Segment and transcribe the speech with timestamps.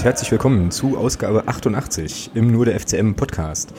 [0.00, 3.74] und herzlich willkommen zu Ausgabe 88 im Nur der FCM Podcast.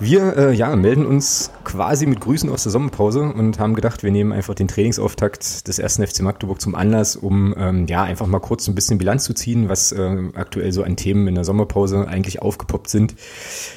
[0.00, 4.10] Wir äh, ja, melden uns quasi mit Grüßen aus der Sommerpause und haben gedacht, wir
[4.10, 8.40] nehmen einfach den Trainingsauftakt des ersten FC Magdeburg zum Anlass, um ähm, ja einfach mal
[8.40, 12.08] kurz ein bisschen Bilanz zu ziehen, was äh, aktuell so an Themen in der Sommerpause
[12.08, 13.14] eigentlich aufgepoppt sind.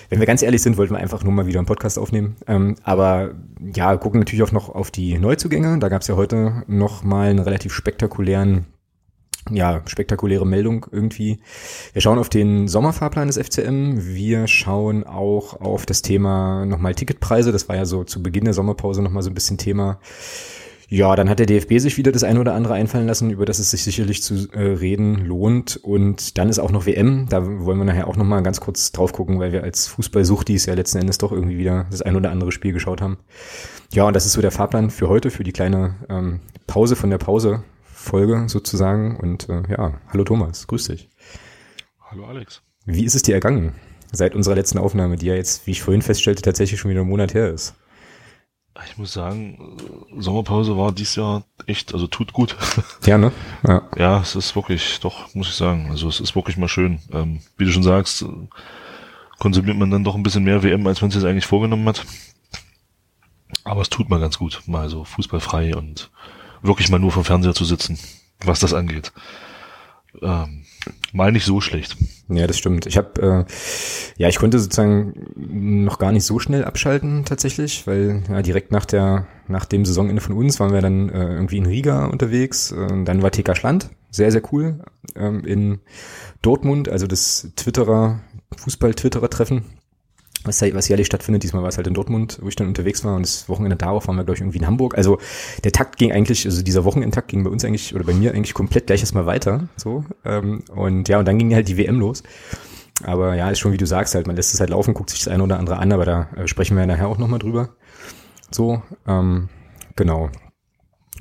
[0.10, 2.36] Wenn wir ganz ehrlich sind, wollten wir einfach nur mal wieder einen Podcast aufnehmen.
[2.48, 3.36] Ähm, aber
[3.76, 5.78] ja, gucken natürlich auch noch auf die Neuzugänge.
[5.78, 8.66] Da gab es ja heute noch mal einen relativ spektakulären
[9.52, 11.40] ja, spektakuläre Meldung irgendwie.
[11.94, 13.98] Wir schauen auf den Sommerfahrplan des FCM.
[14.00, 17.52] Wir schauen auch auf das Thema nochmal Ticketpreise.
[17.52, 20.00] Das war ja so zu Beginn der Sommerpause nochmal so ein bisschen Thema.
[20.88, 23.58] Ja, dann hat der DFB sich wieder das eine oder andere einfallen lassen, über das
[23.58, 25.78] es sich sicherlich zu äh, reden lohnt.
[25.78, 27.28] Und dann ist auch noch WM.
[27.30, 30.74] Da wollen wir nachher auch nochmal ganz kurz drauf gucken, weil wir als Fußballsuchtis ja
[30.74, 33.18] letzten Endes doch irgendwie wieder das ein oder andere Spiel geschaut haben.
[33.94, 37.10] Ja, und das ist so der Fahrplan für heute, für die kleine ähm, Pause von
[37.10, 37.64] der Pause
[38.06, 39.18] Folge sozusagen.
[39.18, 41.10] Und äh, ja, hallo Thomas, grüß dich.
[42.00, 42.62] Hallo Alex.
[42.86, 43.74] Wie ist es dir ergangen
[44.12, 47.10] seit unserer letzten Aufnahme, die ja jetzt, wie ich vorhin feststellte, tatsächlich schon wieder einen
[47.10, 47.76] Monat her ist?
[48.88, 49.78] Ich muss sagen,
[50.18, 52.56] Sommerpause war dies Jahr echt, also tut gut.
[53.06, 53.32] Ja, ne?
[53.68, 53.90] Ja.
[53.98, 55.88] ja, es ist wirklich, doch, muss ich sagen.
[55.90, 57.00] Also es ist wirklich mal schön.
[57.12, 58.26] Ähm, wie du schon sagst,
[59.40, 62.06] konsumiert man dann doch ein bisschen mehr WM, als man es jetzt eigentlich vorgenommen hat.
[63.64, 66.12] Aber es tut mal ganz gut, mal so fußballfrei und
[66.66, 67.98] wirklich mal nur vom Fernseher zu sitzen,
[68.44, 69.12] was das angeht.
[70.22, 70.64] Ähm,
[71.12, 71.98] mal nicht so schlecht.
[72.30, 72.86] Ja, das stimmt.
[72.86, 73.52] Ich habe, äh,
[74.18, 78.86] ja, ich konnte sozusagen noch gar nicht so schnell abschalten tatsächlich, weil ja, direkt nach
[78.86, 82.72] der, nach dem Saisonende von uns waren wir dann äh, irgendwie in Riga unterwegs.
[82.72, 84.80] Äh, dann war TK Schland, sehr sehr cool
[85.16, 85.80] ähm, in
[86.42, 88.22] Dortmund, also das Twitterer
[88.58, 89.66] Fußball-Twitterer-Treffen
[90.46, 91.44] was, was jährlich stattfindet.
[91.44, 94.08] Diesmal war es halt in Dortmund, wo ich dann unterwegs war und das Wochenende darauf
[94.08, 94.98] waren wir, glaube ich, irgendwie in Hamburg.
[94.98, 95.20] Also
[95.64, 98.54] der Takt ging eigentlich, also dieser Wochenendtakt ging bei uns eigentlich oder bei mir eigentlich
[98.54, 99.68] komplett gleich erstmal weiter.
[99.78, 100.06] So.
[100.24, 102.24] Ähm, und ja, und dann ging halt die WM los.
[103.04, 105.20] Aber ja, ist schon wie du sagst, halt, man lässt es halt laufen, guckt sich
[105.20, 107.70] das eine oder andere an, aber da äh, sprechen wir ja nachher auch nochmal drüber.
[108.52, 109.50] So, ähm,
[109.96, 110.30] genau.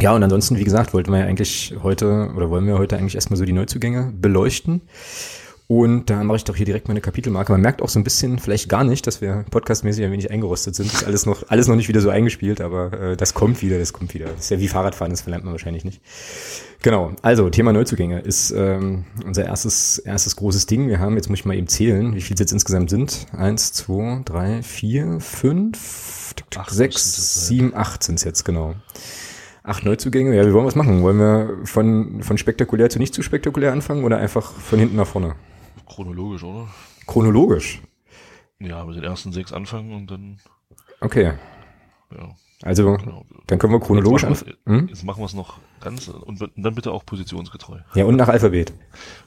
[0.00, 3.14] Ja, und ansonsten, wie gesagt, wollten wir ja eigentlich heute, oder wollen wir heute eigentlich
[3.14, 4.82] erstmal so die Neuzugänge beleuchten.
[5.66, 7.50] Und da mache ich doch hier direkt meine Kapitelmarke.
[7.50, 10.74] Man merkt auch so ein bisschen, vielleicht gar nicht, dass wir podcastmäßig ein wenig eingerostet
[10.74, 10.92] sind.
[10.92, 13.78] Das ist alles noch, alles noch nicht wieder so eingespielt, aber äh, das kommt wieder,
[13.78, 14.26] das kommt wieder.
[14.26, 16.02] Das ist ja wie Fahrradfahren, das verlernt man wahrscheinlich nicht.
[16.82, 20.88] Genau, also Thema Neuzugänge ist ähm, unser erstes, erstes großes Ding.
[20.88, 23.26] Wir haben, jetzt muss ich mal eben zählen, wie viel es jetzt insgesamt sind.
[23.32, 28.74] Eins, zwei, drei, vier, fünf, acht, sechs, sieben, acht sind es jetzt, genau.
[29.62, 31.02] Acht Neuzugänge, ja, wie wollen wir was machen?
[31.02, 35.06] Wollen wir von, von spektakulär zu nicht zu spektakulär anfangen oder einfach von hinten nach
[35.06, 35.36] vorne?
[35.94, 36.68] Chronologisch, oder?
[37.06, 37.80] Chronologisch?
[38.58, 40.40] Ja, mit den ersten sechs anfangen und dann.
[41.00, 41.34] Okay.
[42.10, 42.34] Ja.
[42.62, 43.26] Also, genau.
[43.46, 44.54] dann können wir chronologisch anfangen.
[44.66, 44.88] Hm?
[44.88, 47.78] Jetzt machen wir es noch ganz und dann bitte auch positionsgetreu.
[47.94, 48.72] Ja, und nach Alphabet.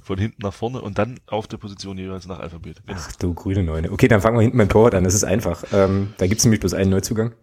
[0.02, 2.82] Von hinten nach vorne und dann auf der Position jeweils nach Alphabet.
[2.86, 3.00] Genau.
[3.00, 3.92] Ach du grüne Neune.
[3.92, 5.04] Okay, dann fangen wir hinten beim Torwart an.
[5.04, 5.64] Das ist einfach.
[5.72, 7.34] Ähm, da gibt es nämlich bloß einen Neuzugang.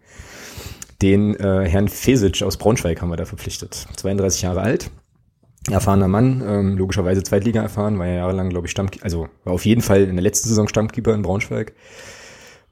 [1.01, 3.87] Den äh, Herrn Fesic aus Braunschweig haben wir da verpflichtet.
[3.95, 4.91] 32 Jahre alt,
[5.69, 9.65] erfahrener Mann, ähm, logischerweise Zweitliga erfahren, war ja jahrelang, glaube ich, Stammkeeper, also war auf
[9.65, 11.73] jeden Fall in der letzten Saison Stammkeeper in Braunschweig.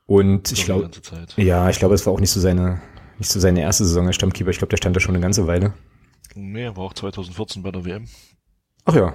[0.06, 0.90] Und ich glaube,
[1.38, 2.82] ja, ich glaube, es war auch nicht so seine,
[3.18, 4.50] nicht so seine erste Saison als Stammkeeper.
[4.50, 5.74] Ich glaube, der stand da schon eine ganze Weile.
[6.36, 8.08] Nee, war auch 2014 bei der WM.
[8.86, 9.14] Ach ja.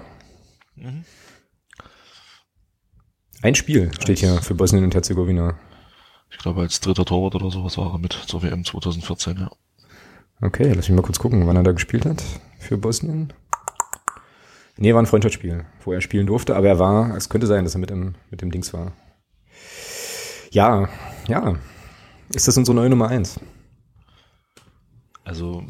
[0.77, 1.05] Mhm.
[3.43, 5.57] Ein Spiel steht hier für Bosnien und Herzegowina.
[6.31, 9.51] Ich glaube, als dritter Torwart oder sowas war er mit zur WM 2014, ja.
[10.41, 12.23] Okay, lass mich mal kurz gucken, wann er da gespielt hat
[12.59, 13.33] für Bosnien.
[14.81, 17.75] Nee, war ein Freundschaftsspiel, wo er spielen durfte, aber er war, es könnte sein, dass
[17.75, 18.93] er mit dem, mit dem Dings war.
[20.53, 20.89] Ja,
[21.27, 21.57] ja.
[22.33, 23.41] Ist das unsere neue Nummer eins?
[25.25, 25.65] Also,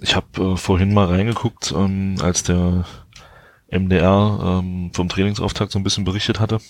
[0.00, 2.84] ich habe äh, vorhin mal reingeguckt, ähm, als der
[3.70, 6.60] MDR ähm, vom Trainingsauftakt so ein bisschen berichtet hatte.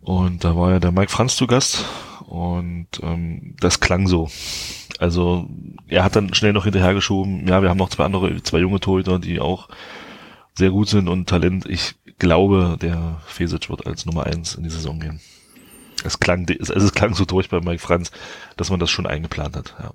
[0.00, 1.84] Und da war ja der Mike Franz zu Gast
[2.26, 4.30] und ähm, das klang so.
[4.98, 5.48] Also
[5.88, 9.18] er hat dann schnell noch hinterhergeschoben, ja, wir haben noch zwei andere, zwei junge Torhüter,
[9.18, 9.68] die auch
[10.60, 11.66] sehr gut sind und Talent.
[11.66, 15.20] Ich glaube, der Fesic wird als Nummer eins in die Saison gehen.
[16.04, 18.10] Es klang, also es klang so durch bei Mike Franz,
[18.56, 19.74] dass man das schon eingeplant hat.
[19.78, 19.92] Ja.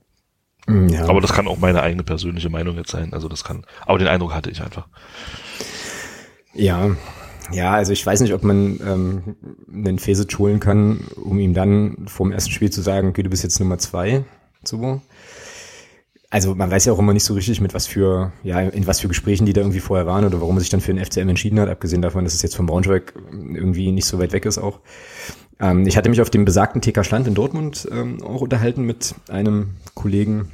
[0.87, 1.07] Ja.
[1.07, 3.13] Aber das kann auch meine eigene persönliche Meinung jetzt sein.
[3.13, 4.87] Also das kann, aber den Eindruck hatte ich einfach.
[6.53, 6.95] Ja,
[7.51, 9.35] ja, also ich weiß nicht, ob man ähm,
[9.71, 13.43] einen Fesic holen kann, um ihm dann vom ersten Spiel zu sagen, okay, du bist
[13.43, 14.23] jetzt Nummer zwei.
[14.63, 15.01] So.
[16.35, 18.99] Also man weiß ja auch immer nicht so richtig, mit was für, ja, in was
[18.99, 21.29] für Gesprächen die da irgendwie vorher waren oder warum er sich dann für den FCM
[21.29, 24.57] entschieden hat, abgesehen davon, dass es jetzt vom Braunschweig irgendwie nicht so weit weg ist
[24.57, 24.81] auch.
[25.61, 29.15] Ähm, ich hatte mich auf dem besagten TK Schland in Dortmund ähm, auch unterhalten mit
[29.29, 30.51] einem Kollegen,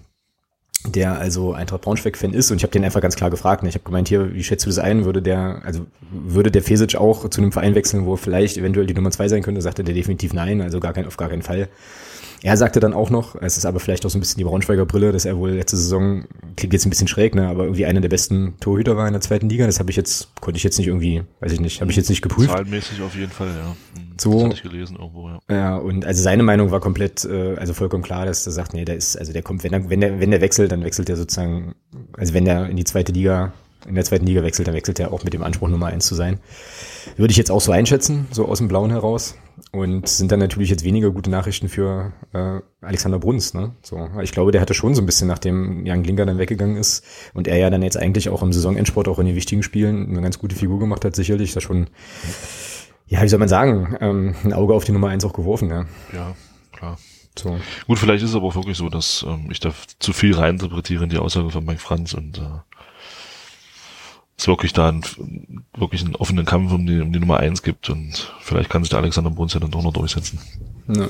[0.85, 3.63] der also Eintracht Braunschweig-Fan ist und ich habe den einfach ganz klar gefragt.
[3.63, 3.69] Ne?
[3.69, 5.05] Ich habe gemeint, hier, wie schätzt du das ein?
[5.05, 8.93] Würde der, also würde der Fesic auch zu einem Verein wechseln, wo vielleicht eventuell die
[8.93, 9.63] Nummer zwei sein könnte?
[9.63, 11.69] Sagte der definitiv nein, also gar kein, auf gar keinen Fall.
[12.43, 14.85] Er sagte dann auch noch, es ist aber vielleicht auch so ein bisschen die Braunschweiger
[14.85, 18.01] Brille, dass er wohl letzte Saison, klingt jetzt ein bisschen schräg, ne, aber irgendwie einer
[18.01, 19.67] der besten Torhüter war in der zweiten Liga.
[19.67, 22.09] Das habe ich jetzt, konnte ich jetzt nicht irgendwie, weiß ich nicht, habe ich jetzt
[22.09, 22.49] nicht geprüft.
[22.49, 23.75] Zahlenmäßig auf jeden Fall, ja.
[24.01, 24.13] Mhm.
[24.19, 24.33] So.
[24.33, 25.39] Das hatte ich gelesen irgendwo, ja.
[25.49, 28.85] Ja, und also seine Meinung war komplett, äh, also vollkommen klar, dass er sagt, nee,
[28.85, 31.17] der ist, also der kommt, wenn er, wenn der, wenn der wechselt, dann wechselt er
[31.17, 31.75] sozusagen,
[32.17, 33.53] also wenn der in die zweite Liga
[33.87, 36.15] in der zweiten Liga wechselt, dann wechselt er auch mit dem Anspruch Nummer eins zu
[36.15, 36.39] sein.
[37.17, 39.35] Würde ich jetzt auch so einschätzen, so aus dem Blauen heraus.
[39.71, 43.53] Und sind dann natürlich jetzt weniger gute Nachrichten für äh, Alexander Bruns.
[43.53, 43.73] Ne?
[43.83, 47.05] So, ich glaube, der hatte schon so ein bisschen, nachdem Jan Glinker dann weggegangen ist
[47.33, 50.21] und er ja dann jetzt eigentlich auch im Saisonendsport, auch in den wichtigen Spielen, eine
[50.21, 51.87] ganz gute Figur gemacht hat, sicherlich da schon,
[53.07, 55.69] ja, wie soll man sagen, ähm, ein Auge auf die Nummer eins auch geworfen.
[55.69, 56.35] Ja, ja
[56.73, 56.97] klar.
[57.37, 57.57] So.
[57.87, 61.05] Gut, vielleicht ist es aber auch wirklich so, dass ähm, ich da zu viel reininterpretiere
[61.05, 62.41] in die Aussage von Mike Franz und äh,
[64.41, 65.03] es wirklich da einen,
[65.77, 68.89] wirklich einen offenen Kampf um die, um die Nummer eins gibt und vielleicht kann sich
[68.89, 70.39] der Alexander Bruns ja dann doch noch durchsetzen.
[70.87, 71.09] Ja.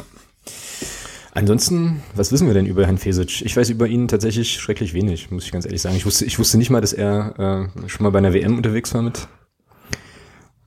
[1.33, 3.41] Ansonsten, was wissen wir denn über Herrn Fesic?
[3.43, 5.95] Ich weiß über ihn tatsächlich schrecklich wenig, muss ich ganz ehrlich sagen.
[5.95, 8.93] Ich wusste, ich wusste nicht mal, dass er äh, schon mal bei einer WM unterwegs
[8.93, 9.27] war mit.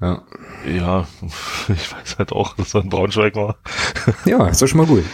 [0.00, 0.22] Ja.
[0.66, 1.06] Ja,
[1.68, 3.58] ich weiß halt auch, dass er in Braunschweig war.
[4.24, 5.04] Ja, ist doch schon mal gut.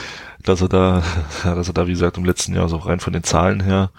[0.44, 1.02] Dass er da,
[1.42, 3.90] dass er da, wie gesagt, im letzten Jahr so rein von den Zahlen her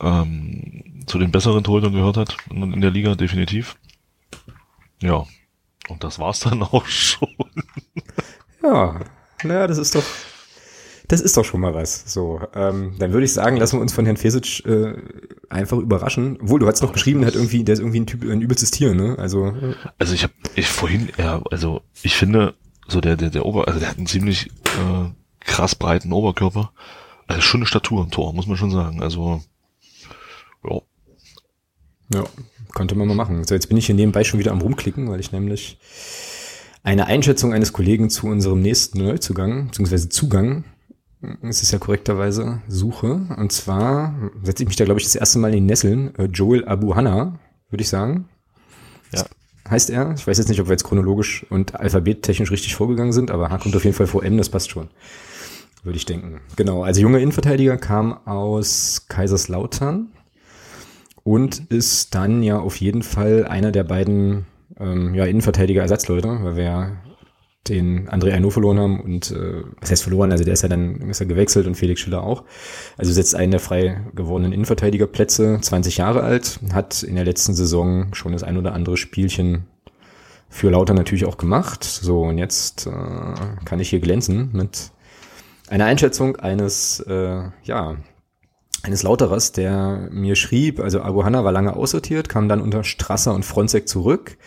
[0.00, 3.76] ähm, zu den besseren Torhütern gehört hat in der Liga, definitiv.
[5.00, 5.24] Ja,
[5.88, 7.28] und das war's dann auch schon.
[8.62, 9.00] ja,
[9.44, 10.04] naja, das ist doch,
[11.08, 12.12] das ist doch schon mal was.
[12.12, 14.94] So, ähm, dann würde ich sagen, lassen wir uns von Herrn Fesic äh,
[15.48, 16.38] einfach überraschen.
[16.40, 18.70] Wohl, du hast noch geschrieben, der hat irgendwie, der ist irgendwie ein Typ, ein übelstes
[18.70, 19.16] Tier, ne?
[19.18, 19.54] Also.
[19.98, 22.54] Also ich habe, ich vorhin, ja, also ich finde,
[22.88, 25.10] so der, der, der Ober, also der hat einen ziemlich äh,
[25.40, 26.72] krass breiten Oberkörper.
[27.28, 29.02] Also schon eine Statur im Tor, muss man schon sagen.
[29.02, 29.42] Also
[30.68, 30.80] ja.
[32.12, 32.24] Ja,
[32.74, 33.44] könnte man mal machen.
[33.44, 35.78] So, jetzt bin ich hier nebenbei schon wieder am rumklicken, weil ich nämlich
[36.82, 40.64] eine Einschätzung eines Kollegen zu unserem nächsten Neuzugang, beziehungsweise Zugang,
[41.42, 43.26] es ist ja korrekterweise, suche.
[43.36, 46.14] Und zwar setze ich mich da, glaube ich, das erste Mal in die Nesseln.
[46.16, 47.38] Äh, Joel Abu Hanna,
[47.70, 48.28] würde ich sagen.
[49.12, 49.24] Ja.
[49.68, 50.14] Heißt er.
[50.16, 53.58] Ich weiß jetzt nicht, ob wir jetzt chronologisch und alphabettechnisch richtig vorgegangen sind, aber H
[53.58, 54.88] kommt auf jeden Fall vor M, das passt schon.
[55.82, 56.40] Würde ich denken.
[56.56, 60.08] Genau, also junger Innenverteidiger kam aus Kaiserslautern
[61.26, 64.46] und ist dann ja auf jeden Fall einer der beiden
[64.78, 66.92] ähm, ja, Innenverteidiger-Ersatzleute, weil wir ja
[67.68, 71.10] den André Arnaud verloren haben und äh, was heißt verloren, also der ist ja dann
[71.10, 72.44] ist er gewechselt und Felix Schiller auch.
[72.96, 78.14] Also setzt einen der frei gewordenen Innenverteidigerplätze, 20 Jahre alt, hat in der letzten Saison
[78.14, 79.64] schon das ein oder andere Spielchen
[80.48, 81.82] für Lauter natürlich auch gemacht.
[81.82, 84.92] So, und jetzt äh, kann ich hier glänzen mit
[85.66, 87.96] einer Einschätzung eines, äh, ja,
[88.86, 93.34] eines Lauterers, der mir schrieb, also Abu Hanna war lange aussortiert, kam dann unter Strasser
[93.34, 94.38] und Fronzek zurück.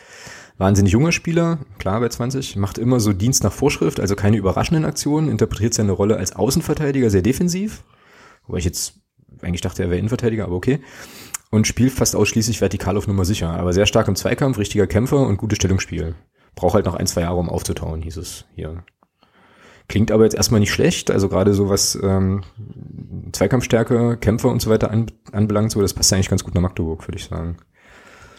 [0.57, 4.85] Wahnsinnig junger Spieler, klar bei 20, macht immer so Dienst nach Vorschrift, also keine überraschenden
[4.85, 7.83] Aktionen, interpretiert seine Rolle als Außenverteidiger sehr defensiv,
[8.47, 8.95] wobei ich jetzt
[9.41, 10.79] eigentlich dachte, er wäre Innenverteidiger, aber okay.
[11.51, 15.25] Und spielt fast ausschließlich vertikal auf Nummer sicher, aber sehr stark im Zweikampf, richtiger Kämpfer
[15.25, 16.15] und gutes Stellungsspiel.
[16.55, 18.83] Braucht halt noch ein, zwei Jahre, um aufzutauen, hieß es hier
[19.89, 22.43] Klingt aber jetzt erstmal nicht schlecht, also gerade so was ähm,
[23.31, 26.61] Zweikampfstärke, Kämpfer und so weiter an, anbelangt, so das passt ja eigentlich ganz gut nach
[26.61, 27.57] Magdeburg, würde ich sagen.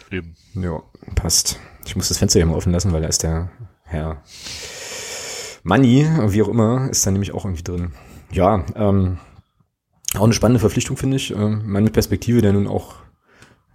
[0.09, 0.35] Eben.
[0.53, 0.81] Ja,
[1.15, 1.59] passt.
[1.85, 3.51] Ich muss das Fenster hier mal offen lassen, weil da ist der
[3.83, 4.23] Herr
[5.63, 7.91] Money, wie auch immer, ist da nämlich auch irgendwie drin.
[8.31, 9.17] Ja, ähm,
[10.15, 11.31] auch eine spannende Verpflichtung, finde ich.
[11.31, 12.95] Ähm, Mann mit Perspektive, der nun auch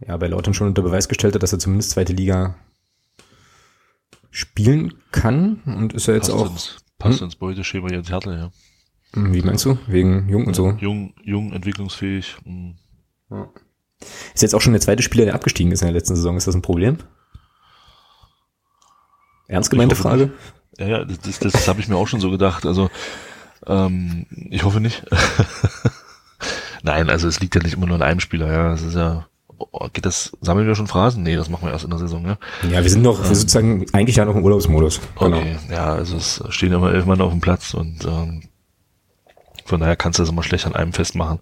[0.06, 2.56] ja, bei Lautern schon unter Beweis gestellt hat, dass er zumindest zweite Liga
[4.30, 6.50] spielen kann und ist ja jetzt passt auch.
[6.50, 7.26] Ins, passt hm?
[7.26, 8.50] ins Beuteschema Jens Hertel, ja.
[9.14, 9.78] Hm, wie meinst du?
[9.86, 10.70] Wegen jung und so?
[10.80, 12.36] Jung, jung, entwicklungsfähig.
[12.44, 12.76] Hm.
[13.30, 13.48] Ja.
[14.34, 16.36] Ist jetzt auch schon der zweite Spieler, der abgestiegen ist in der letzten Saison.
[16.36, 16.98] Ist das ein Problem?
[19.48, 20.26] Ernst gemeinte Frage?
[20.26, 20.32] Nicht.
[20.78, 22.66] Ja, ja, das, das, das habe ich mir auch schon so gedacht.
[22.66, 22.90] Also
[23.66, 25.04] ähm, ich hoffe nicht.
[26.82, 28.52] Nein, also es liegt ja nicht immer nur an einem Spieler.
[28.52, 29.26] Ja, es ist ja
[29.58, 31.22] Oh, geht das, sammeln wir schon Phrasen?
[31.22, 32.38] Nee, das machen wir erst in der Saison, ja.
[32.70, 35.00] Ja, wir sind noch, ähm, wir sozusagen eigentlich ja noch im Urlaubsmodus.
[35.18, 35.38] Genau.
[35.38, 38.42] Okay, ja, also es stehen immer elf Mann auf dem Platz und ähm,
[39.64, 41.40] von daher kannst du das immer schlecht an einem festmachen.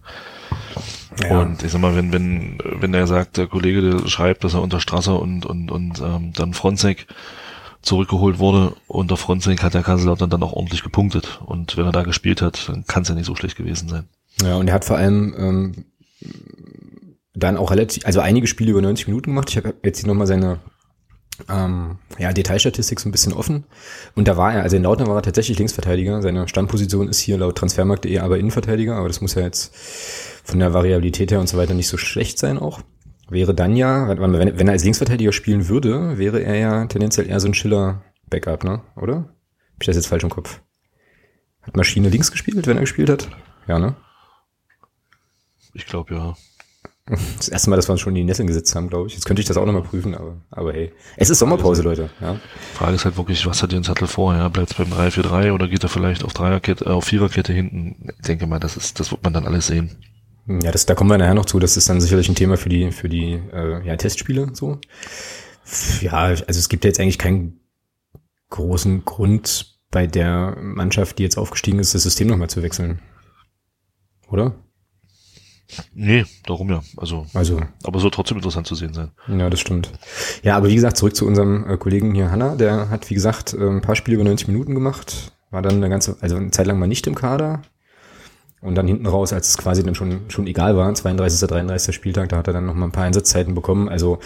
[1.23, 1.41] Ja.
[1.41, 4.63] Und ich sag mal, wenn, wenn, wenn er sagt, der Kollege der schreibt, dass er
[4.63, 7.07] unter Strasser und, und, und ähm, dann Fronzek
[7.83, 11.41] zurückgeholt wurde, unter Fronzek hat der Kaiserslautern dann auch ordentlich gepunktet.
[11.45, 14.09] Und wenn er da gespielt hat, dann kann es ja nicht so schlecht gewesen sein.
[14.43, 15.85] Ja, und er hat vor allem ähm,
[17.35, 19.51] dann auch relativ, also einige Spiele über 90 Minuten gemacht.
[19.51, 20.61] Ich habe jetzt hier nochmal seine
[21.49, 23.65] ähm, ja, Detailstatistik so ein bisschen offen.
[24.15, 26.23] Und da war er, also in Lautern war er tatsächlich Linksverteidiger.
[26.23, 29.75] Seine Stammposition ist hier laut transfermarkt.de aber Innenverteidiger, aber das muss ja jetzt
[30.45, 32.81] von der Variabilität her und so weiter nicht so schlecht sein auch.
[33.29, 37.41] Wäre dann ja, wenn, wenn er als Linksverteidiger spielen würde, wäre er ja tendenziell eher
[37.41, 38.83] so ein Schiller-Backup, ne?
[38.97, 39.17] Oder?
[39.17, 40.61] Hab ich das jetzt falsch im Kopf?
[41.63, 43.29] Hat Maschine links gespielt, wenn er gespielt hat?
[43.67, 43.97] Ja, ne?
[45.73, 46.37] Ich glaube ja.
[47.37, 49.15] Das erste Mal, dass wir uns schon in die Nesseln gesetzt haben, glaube ich.
[49.15, 50.93] Jetzt könnte ich das auch nochmal prüfen, aber, aber hey.
[51.17, 52.11] Es ist Sommerpause, Leute.
[52.21, 52.41] Ja.
[52.75, 54.35] Frage ist halt wirklich, was hat Jens Sattel vor?
[54.35, 54.49] Ja?
[54.49, 58.09] Bleibt es beim 3-4-3 oder geht er vielleicht auf Dreierkette, äh, auf Viererkette hinten?
[58.17, 59.97] Ich denke mal, das ist, das wird man dann alles sehen.
[60.47, 61.59] Ja, das, da kommen wir nachher noch zu.
[61.59, 64.51] Das ist dann sicherlich ein Thema für die, für die äh, ja, Testspiele.
[64.53, 64.79] So.
[66.01, 67.61] Ja, also es gibt ja jetzt eigentlich keinen
[68.51, 73.01] großen Grund bei der Mannschaft, die jetzt aufgestiegen ist, das System nochmal zu wechseln.
[74.29, 74.55] Oder?
[75.95, 76.83] Nee, darum ja.
[76.97, 79.11] Also, Also, aber soll trotzdem interessant zu sehen sein.
[79.29, 79.91] ja, das stimmt.
[80.43, 82.55] Ja, aber wie gesagt, zurück zu unserem äh, Kollegen hier Hanna.
[82.55, 85.33] Der hat, wie gesagt, äh, ein paar Spiele über 90 Minuten gemacht.
[85.51, 87.63] War dann eine ganze, also eine Zeit lang mal nicht im Kader.
[88.61, 91.49] Und dann hinten raus, als es quasi dann schon, schon egal war, 32.
[91.49, 91.95] 33.
[91.95, 93.89] Spieltag, da hat er dann noch mal ein paar Einsatzzeiten bekommen.
[93.89, 94.19] Also,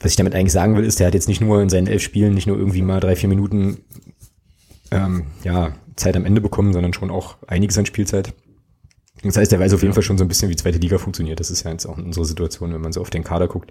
[0.00, 2.02] was ich damit eigentlich sagen will, ist, der hat jetzt nicht nur in seinen elf
[2.02, 3.78] Spielen nicht nur irgendwie mal drei, vier Minuten
[4.90, 8.34] ähm, ja, Zeit am Ende bekommen, sondern schon auch einiges an Spielzeit.
[9.22, 11.40] Das heißt, der weiß auf jeden Fall schon so ein bisschen, wie zweite Liga funktioniert.
[11.40, 13.70] Das ist ja jetzt auch in unserer Situation, wenn man so auf den Kader guckt,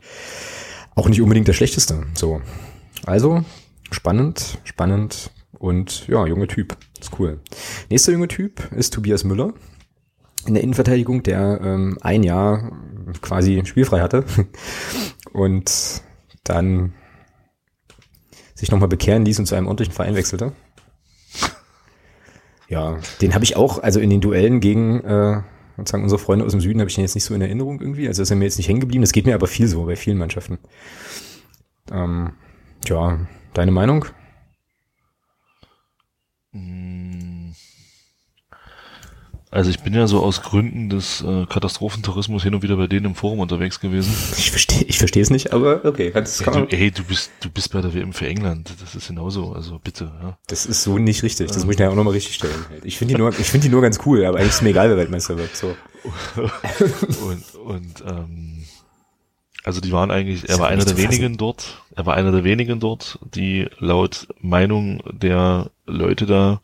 [0.96, 2.06] auch nicht unbedingt der schlechteste.
[2.14, 2.42] So.
[3.06, 3.44] Also,
[3.92, 6.78] spannend, spannend und ja, junger Typ.
[7.00, 7.40] Ist cool.
[7.90, 9.54] Nächster junge Typ ist Tobias Müller
[10.46, 12.72] in der Innenverteidigung, der ähm, ein Jahr
[13.22, 14.26] quasi spielfrei hatte
[15.34, 16.02] und
[16.44, 16.94] dann
[18.54, 20.52] sich nochmal bekehren ließ und zu einem ordentlichen Verein wechselte.
[22.70, 25.42] Ja, den habe ich auch, also in den Duellen gegen äh,
[25.76, 28.08] sozusagen unsere Freunde aus dem Süden habe ich den jetzt nicht so in Erinnerung irgendwie.
[28.08, 29.02] Also ist er mir jetzt nicht hängen geblieben.
[29.02, 30.60] Das geht mir aber viel so bei vielen Mannschaften.
[31.92, 32.34] Ähm,
[32.86, 33.20] tja,
[33.54, 34.06] deine Meinung?
[36.52, 37.09] Mm.
[39.52, 43.08] Also ich bin ja so aus Gründen des äh, Katastrophentourismus hin und wieder bei denen
[43.08, 44.14] im Forum unterwegs gewesen.
[44.38, 46.12] Ich verstehe ich verstehe es nicht, aber okay.
[46.14, 48.72] Das, kann du, man, ey, du bist du bist bei der WM für England.
[48.80, 49.54] Das ist genauso.
[49.54, 50.12] Also bitte.
[50.22, 50.38] Ja.
[50.46, 51.48] das ist so nicht richtig.
[51.48, 52.64] Das muss ich nachher auch nochmal richtig stellen.
[52.84, 54.90] Ich finde die, nur, ich finde die nur ganz cool, aber eigentlich ist mir egal,
[54.90, 55.56] wer Weltmeister wird.
[55.56, 55.76] So.
[57.26, 58.64] und und ähm,
[59.64, 61.10] also die waren eigentlich, er war einer der fassen.
[61.10, 66.62] wenigen dort, er war einer der wenigen dort, die laut Meinung der Leute da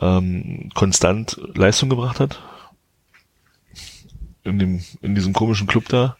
[0.00, 2.40] ähm, konstant Leistung gebracht hat.
[4.44, 6.16] In dem, in diesem komischen Club da.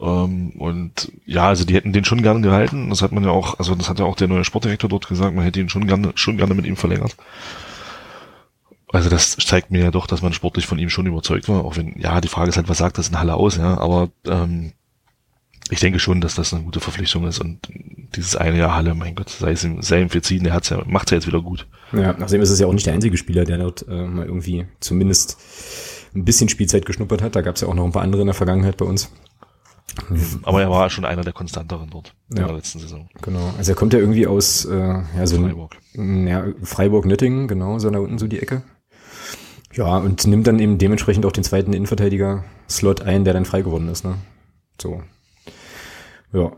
[0.00, 2.90] Ähm, und ja, also die hätten den schon gern gehalten.
[2.90, 5.34] Das hat man ja auch, also das hat ja auch der neue Sportdirektor dort gesagt,
[5.34, 7.16] man hätte ihn schon gerne, schon gerne mit ihm verlängert.
[8.92, 11.76] Also das zeigt mir ja doch, dass man sportlich von ihm schon überzeugt war, auch
[11.76, 14.72] wenn, ja, die Frage ist halt, was sagt das in Halle aus, ja, aber ähm,
[15.70, 17.68] ich denke schon, dass das eine gute Verpflichtung ist und
[18.16, 20.82] dieses eine Jahr Halle, mein Gott, sei es ihm, sei ihm verziehen, der hat's ja,
[20.86, 21.66] macht's ja jetzt wieder gut.
[21.92, 24.66] Ja, nachdem ist es ja auch nicht der einzige Spieler, der dort äh, mal irgendwie
[24.80, 25.38] zumindest
[26.14, 27.36] ein bisschen Spielzeit geschnuppert hat.
[27.36, 29.10] Da gab es ja auch noch ein paar andere in der Vergangenheit bei uns.
[30.44, 32.46] Aber er war schon einer der konstanteren dort in Ja.
[32.46, 33.08] der letzten Saison.
[33.22, 33.52] Genau.
[33.58, 35.76] Also er kommt ja irgendwie aus äh, ja, so Freiburg.
[35.94, 38.62] Ja, Freiburg-Nöttingen, genau, so da unten so die Ecke.
[39.72, 43.88] Ja, und nimmt dann eben dementsprechend auch den zweiten Innenverteidiger-Slot ein, der dann frei geworden
[43.88, 44.14] ist, ne?
[44.80, 45.02] So.
[46.32, 46.52] Ja.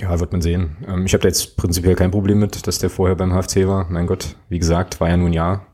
[0.00, 0.76] Ja, wird man sehen.
[0.86, 3.90] Ähm, ich habe da jetzt prinzipiell kein Problem mit, dass der vorher beim HFC war.
[3.90, 5.66] Mein Gott, wie gesagt, war ja nur ein Jahr.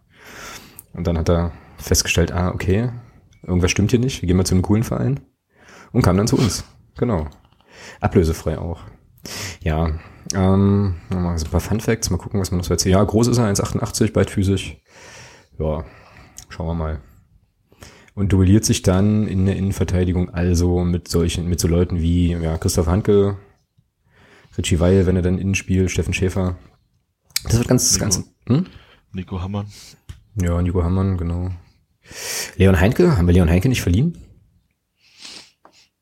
[0.94, 2.90] Und dann hat er festgestellt, ah, okay,
[3.42, 5.20] irgendwas stimmt hier nicht, wir gehen mal zu einem coolen Verein.
[5.92, 6.64] Und kam dann zu uns.
[6.96, 7.28] Genau.
[8.00, 8.80] Ablösefrei auch.
[9.60, 9.92] Ja,
[10.34, 12.94] ähm, nochmal so ein paar Fun Facts, mal gucken, was man noch so erzählt.
[12.94, 14.82] Ja, groß ist er, 1,88, beidfüßig.
[15.58, 15.84] Ja,
[16.48, 17.00] schauen wir mal.
[18.14, 22.56] Und duelliert sich dann in der Innenverteidigung also mit solchen, mit so Leuten wie ja,
[22.58, 23.38] Christoph Hanke,
[24.56, 26.56] Richie Weil, wenn er dann innen spielt, Steffen Schäfer.
[27.42, 28.04] Das wird ganz, Nico.
[28.04, 28.66] ganz, hm?
[29.12, 29.66] Nico Hammann.
[30.40, 31.50] Ja, Nico Hammann, genau.
[32.56, 34.18] Leon Heinke, haben wir Leon Heinke nicht verliehen?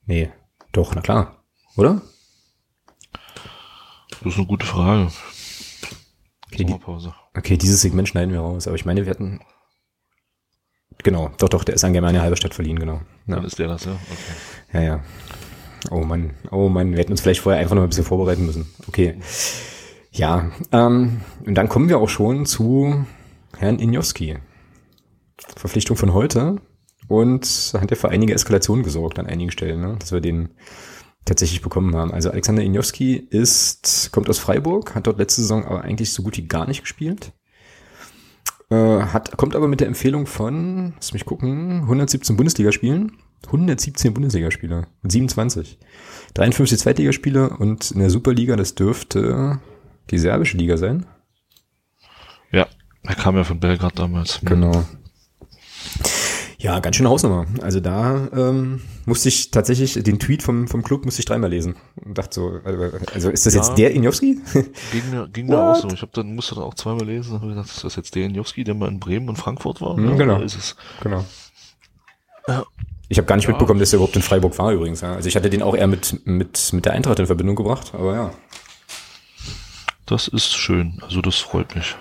[0.04, 0.31] Nee,
[0.73, 1.45] doch, na klar.
[1.76, 2.02] Oder?
[4.11, 5.11] Das ist eine gute Frage.
[6.52, 6.76] Okay, die.
[7.35, 9.40] Okay, dieses Segment schneiden wir raus, aber ich meine, wir hatten.
[11.03, 13.01] Genau, doch, doch, der ist an Germania Halberstadt verliehen, genau.
[13.27, 13.93] Ja, Dann ist der das, ja?
[13.93, 14.79] Okay.
[14.79, 15.01] ja, ja.
[15.91, 18.67] Oh Mann, oh Mann, wir hätten uns vielleicht vorher einfach noch ein bisschen vorbereiten müssen.
[18.87, 19.17] Okay.
[20.13, 23.05] Ja, ähm, und dann kommen wir auch schon zu
[23.57, 24.39] Herrn Injowski.
[25.57, 26.57] Verpflichtung von heute.
[27.09, 29.97] Und hat ja für einige Eskalationen gesorgt an einigen Stellen, ne?
[29.99, 30.51] dass wir den
[31.25, 32.13] tatsächlich bekommen haben.
[32.13, 36.37] Also Alexander Injowski ist, kommt aus Freiburg, hat dort letzte Saison aber eigentlich so gut
[36.37, 37.33] wie gar nicht gespielt.
[38.73, 43.12] Äh, hat, kommt aber mit der Empfehlung von, lass mich gucken, 117 Bundesligaspielen.
[43.45, 45.79] 117 Bundesligaspieler mit 27.
[46.35, 49.61] 53 Zweitligaspieler und in der Superliga, das dürfte
[50.11, 51.05] die serbische Liga sein.
[52.50, 52.67] Ja,
[53.02, 54.41] er kam ja von Belgrad damals.
[54.43, 54.87] Genau.
[56.62, 57.45] Ja, ganz schöne Hausnummer.
[57.61, 61.75] Also da ähm, musste ich tatsächlich den Tweet vom, vom Club musste ich dreimal lesen
[62.04, 63.61] und dachte so, also, also ist das Ja.
[63.62, 64.38] jetzt der Injowski?
[64.92, 65.88] Ging mir, ging mir auch so.
[65.88, 68.23] Ich hab dann, musste dann auch zweimal lesen und habe gedacht, ist das jetzt der
[68.28, 69.97] Janowski, der mal in Bremen und Frankfurt war?
[69.97, 70.40] Mhm, Ja, genau.
[70.40, 71.25] Ist es, genau.
[72.47, 72.62] Ja.
[73.09, 73.50] Ich habe gar nicht Ja.
[73.50, 75.02] mitbekommen, dass er überhaupt in Freiburg war übrigens.
[75.02, 78.14] Also ich hatte den auch eher mit, mit, mit der Eintracht in Verbindung gebracht, aber
[78.14, 78.31] ja.
[80.07, 81.00] das ist schön.
[81.02, 81.97] Also das freut mich.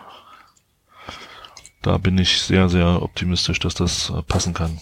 [1.82, 4.80] Da bin ich sehr, sehr optimistisch, dass das äh, passen kann.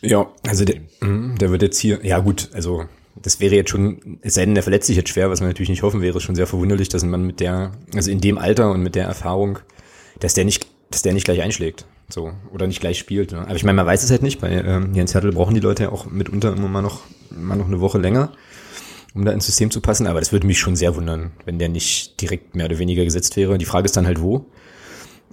[0.00, 4.18] Ja, also der, mhm, der wird jetzt hier, ja gut, also das wäre jetzt schon,
[4.22, 6.24] es sei denn, der verletzt sich jetzt schwer, was man natürlich nicht hoffen wäre, ist
[6.24, 9.60] schon sehr verwunderlich, dass Mann mit der, also in dem Alter und mit der Erfahrung,
[10.18, 11.86] dass der nicht, dass der nicht gleich einschlägt.
[12.08, 13.32] So, oder nicht gleich spielt.
[13.32, 13.38] Ne?
[13.38, 15.84] Aber ich meine, man weiß es halt nicht, bei ähm, Jens Hertel brauchen die Leute
[15.84, 18.32] ja auch mitunter immer mal noch, mal noch eine Woche länger,
[19.14, 20.06] um da ins System zu passen.
[20.06, 23.36] Aber das würde mich schon sehr wundern, wenn der nicht direkt mehr oder weniger gesetzt
[23.36, 23.56] wäre.
[23.56, 24.44] Die Frage ist dann halt wo.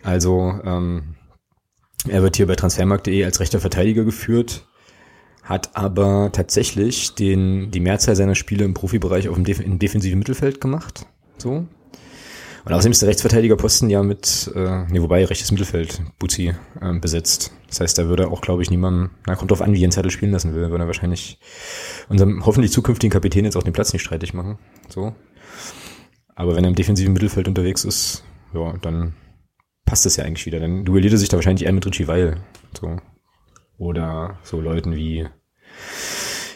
[0.03, 1.15] Also, ähm,
[2.07, 4.65] er wird hier bei transfermarkt.de als rechter Verteidiger geführt,
[5.43, 10.19] hat aber tatsächlich den, die Mehrzahl seiner Spiele im Profibereich auf dem Def im defensiven
[10.19, 11.05] Mittelfeld gemacht.
[11.37, 11.65] So.
[12.65, 17.51] Und außerdem ist der Rechtsverteidigerposten ja mit, äh, nee, wobei rechtes Mittelfeld Buzi ähm, besetzt.
[17.67, 20.11] Das heißt, da würde auch, glaube ich, niemandem, na, kommt drauf an, wie Jens Hertel
[20.11, 21.39] spielen lassen will, würde er wahrscheinlich
[22.09, 24.59] unserem hoffentlich zukünftigen Kapitän jetzt auch den Platz nicht streitig machen.
[24.89, 25.15] So.
[26.35, 29.13] Aber wenn er im defensiven Mittelfeld unterwegs ist, ja, dann
[29.89, 30.59] passt das ja eigentlich wieder.
[30.59, 32.37] Dann duelliert er sich da wahrscheinlich eher mit Richie Weil.
[32.79, 32.97] So.
[33.79, 35.27] Oder so Leuten wie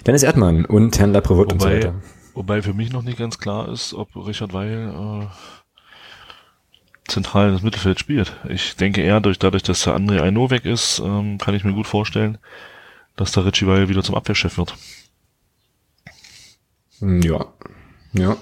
[0.06, 1.96] Dennis Erdmann und Herrn Laprevot und so weiter.
[2.36, 5.28] wobei für mich noch nicht ganz klar ist, ob Richard Weil äh,
[7.08, 8.38] zentral in das Mittelfeld spielt.
[8.50, 11.74] Ich denke eher, durch, dadurch, dass der André Aino weg ist, ähm, kann ich mir
[11.74, 12.38] gut vorstellen,
[13.16, 14.76] dass der Richie Weil wieder zum Abwehrchef wird.
[17.00, 17.48] Hm, Ja.
[18.14, 18.38] Ja.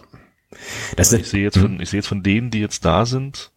[0.97, 3.50] Das Ich ist, sehe jetzt von, ich sehe jetzt von denen, die jetzt da sind,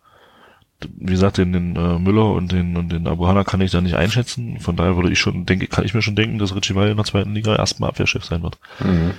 [0.80, 3.80] wie gesagt, den, den äh, Müller und den und den Abu Hanna kann ich da
[3.80, 4.58] nicht einschätzen.
[4.60, 6.96] Von daher würde ich schon, denke, kann ich mir schon denken, dass Richie Weil in
[6.96, 8.58] der zweiten Liga erstmal Abwehrchef sein wird.
[8.80, 9.12] Mhm.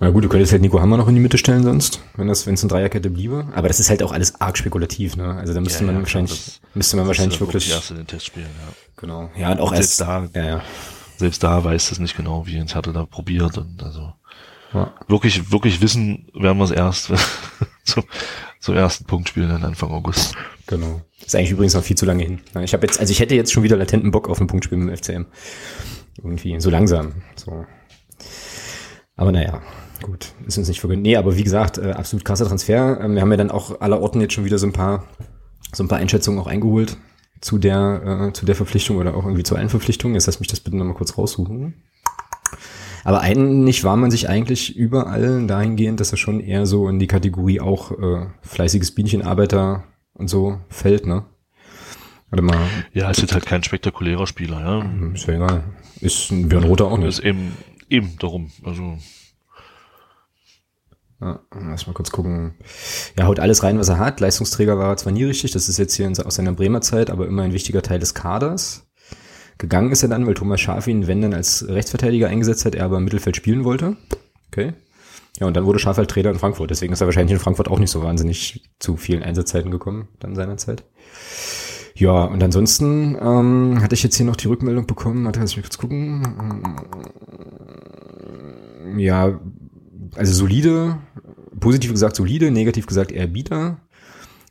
[0.00, 2.46] Na gut, du könntest halt Nico Hammer noch in die Mitte stellen sonst, wenn das,
[2.46, 3.48] wenn es eine Dreierkette bliebe.
[3.54, 5.34] Aber das ist halt auch alles arg spekulativ, ne?
[5.34, 7.70] Also da müsste Ja, man ja, wahrscheinlich, das- müsste man wahrscheinlich Das ist ja wirklich,
[7.72, 8.72] erst in den Testspielen, ja.
[8.96, 9.30] genau.
[9.36, 10.62] Ja, und auch Und erst, selbst da- ja, ja.
[11.16, 14.12] Selbst da weiß es nicht genau, wie Jens Hertel da probiert und also
[14.72, 14.92] ja.
[15.08, 17.10] wirklich, wirklich wissen werden wir es erst
[17.84, 18.04] zum,
[18.60, 20.34] zum ersten Punktspiel dann Anfang August.
[20.66, 21.02] Genau.
[21.24, 22.40] Ist eigentlich übrigens noch viel zu lange hin.
[22.62, 24.88] Ich habe jetzt, also ich hätte jetzt schon wieder latenten Bock auf ein Punktspiel mit
[24.88, 25.26] dem FCM.
[26.18, 27.14] Irgendwie, so langsam.
[27.36, 27.64] So.
[29.16, 29.62] Aber naja,
[30.02, 31.02] gut, ist uns nicht vergönnt.
[31.02, 33.00] Nee, aber wie gesagt, äh, absolut krasser Transfer.
[33.00, 35.04] Ähm, wir haben ja dann auch aller Orten jetzt schon wieder so ein paar,
[35.72, 36.96] so ein paar Einschätzungen auch eingeholt
[37.40, 40.14] zu der, äh, zu der Verpflichtung oder auch irgendwie zu allen Verpflichtungen.
[40.14, 41.74] Jetzt lass mich das bitte nochmal kurz raussuchen.
[43.08, 47.06] Aber eigentlich war man sich eigentlich überall dahingehend, dass er schon eher so in die
[47.06, 51.24] Kategorie auch äh, fleißiges Bienchenarbeiter und so fällt, ne?
[52.28, 52.58] Warte mal,
[52.92, 54.82] Ja, ist jetzt halt kein spektakulärer Spieler, ja.
[54.82, 55.64] hm, ist ja egal.
[56.02, 57.24] Ist ein Björn Rother auch Ist nicht.
[57.24, 57.56] eben,
[57.88, 58.50] eben darum.
[58.62, 58.98] Also,
[61.22, 62.56] Ja, lass mal kurz gucken.
[63.16, 64.20] Ja, haut alles rein, was er hat.
[64.20, 67.26] Leistungsträger war er zwar nie richtig, das ist jetzt hier aus seiner Bremer Zeit, aber
[67.26, 68.86] immer ein wichtiger Teil des Kaders.
[69.58, 72.84] Gegangen ist er dann, weil Thomas Schaaf ihn, wenn dann als Rechtsverteidiger eingesetzt hat, er
[72.84, 73.96] aber im Mittelfeld spielen wollte.
[74.48, 74.72] Okay.
[75.40, 76.70] Ja, und dann wurde Schaaf halt Trainer in Frankfurt.
[76.70, 80.34] Deswegen ist er wahrscheinlich in Frankfurt auch nicht so wahnsinnig zu vielen Einsatzzeiten gekommen, dann
[80.34, 80.84] seinerzeit.
[81.94, 85.64] Ja, und ansonsten ähm, hatte ich jetzt hier noch die Rückmeldung bekommen, warte, lass mich
[85.64, 86.22] kurz gucken.
[86.40, 86.62] Ähm,
[88.96, 89.38] Ja,
[90.16, 90.98] also solide,
[91.60, 93.78] positiv gesagt solide, negativ gesagt eher bieder.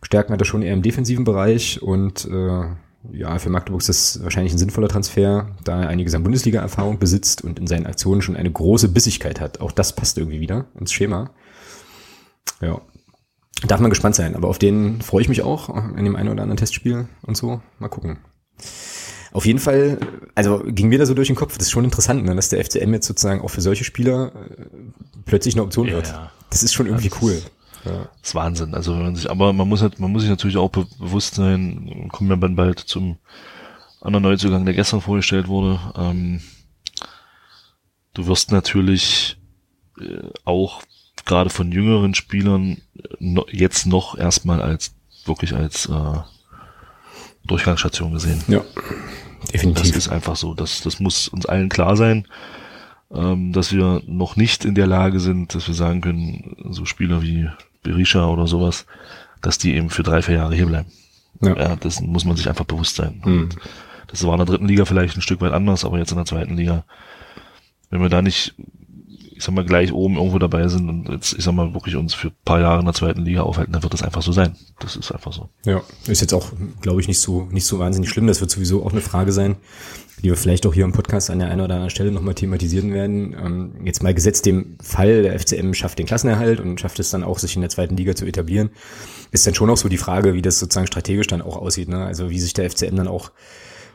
[0.03, 2.65] Stärken hat er schon eher im defensiven Bereich und äh,
[3.11, 7.43] ja, für Magdeburg ist das wahrscheinlich ein sinnvoller Transfer, da er einiges an Bundesliga-Erfahrung besitzt
[7.43, 9.61] und in seinen Aktionen schon eine große Bissigkeit hat.
[9.61, 11.31] Auch das passt irgendwie wieder ins Schema.
[12.61, 12.81] Ja.
[13.67, 16.43] Darf man gespannt sein, aber auf den freue ich mich auch in dem einen oder
[16.43, 17.61] anderen Testspiel und so.
[17.79, 18.19] Mal gucken.
[19.33, 19.99] Auf jeden Fall,
[20.35, 22.63] also ging mir da so durch den Kopf, das ist schon interessant, ne, dass der
[22.63, 24.65] FCM jetzt sozusagen auch für solche Spieler äh,
[25.25, 26.13] plötzlich eine Option Ja, wird.
[26.49, 27.31] Das ist schon irgendwie das cool.
[27.33, 27.51] ist-
[27.85, 28.09] Ja.
[28.21, 28.73] ist Wahnsinn.
[28.73, 31.35] Also, wenn man sich, aber man muss halt, man muss sich natürlich auch be bewusst
[31.35, 33.17] sein, kommen wir dann bald zum
[34.01, 35.79] anderen Neuzugang, der gestern vorgestellt wurde.
[35.95, 36.41] Ähm,
[38.13, 39.37] du wirst natürlich
[39.99, 40.81] äh, auch
[41.25, 44.93] gerade von jüngeren Spielern äh, no, jetzt noch erstmal als
[45.25, 46.19] wirklich als äh,
[47.45, 48.43] Durchgangsstation gesehen.
[48.47, 48.61] ja,
[49.41, 49.95] Das definitiv.
[49.95, 50.53] ist einfach so.
[50.53, 52.27] Das, das muss uns allen klar sein,
[53.13, 57.21] ähm, dass wir noch nicht in der Lage sind, dass wir sagen können, so Spieler
[57.21, 57.49] wie
[57.83, 58.85] Berisha oder sowas,
[59.41, 60.91] dass die eben für drei, vier Jahre hier bleiben.
[61.41, 61.55] Ja.
[61.55, 63.21] Ja, das muss man sich einfach bewusst sein.
[63.23, 63.49] Mhm.
[64.07, 66.25] Das war in der dritten Liga vielleicht ein Stück weit anders, aber jetzt in der
[66.25, 66.85] zweiten Liga,
[67.89, 68.55] wenn wir da nicht
[69.37, 72.15] ich sag mal, gleich oben irgendwo dabei sind und jetzt, ich sag mal, wirklich uns
[72.15, 74.55] für ein paar Jahre in der zweiten Liga aufhalten, dann wird das einfach so sein.
[74.79, 75.49] Das ist einfach so.
[75.63, 78.25] Ja, ist jetzt auch, glaube ich, nicht so, nicht so wahnsinnig schlimm.
[78.25, 79.55] Das wird sowieso auch eine Frage sein,
[80.19, 82.93] die wir vielleicht auch hier im Podcast an der einen oder anderen Stelle nochmal thematisieren
[82.93, 83.33] werden.
[83.33, 87.23] Ähm, jetzt mal gesetzt dem Fall, der FCM schafft den Klassenerhalt und schafft es dann
[87.23, 88.69] auch, sich in der zweiten Liga zu etablieren,
[89.31, 91.89] ist dann schon auch so die Frage, wie das sozusagen strategisch dann auch aussieht.
[91.89, 92.03] Ne?
[92.03, 93.31] Also wie sich der FCM dann auch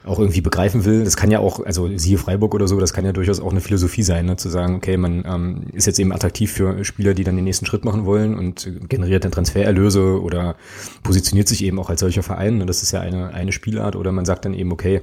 [0.05, 1.05] auch irgendwie begreifen will.
[1.05, 3.61] Das kann ja auch, also siehe Freiburg oder so, das kann ja durchaus auch eine
[3.61, 4.37] Philosophie sein, ne?
[4.37, 7.67] zu sagen, okay, man ähm, ist jetzt eben attraktiv für Spieler, die dann den nächsten
[7.67, 10.57] Schritt machen wollen und generiert dann Transfererlöse oder
[11.03, 12.61] positioniert sich eben auch als solcher Verein.
[12.61, 13.97] Und das ist ja eine, eine Spielart.
[13.97, 15.03] Oder man sagt dann eben, okay,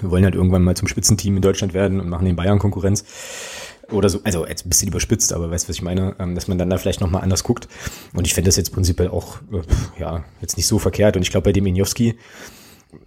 [0.00, 3.04] wir wollen halt irgendwann mal zum Spitzenteam in Deutschland werden und machen den Bayern Konkurrenz
[3.90, 6.48] oder so, also jetzt ein bisschen überspitzt, aber weißt du, was ich meine, ähm, dass
[6.48, 7.68] man dann da vielleicht nochmal anders guckt.
[8.14, 11.16] Und ich fände das jetzt prinzipiell auch, äh, ja, jetzt nicht so verkehrt.
[11.16, 12.16] Und ich glaube, bei dem Injowski,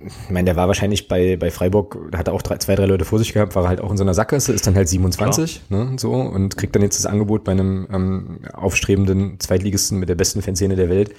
[0.08, 3.06] ich meine, der war wahrscheinlich bei, bei Freiburg, hat er auch drei, zwei, drei Leute
[3.06, 5.86] vor sich gehabt, war halt auch in so einer Sackgasse, ist dann halt 27, Klar.
[5.86, 10.16] ne, so, und kriegt dann jetzt das Angebot bei einem ähm, aufstrebenden Zweitligisten mit der
[10.16, 11.12] besten Fanszene der Welt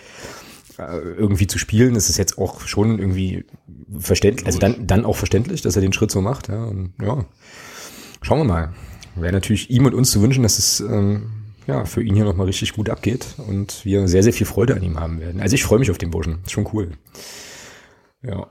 [0.79, 1.97] irgendwie zu spielen.
[1.97, 3.45] Ist jetzt auch schon irgendwie
[3.99, 7.25] verständlich, also dann, dann auch verständlich, dass er den Schritt so macht, ja, und ja,
[8.23, 8.75] schauen wir mal.
[9.15, 11.31] Wäre natürlich ihm und uns zu wünschen, dass es ähm,
[11.67, 14.83] ja, für ihn hier nochmal richtig gut abgeht und wir sehr, sehr viel Freude an
[14.83, 15.41] ihm haben werden.
[15.41, 16.41] Also ich freue mich auf den Burschen.
[16.45, 16.93] Ist schon cool.
[18.23, 18.49] Ja.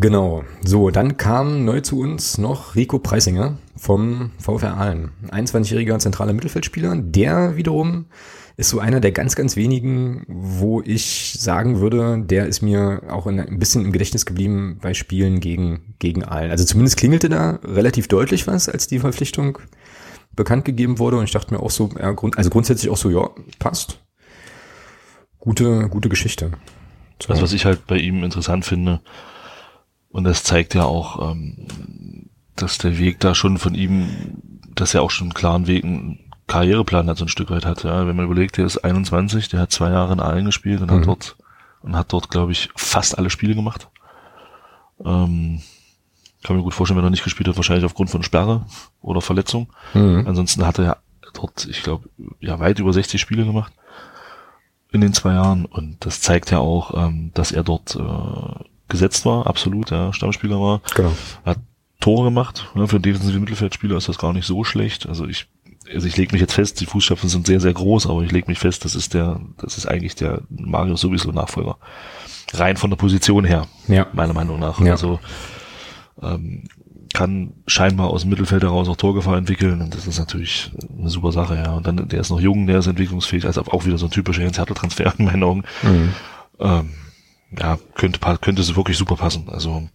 [0.00, 0.44] Genau.
[0.64, 5.12] So, dann kam neu zu uns noch Rico Preisinger vom VfR Aalen.
[5.28, 6.96] 21-jähriger zentraler Mittelfeldspieler.
[6.96, 8.06] Der wiederum
[8.56, 13.26] ist so einer der ganz, ganz wenigen, wo ich sagen würde, der ist mir auch
[13.26, 16.50] ein bisschen im Gedächtnis geblieben bei Spielen gegen, gegen Aalen.
[16.50, 19.58] Also zumindest klingelte da relativ deutlich was, als die Verpflichtung
[20.34, 21.16] bekannt gegeben wurde.
[21.18, 24.00] Und ich dachte mir auch so, ja, also grundsätzlich auch so, ja, passt.
[25.38, 26.52] Gute, gute Geschichte.
[27.20, 27.28] So.
[27.28, 29.00] Das, was ich halt bei ihm interessant finde,
[30.10, 34.08] und das zeigt ja auch, ähm, dass der Weg da schon von ihm,
[34.74, 37.82] dass er auch schon einen klaren Weg, einen Karriereplan hat, so ein Stück weit hat.
[37.84, 38.06] Ja.
[38.06, 41.00] Wenn man überlegt, der ist 21, der hat zwei Jahre in Aalen gespielt und mhm.
[41.00, 41.36] hat dort,
[41.80, 43.88] und hat dort, glaube ich, fast alle Spiele gemacht.
[45.04, 45.62] Ähm,
[46.42, 48.66] kann mir gut vorstellen, wenn er nicht gespielt hat, wahrscheinlich aufgrund von Sperre
[49.00, 49.72] oder Verletzung.
[49.94, 50.24] Mhm.
[50.26, 50.96] Ansonsten hat er ja
[51.32, 52.08] dort, ich glaube,
[52.40, 53.72] ja weit über 60 Spiele gemacht
[54.92, 59.24] in den zwei Jahren und das zeigt ja auch, ähm, dass er dort äh, gesetzt
[59.24, 60.82] war, absolut, ja, Stammspieler war.
[60.94, 61.12] Genau.
[61.46, 61.58] Hat
[62.00, 62.70] Tore gemacht.
[62.74, 65.06] Ja, für einen defensiven Mittelfeldspieler ist das gar nicht so schlecht.
[65.08, 65.48] Also ich,
[65.94, 68.48] also ich lege mich jetzt fest, die Fußstapfen sind sehr, sehr groß, aber ich lege
[68.48, 71.76] mich fest, das ist der, das ist eigentlich der Mario sowieso Nachfolger.
[72.54, 74.06] Rein von der Position her, ja.
[74.12, 74.80] meiner Meinung nach.
[74.80, 74.92] Ja.
[74.92, 75.20] Also
[76.20, 76.64] ähm,
[77.12, 81.32] kann scheinbar aus dem Mittelfeld heraus auch Torgefahr entwickeln und das ist natürlich eine super
[81.32, 81.72] Sache, ja.
[81.74, 84.42] Und dann, der ist noch jung, der ist entwicklungsfähig, also auch wieder so ein typischer
[84.42, 85.64] Jens Hertel-Transfer in meinen Augen.
[85.82, 86.14] Mhm.
[86.58, 86.90] Ähm,
[87.58, 89.48] ja, könnte, könnte es wirklich super passen.
[89.48, 89.88] Also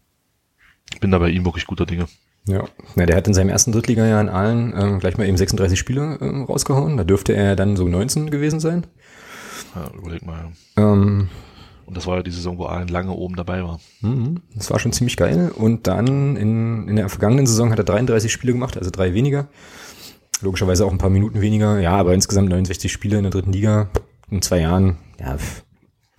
[1.00, 2.08] bin da bei ihm wirklich guter Dinge.
[2.48, 5.78] Ja, ja der hat in seinem ersten Drittliga-Jahr in Aalen ähm, gleich mal eben 36
[5.78, 6.98] Spiele ähm, rausgehauen.
[6.98, 8.88] Da dürfte er dann so 19 gewesen sein.
[9.76, 10.52] Ja, überleg mal.
[10.78, 11.30] Ähm,
[11.86, 13.80] und das war ja die Saison, wo Aalen lange oben dabei war.
[14.02, 15.52] Mhm, das war schon ziemlich geil.
[15.56, 19.48] Und dann in, in der vergangenen Saison hat er 33 Spiele gemacht, also drei weniger.
[20.42, 21.80] Logischerweise auch ein paar Minuten weniger.
[21.80, 23.90] Ja, aber insgesamt 69 Spiele in der dritten Liga
[24.30, 24.98] in zwei Jahren.
[25.20, 25.38] Ja,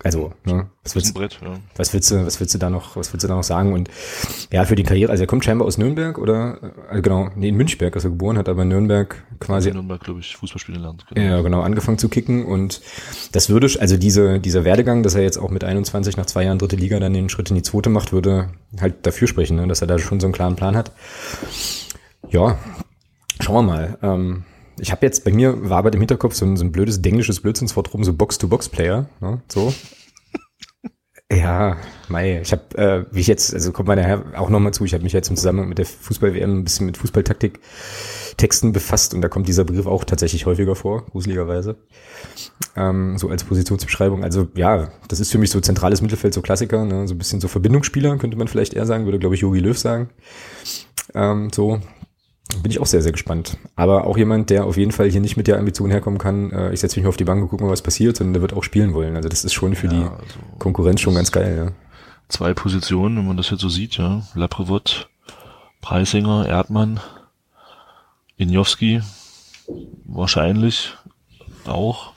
[0.01, 1.59] also, ne, was willst, Brett, ja.
[1.75, 3.73] was willst du, was willst du da noch, was willst du da noch sagen?
[3.73, 3.89] Und
[4.49, 7.55] ja, für die Karriere, also er kommt scheinbar aus Nürnberg oder, also genau, nee, in
[7.55, 9.67] Münchberg ist er geboren, hat aber in Nürnberg quasi.
[9.67, 11.05] In Nürnberg, glaube ich, Fußball spielen gelernt.
[11.13, 11.27] Genau.
[11.27, 12.81] Ja, genau, angefangen zu kicken und
[13.33, 16.59] das würde, also diese, dieser Werdegang, dass er jetzt auch mit 21 nach zwei Jahren
[16.59, 19.81] dritte Liga dann den Schritt in die zweite macht, würde halt dafür sprechen, ne, dass
[19.81, 20.93] er da schon so einen klaren Plan hat.
[22.29, 22.57] Ja,
[23.41, 23.97] schauen wir mal.
[24.01, 24.45] Ähm,
[24.79, 27.39] ich habe jetzt, bei mir war aber im Hinterkopf so ein, so ein blödes englisches
[27.41, 29.73] Blödsinnswort rum, so Box-to-Box-Player, ne, so.
[31.31, 34.83] Ja, Mai, ich habe, äh, wie ich jetzt, also kommt man daher auch nochmal zu,
[34.83, 37.59] ich habe mich jetzt im Zusammenhang mit der Fußball-WM ein bisschen mit Fußballtaktik
[38.39, 41.75] Texten befasst und da kommt dieser Begriff auch tatsächlich häufiger vor, gruseligerweise.
[42.75, 44.23] Ähm, so als Positionsbeschreibung.
[44.23, 47.07] Also ja, das ist für mich so zentrales Mittelfeld, so Klassiker, ne?
[47.07, 49.77] so ein bisschen so Verbindungsspieler, könnte man vielleicht eher sagen, würde, glaube ich, Jogi Löw
[49.77, 50.09] sagen.
[51.13, 51.79] Ähm, so,
[52.57, 53.57] bin ich auch sehr, sehr gespannt.
[53.75, 56.73] Aber auch jemand, der auf jeden Fall hier nicht mit der Ambition herkommen kann, äh,
[56.73, 58.53] ich setze mich mal auf die Bank und gucke mal, was passiert, sondern der wird
[58.53, 59.15] auch spielen wollen.
[59.15, 61.71] Also das ist schon für ja, die also Konkurrenz schon ganz geil, ja.
[62.27, 64.23] Zwei Positionen, wenn man das jetzt so sieht, ja.
[64.35, 65.09] Laprevot,
[65.81, 66.99] Preisinger, Erdmann,
[68.37, 69.01] Injowski,
[70.05, 70.95] wahrscheinlich
[71.65, 72.13] auch.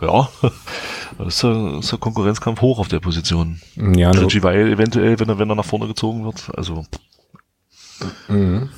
[0.00, 0.28] Ja,
[1.18, 3.60] das ist der, ist der Konkurrenzkampf hoch auf der Position.
[3.76, 6.50] Ja, Richie Weil eventuell, wenn er, wenn er nach vorne gezogen wird.
[6.56, 6.84] Also.
[8.28, 8.70] Mhm.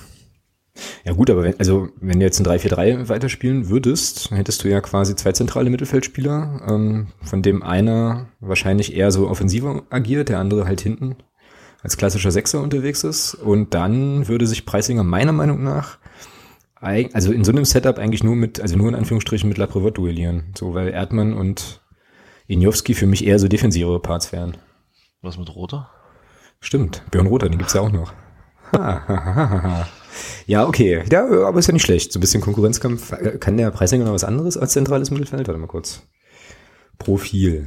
[1.05, 4.81] Ja gut, aber wenn, also wenn du jetzt ein 3-4-3 weiterspielen würdest, hättest du ja
[4.81, 10.65] quasi zwei zentrale Mittelfeldspieler, ähm, von dem einer wahrscheinlich eher so offensiver agiert, der andere
[10.65, 11.17] halt hinten
[11.83, 13.35] als klassischer Sechser unterwegs ist.
[13.35, 15.99] Und dann würde sich Preisinger meiner Meinung nach
[16.83, 20.53] also in so einem Setup eigentlich nur mit, also nur in Anführungsstrichen mit Laprevot duellieren.
[20.59, 21.81] So, weil Erdmann und
[22.49, 24.57] Injowski für mich eher so defensivere Parts wären.
[25.21, 25.91] Was mit Roter?
[26.61, 28.13] Stimmt, Björn Roter, den gibt's ja auch noch.
[30.47, 31.05] Ja, okay.
[31.11, 32.13] Ja, aber ist ja nicht schlecht.
[32.13, 33.13] So ein bisschen Konkurrenzkampf.
[33.41, 35.47] Kann der Preisinger noch was anderes als zentrales Mittelfeld?
[35.47, 36.03] Warte mal kurz.
[36.99, 37.67] Profil.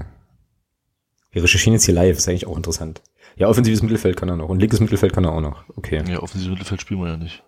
[1.32, 3.02] Wir recherchieren jetzt hier live, ist eigentlich auch interessant.
[3.36, 5.66] Ja, offensives Mittelfeld kann er noch und linkes Mittelfeld kann er auch noch.
[5.76, 6.02] Okay.
[6.08, 7.44] Ja, offensives Mittelfeld spielen wir ja nicht.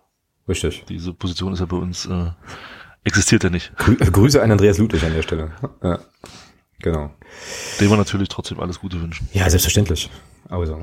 [0.46, 0.84] Richtig.
[0.88, 2.30] Diese Position ist ja bei uns, äh,
[3.04, 3.74] existiert ja nicht.
[3.76, 5.52] Grü äh, Grüße an Andreas Ludwig an der Stelle.
[5.82, 6.00] Ja,
[6.80, 7.10] genau.
[7.80, 9.28] Dem wir natürlich trotzdem alles Gute wünschen.
[9.32, 10.10] Ja, selbstverständlich.
[10.48, 10.82] Also,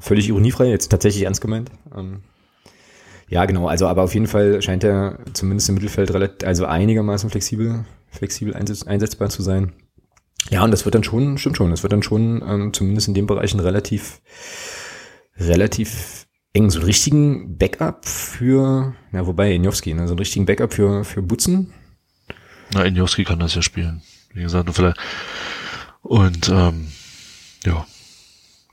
[0.00, 1.70] völlig ironiefrei, jetzt tatsächlich ernst gemeint.
[1.96, 2.22] Ähm,
[3.30, 3.68] ja, genau.
[3.68, 8.54] Also, aber auf jeden Fall scheint er zumindest im Mittelfeld relativ, also einigermaßen flexibel, flexibel
[8.54, 9.72] einsetzbar zu sein.
[10.50, 13.14] Ja, und das wird dann schon, stimmt schon, das wird dann schon ähm, zumindest in
[13.14, 14.20] den Bereichen relativ,
[15.38, 16.70] relativ eng.
[16.70, 21.22] So einen richtigen Backup für, ja, wobei Injowski, ne, so einen richtigen Backup für, für
[21.22, 21.72] Butzen.
[22.72, 24.02] Na, Injowski kann das ja spielen.
[24.34, 24.98] Wie gesagt, und vielleicht,
[26.02, 26.88] und, ähm,
[27.64, 27.86] ja,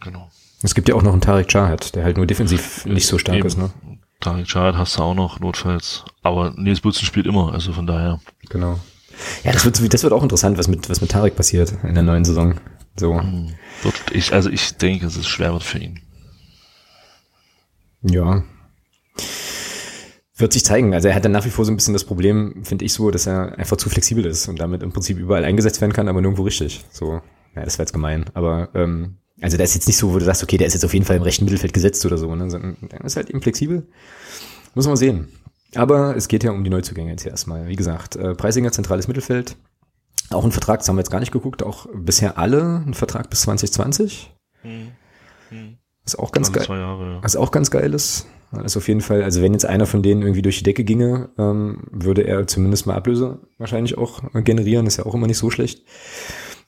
[0.01, 0.31] genau.
[0.63, 3.37] Es gibt ja auch noch einen Tarek Chahat, der halt nur defensiv nicht so stark
[3.37, 3.47] Eben.
[3.47, 3.69] ist, ne?
[4.19, 6.03] Tarek Chahat hast du auch noch, notfalls.
[6.23, 8.19] Aber Nils Butzen spielt immer, also von daher.
[8.49, 8.79] Genau.
[9.43, 12.03] Ja, das wird, das wird auch interessant, was mit, was mit Tarek passiert in der
[12.03, 12.55] neuen Saison.
[12.99, 13.19] So.
[13.19, 13.53] Hm.
[14.11, 16.01] Ich, also ich denke, dass es schwer wird für ihn.
[18.01, 18.43] Ja.
[20.35, 20.93] Wird sich zeigen.
[20.93, 23.09] Also er hat dann nach wie vor so ein bisschen das Problem, finde ich so,
[23.09, 26.21] dass er einfach zu flexibel ist und damit im Prinzip überall eingesetzt werden kann, aber
[26.21, 26.85] nirgendwo richtig.
[26.91, 27.21] So,
[27.55, 28.25] ja, das wäre jetzt gemein.
[28.33, 30.85] Aber ähm, also der ist jetzt nicht so, wo du sagst, okay, der ist jetzt
[30.85, 32.49] auf jeden Fall im rechten Mittelfeld gesetzt oder so, ne?
[32.49, 33.87] sondern der ist halt eben flexibel.
[34.73, 35.27] Muss man sehen.
[35.75, 37.67] Aber es geht ja um die Neuzugänge jetzt erstmal.
[37.67, 39.55] Wie gesagt, äh, Preisinger zentrales Mittelfeld.
[40.29, 43.29] Auch ein Vertrag, das haben wir jetzt gar nicht geguckt, auch bisher alle ein Vertrag
[43.29, 44.33] bis 2020.
[44.61, 44.91] Hm.
[45.49, 45.77] Hm.
[46.05, 46.65] Ist auch ganz geil.
[46.67, 47.23] Jahre, ja.
[47.23, 48.27] Was auch ganz geil ist.
[48.51, 51.29] Also auf jeden Fall, also wenn jetzt einer von denen irgendwie durch die Decke ginge,
[51.37, 54.87] ähm, würde er zumindest mal Ablöse wahrscheinlich auch generieren.
[54.87, 55.83] Ist ja auch immer nicht so schlecht.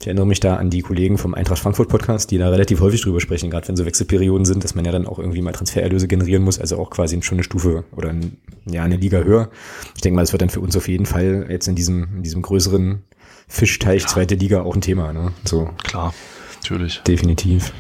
[0.01, 3.01] Ich erinnere mich da an die Kollegen vom Eintracht Frankfurt Podcast, die da relativ häufig
[3.01, 6.07] drüber sprechen, gerade wenn so Wechselperioden sind, dass man ja dann auch irgendwie mal Transfererlöse
[6.07, 9.49] generieren muss, also auch quasi schon eine Stufe oder ein, ja, eine Liga höher.
[9.95, 12.23] Ich denke mal, das wird dann für uns auf jeden Fall jetzt in diesem, in
[12.23, 13.03] diesem größeren
[13.49, 14.07] Fischteich, ja.
[14.07, 15.33] zweite Liga auch ein Thema, ne?
[15.43, 15.69] So.
[15.83, 16.13] Klar,
[16.55, 17.01] natürlich.
[17.05, 17.73] Definitiv.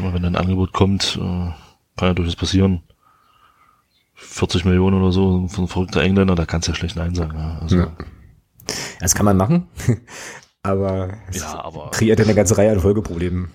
[0.00, 2.82] Mal, wenn ein Angebot kommt, äh, kann ja durchaus passieren.
[4.14, 7.38] 40 Millionen oder so von verrückter Engländer, da kannst du ja schlecht Nein sagen.
[7.38, 7.58] Ja.
[7.60, 7.92] Also, ja.
[8.98, 9.68] Das kann man machen.
[10.66, 13.50] Aber, ja, aber kreiert eine ganze Reihe an Folgeproblemen.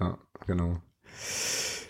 [0.00, 0.78] Ja, genau.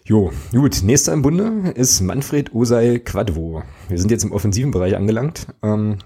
[0.04, 0.82] Jo, gut.
[0.82, 3.62] Nächster im Bunde ist Manfred Osei Quadvo.
[3.88, 5.46] Wir sind jetzt im offensiven Bereich angelangt.
[5.62, 5.98] Ähm,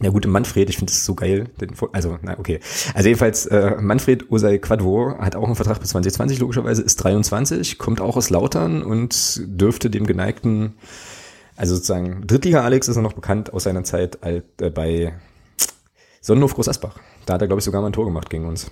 [0.00, 1.48] ja gut, Manfred, ich finde das so geil.
[1.92, 2.60] Also, na okay.
[2.94, 7.78] Also jedenfalls, äh, Manfred Osei Quadvo hat auch einen Vertrag bis 2020 logischerweise, ist 23,
[7.78, 10.74] kommt auch aus Lautern und dürfte dem geneigten,
[11.56, 15.12] also sozusagen Drittliga Alex ist er noch bekannt aus seiner Zeit alt, äh, bei
[16.20, 16.98] Sonnenhof Groß Asbach.
[17.26, 18.70] Da hat er, glaube ich, sogar mal ein Tor gemacht gegen uns.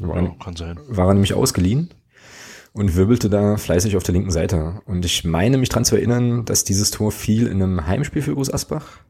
[0.00, 0.78] War, ja, kann sein.
[0.88, 1.90] War er nämlich ausgeliehen
[2.72, 4.80] und wirbelte da fleißig auf der linken Seite.
[4.86, 8.34] Und ich meine mich dran zu erinnern, dass dieses Tor fiel in einem Heimspiel für
[8.34, 9.00] Groß Asbach.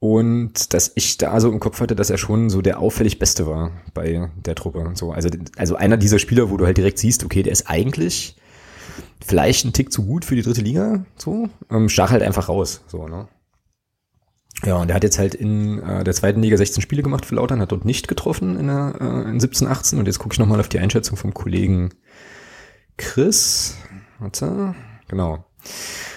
[0.00, 3.48] Und dass ich da so im Kopf hatte, dass er schon so der auffällig Beste
[3.48, 4.92] war bei der Truppe.
[4.94, 8.36] So, also, also einer dieser Spieler, wo du halt direkt siehst, okay, der ist eigentlich
[9.24, 12.82] vielleicht ein Tick zu gut für die dritte Liga, so, ähm, stach halt einfach raus,
[12.86, 13.28] so, ne.
[14.64, 17.36] Ja, und er hat jetzt halt in äh, der zweiten Liga 16 Spiele gemacht für
[17.36, 19.98] Lautern, hat dort nicht getroffen in, der, äh, in 17, 18.
[19.98, 21.90] Und jetzt gucke ich nochmal auf die Einschätzung vom Kollegen
[22.96, 23.76] Chris.
[24.18, 24.74] Warte,
[25.06, 25.44] genau.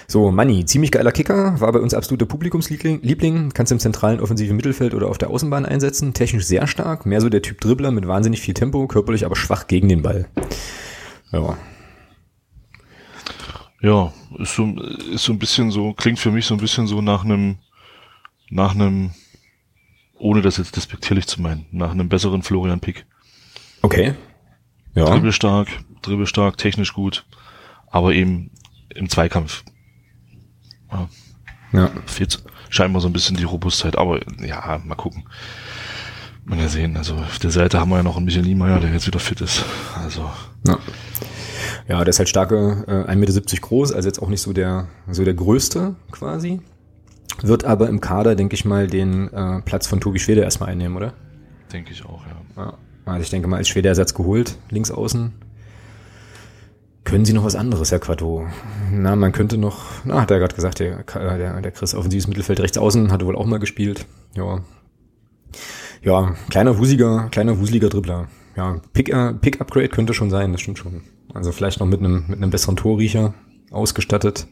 [0.08, 4.94] So, Manni, ziemlich geiler Kicker, war bei uns absoluter Publikumsliebling, kannst im zentralen offensiven Mittelfeld
[4.94, 8.40] oder auf der Außenbahn einsetzen, technisch sehr stark, mehr so der Typ Dribbler mit wahnsinnig
[8.40, 10.28] viel Tempo, körperlich aber schwach gegen den Ball.
[11.30, 11.56] Ja.
[13.80, 14.74] Ja, ist so,
[15.12, 17.56] ist so ein bisschen so, klingt für mich so ein bisschen so nach einem
[18.52, 19.12] nach einem,
[20.18, 23.06] ohne das jetzt despektierlich zu meinen, nach einem besseren Florian Pick.
[23.80, 24.14] Okay.
[24.94, 25.06] Ja.
[25.06, 25.68] Dribbelstark,
[26.02, 27.24] dribbelstark, technisch gut,
[27.86, 28.50] aber eben
[28.94, 29.64] im Zweikampf.
[30.92, 31.08] Ja.
[31.72, 31.90] ja.
[32.04, 35.24] Fehlt scheinbar so ein bisschen die Robustheit, aber ja, mal gucken.
[36.44, 38.92] Man ja sehen, also auf der Seite haben wir ja noch einen Michael Niemeyer, der
[38.92, 39.64] jetzt wieder fit ist.
[39.94, 40.30] Also.
[40.66, 40.78] Ja.
[41.88, 44.88] Ja, der ist halt starke, äh, 1,70 Meter groß, also jetzt auch nicht so der,
[45.10, 46.60] so der größte quasi.
[47.40, 50.96] Wird aber im Kader, denke ich mal, den äh, Platz von Tobi Schwede erstmal einnehmen,
[50.96, 51.14] oder?
[51.72, 52.62] Denke ich auch, ja.
[52.62, 52.74] ja.
[53.06, 55.32] Also ich denke mal, als Schwede-Ersatz geholt, links außen.
[57.04, 58.46] Können Sie noch was anderes, Herr Quato?
[58.92, 62.60] Na, man könnte noch, na, hat er gerade gesagt, der, der, der Chris offensives Mittelfeld
[62.60, 64.06] rechts außen, hatte wohl auch mal gespielt.
[64.36, 64.60] Ja.
[66.02, 68.28] Ja, kleiner wusiger, kleiner wuseliger Dribbler.
[68.56, 71.02] Ja, Pick, äh, Pick Upgrade könnte schon sein, das stimmt schon.
[71.34, 73.34] Also vielleicht noch mit einem, mit einem besseren Torriecher
[73.70, 74.46] ausgestattet.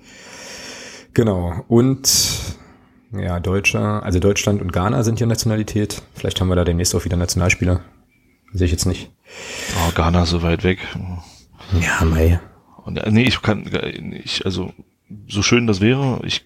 [1.13, 1.65] Genau.
[1.69, 2.40] Und
[3.13, 6.03] ja, Deutscher, also Deutschland und Ghana sind hier Nationalität.
[6.15, 7.81] Vielleicht haben wir da demnächst auch wieder Nationalspieler.
[8.53, 9.11] Sehe ich jetzt nicht.
[9.77, 10.79] Oh, Ghana so weit weg.
[11.81, 12.41] Ja, Mai.
[12.85, 13.65] Und, äh, nee, ich kann,
[14.25, 14.73] ich, also,
[15.29, 16.45] so schön das wäre, ich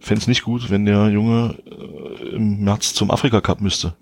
[0.00, 3.94] fände es nicht gut, wenn der Junge äh, im März zum Afrika Cup müsste.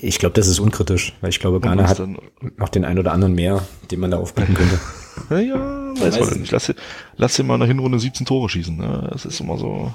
[0.00, 2.02] Ich glaube, das ist unkritisch, weil ich glaube, Ghana hat
[2.56, 4.80] noch den einen oder anderen mehr, den man da aufbieten könnte.
[5.48, 6.52] ja, weiß man nicht.
[6.52, 6.72] Lass,
[7.16, 8.76] lass ihn mal in der Hinrunde 17 Tore schießen.
[8.76, 9.08] Ne?
[9.12, 9.92] Das ist immer so.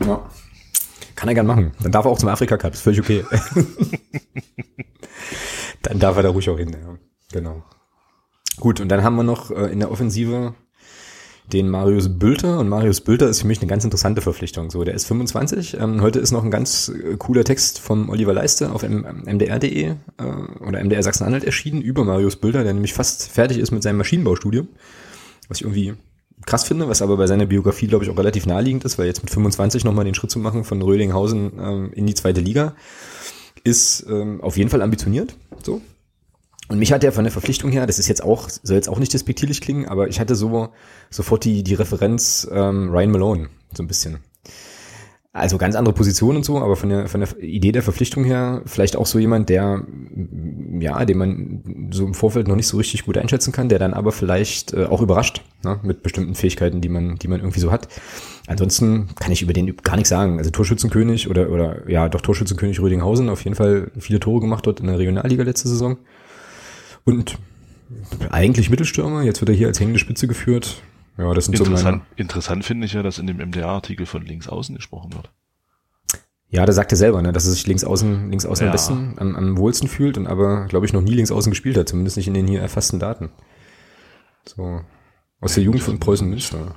[0.00, 0.28] Ja.
[1.14, 1.72] Kann er gern machen.
[1.82, 3.24] Dann darf er auch zum Afrika Cup, ist völlig okay.
[5.82, 6.98] dann darf er da ruhig auch hin, ja.
[7.32, 7.62] Genau.
[8.58, 10.54] Gut, und dann haben wir noch äh, in der Offensive
[11.46, 12.58] den Marius Bülter.
[12.58, 14.70] Und Marius Bülter ist für mich eine ganz interessante Verpflichtung.
[14.70, 15.78] So, der ist 25.
[15.78, 19.94] Ähm, heute ist noch ein ganz äh, cooler Text vom Oliver Leiste auf mdr.de äh,
[20.66, 24.68] oder MDR Sachsen-Anhalt erschienen über Marius Bülter, der nämlich fast fertig ist mit seinem Maschinenbaustudium.
[25.48, 25.94] Was ich irgendwie
[26.46, 29.22] krass finde, was aber bei seiner Biografie, glaube ich, auch relativ naheliegend ist, weil jetzt
[29.22, 32.74] mit 25 nochmal den Schritt zu machen von Rödinghausen ähm, in die zweite Liga,
[33.64, 35.36] ist ähm, auf jeden Fall ambitioniert.
[35.62, 35.80] So.
[36.72, 38.98] Und mich hat er von der Verpflichtung her, das ist jetzt auch, soll jetzt auch
[38.98, 40.70] nicht despektierlich klingen, aber ich hatte so
[41.10, 44.20] sofort die, die Referenz ähm, Ryan Malone, so ein bisschen.
[45.34, 48.62] Also ganz andere Position und so, aber von der, von der Idee der Verpflichtung her
[48.64, 49.84] vielleicht auch so jemand, der,
[50.80, 53.92] ja, den man so im Vorfeld noch nicht so richtig gut einschätzen kann, der dann
[53.92, 57.70] aber vielleicht äh, auch überrascht, ne, mit bestimmten Fähigkeiten, die man, die man irgendwie so
[57.70, 57.88] hat.
[58.46, 60.38] Ansonsten kann ich über den gar nichts sagen.
[60.38, 64.80] Also Torschützenkönig oder, oder ja, doch Torschützenkönig Rödinghausen, auf jeden Fall viele Tore gemacht dort
[64.80, 65.98] in der Regionalliga letzte Saison.
[67.04, 67.38] Und
[68.30, 70.82] eigentlich Mittelstürmer, jetzt wird er hier als hängende Spitze geführt.
[71.18, 72.02] Ja, das sind interessant, so meine...
[72.16, 75.30] Interessant finde ich ja, dass in dem MDR-Artikel von links außen gesprochen wird.
[76.48, 78.70] Ja, da sagt er selber, ne, dass er sich links außen, links außen ja.
[78.70, 81.76] am besten, am, am wohlsten fühlt und aber, glaube ich, noch nie links außen gespielt
[81.76, 83.30] hat, zumindest nicht in den hier erfassten Daten.
[84.44, 84.82] So.
[85.40, 86.76] Aus der Jugend von Preußen Münster.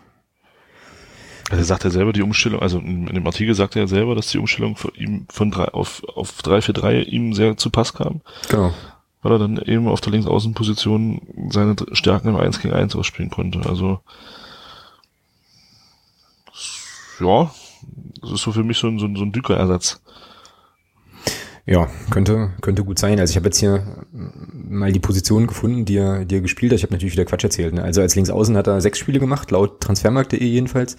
[1.52, 4.40] Also sagt er selber die Umstellung, also in dem Artikel sagt er selber, dass die
[4.40, 8.22] Umstellung von ihm von drei auf, auf 3-4-3 ihm sehr zu Pass kam.
[8.50, 8.74] Genau
[9.26, 13.68] weil er dann eben auf der Linksaußenposition seine Stärken im 1 gegen 1 ausspielen konnte.
[13.68, 14.00] Also
[17.20, 17.50] ja,
[18.22, 20.00] das ist so für mich so ein, so ein, so ein Düker-Ersatz.
[21.66, 23.20] Ja, könnte, könnte gut sein.
[23.20, 24.06] Also ich habe jetzt hier
[24.54, 26.78] mal die Position gefunden, die er, die er gespielt hat.
[26.78, 27.74] Ich habe natürlich wieder Quatsch erzählt.
[27.74, 27.82] Ne?
[27.82, 30.98] Also als Linksaußen hat er sechs Spiele gemacht, laut Transfermarkt.de jedenfalls.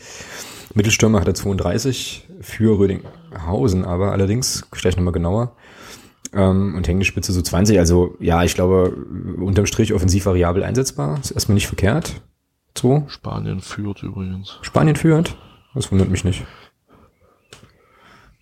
[0.75, 5.55] Mittelstürmer hat er 32 für Rödinghausen, aber allerdings, gleich nochmal genauer
[6.33, 7.79] ähm, und hängende Spitze so 20.
[7.79, 8.97] Also ja, ich glaube,
[9.39, 11.19] unterm Strich offensiv variabel einsetzbar.
[11.21, 12.23] Ist erstmal nicht verkehrt.
[12.77, 13.05] So.
[13.09, 14.59] Spanien führt übrigens.
[14.63, 15.37] Spanien führt?
[15.75, 16.45] Das wundert mich nicht.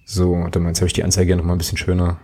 [0.05, 2.19] So, dann jetzt habe ich die Anzeige ja nochmal ein bisschen schöner.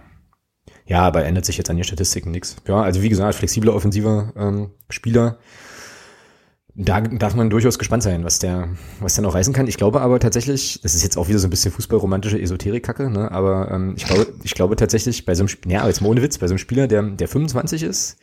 [0.87, 2.57] Ja, aber ändert sich jetzt an den Statistiken nichts.
[2.66, 5.38] Ja, also wie gesagt, flexibler offensiver ähm, Spieler
[6.83, 8.69] da darf man durchaus gespannt sein, was der,
[9.01, 9.66] was der noch reißen kann.
[9.66, 13.31] Ich glaube aber tatsächlich, das ist jetzt auch wieder so ein bisschen fußballromantische Esoterik-Kacke, ne?
[13.31, 16.38] aber ähm, ich glaube, ich glaube tatsächlich bei so einem, ja, jetzt mal ohne Witz,
[16.38, 18.16] bei so einem Spieler, der, der 25 ist,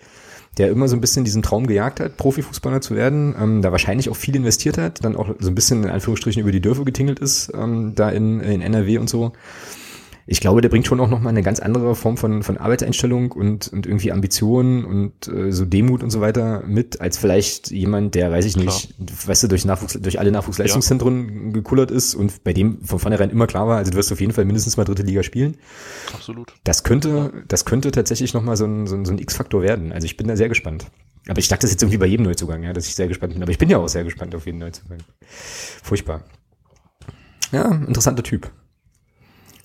[0.57, 4.09] der immer so ein bisschen diesen Traum gejagt hat, Profifußballer zu werden, ähm, da wahrscheinlich
[4.09, 7.19] auch viel investiert hat, dann auch so ein bisschen in Anführungsstrichen über die Dörfer getingelt
[7.19, 9.33] ist, ähm, da in, in NRW und so
[10.29, 13.69] ich glaube, der bringt schon auch nochmal eine ganz andere Form von, von Arbeitseinstellung und,
[13.69, 18.29] und irgendwie Ambitionen und äh, so Demut und so weiter mit, als vielleicht jemand, der,
[18.29, 19.27] weiß ich nicht, Klar.
[19.27, 21.51] weißt du, durch Nachwuchs, durch alle Nachwuchsleistungszentren ja.
[21.53, 24.33] gekullert ist und bei dem von vornherein immer klar war, also du wirst auf jeden
[24.33, 25.55] Fall mindestens mal dritte Liga spielen.
[26.13, 26.53] Absolut.
[26.65, 29.93] Das könnte, das könnte tatsächlich nochmal so ein, so ein, so ein X-Faktor werden.
[29.93, 30.87] Also ich bin da sehr gespannt.
[31.29, 33.43] Aber ich dachte das jetzt irgendwie bei jedem Neuzugang, ja, dass ich sehr gespannt bin.
[33.43, 34.99] Aber ich bin ja auch sehr gespannt auf jeden Neuzugang.
[35.83, 36.23] Furchtbar.
[37.53, 38.51] Ja, interessanter Typ.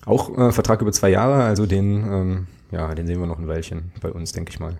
[0.05, 3.47] Auch äh, Vertrag über zwei Jahre, also den, ähm, ja, den sehen wir noch ein
[3.47, 4.79] Weilchen bei uns, denke ich mal.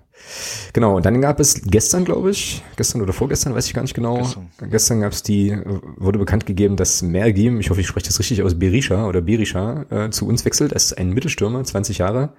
[0.73, 3.93] Genau, und dann gab es gestern, glaube ich, gestern oder vorgestern, weiß ich gar nicht
[3.93, 4.17] genau.
[4.17, 5.57] Gestern, gestern gab es die,
[5.97, 9.86] wurde bekannt gegeben, dass Mergim, ich hoffe, ich spreche das richtig aus, Berisha oder Berisha,
[9.89, 10.74] äh, zu uns wechselt.
[10.74, 12.34] Es ist ein Mittelstürmer, 20 Jahre.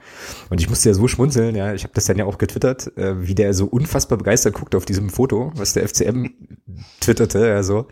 [0.51, 3.27] Und ich musste ja so schmunzeln, ja, ich habe das dann ja auch getwittert, äh,
[3.27, 6.31] wie der so unfassbar begeistert guckt auf diesem Foto, was der FCM
[7.01, 7.87] twitterte, ja so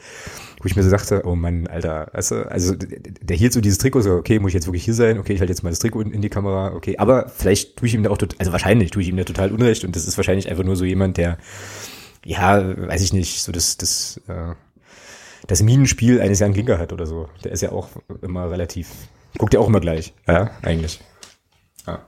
[0.62, 3.78] wo ich mir so dachte, oh Mann, Alter, weißt du, also der hielt so dieses
[3.78, 5.18] Trikot so, okay, muss ich jetzt wirklich hier sein?
[5.18, 7.88] Okay, ich halte jetzt mal das Trikot in, in die Kamera, okay, aber vielleicht tue
[7.88, 10.16] ich ihm da auch, also wahrscheinlich tue ich ihm da total Unrecht und das ist
[10.16, 11.36] wahrscheinlich einfach nur so jemand, der,
[12.24, 14.54] ja, weiß ich nicht, so das, das, äh,
[15.48, 17.28] das Minenspiel eines Jan Ginker hat oder so.
[17.42, 17.88] Der ist ja auch
[18.22, 18.88] immer relativ,
[19.38, 21.00] guckt ja auch immer gleich, ja, eigentlich.
[21.88, 22.06] Ja.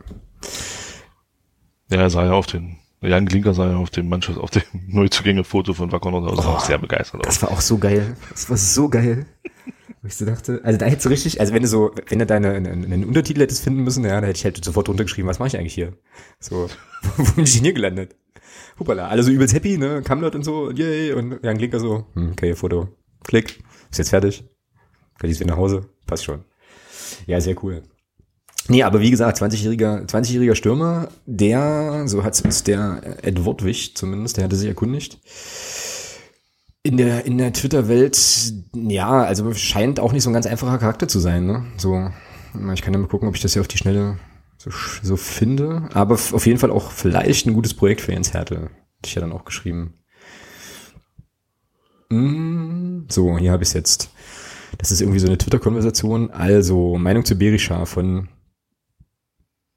[1.90, 2.78] Ja, er sah ja auf den
[3.08, 6.64] Jan Glinker sah ja auf dem Mannschaft, auf dem Neuzugänge-Foto von Wacker Nordhausen oh, auch
[6.64, 8.16] sehr begeistert Das war auch so geil.
[8.30, 9.26] Das war so geil.
[10.02, 12.26] Wo ich so dachte, also da hättest du richtig, also wenn du so, wenn du
[12.26, 15.38] deine einen, einen Untertitel hättest finden müssen, ja, da hätte ich halt sofort runtergeschrieben, was
[15.38, 15.94] mache ich eigentlich hier?
[16.40, 16.68] So,
[17.16, 18.14] wo bin ich denn hier gelandet?
[18.78, 20.02] Hoppala, alle so übelst happy, ne?
[20.02, 22.88] Kamlot und so, yay, und Jan Klinker so, hm, okay, Foto,
[23.24, 24.44] klick, ist jetzt fertig.
[25.18, 25.88] Kann ich wieder nach Hause?
[26.06, 26.44] Passt schon.
[27.26, 27.82] Ja, sehr cool.
[28.68, 34.36] Nee, aber wie gesagt, 20-jähriger 20 Stürmer, der, so hat uns der Edward Wicht zumindest,
[34.36, 35.18] der hatte sich erkundigt.
[36.82, 38.18] In der, in der Twitter-Welt,
[38.74, 41.66] ja, also scheint auch nicht so ein ganz einfacher Charakter zu sein, ne?
[41.76, 42.10] So,
[42.72, 44.18] ich kann ja mal gucken, ob ich das hier auf die Schnelle
[44.56, 44.70] so,
[45.02, 45.88] so finde.
[45.92, 48.64] Aber auf jeden Fall auch vielleicht ein gutes Projekt für Jens Hertel.
[48.64, 48.70] Hatte
[49.06, 49.94] ich ja dann auch geschrieben.
[52.10, 54.10] Mm, so, hier habe ich es jetzt.
[54.78, 56.30] Das ist irgendwie so eine Twitter-Konversation.
[56.30, 58.28] Also, Meinung zu Berisha von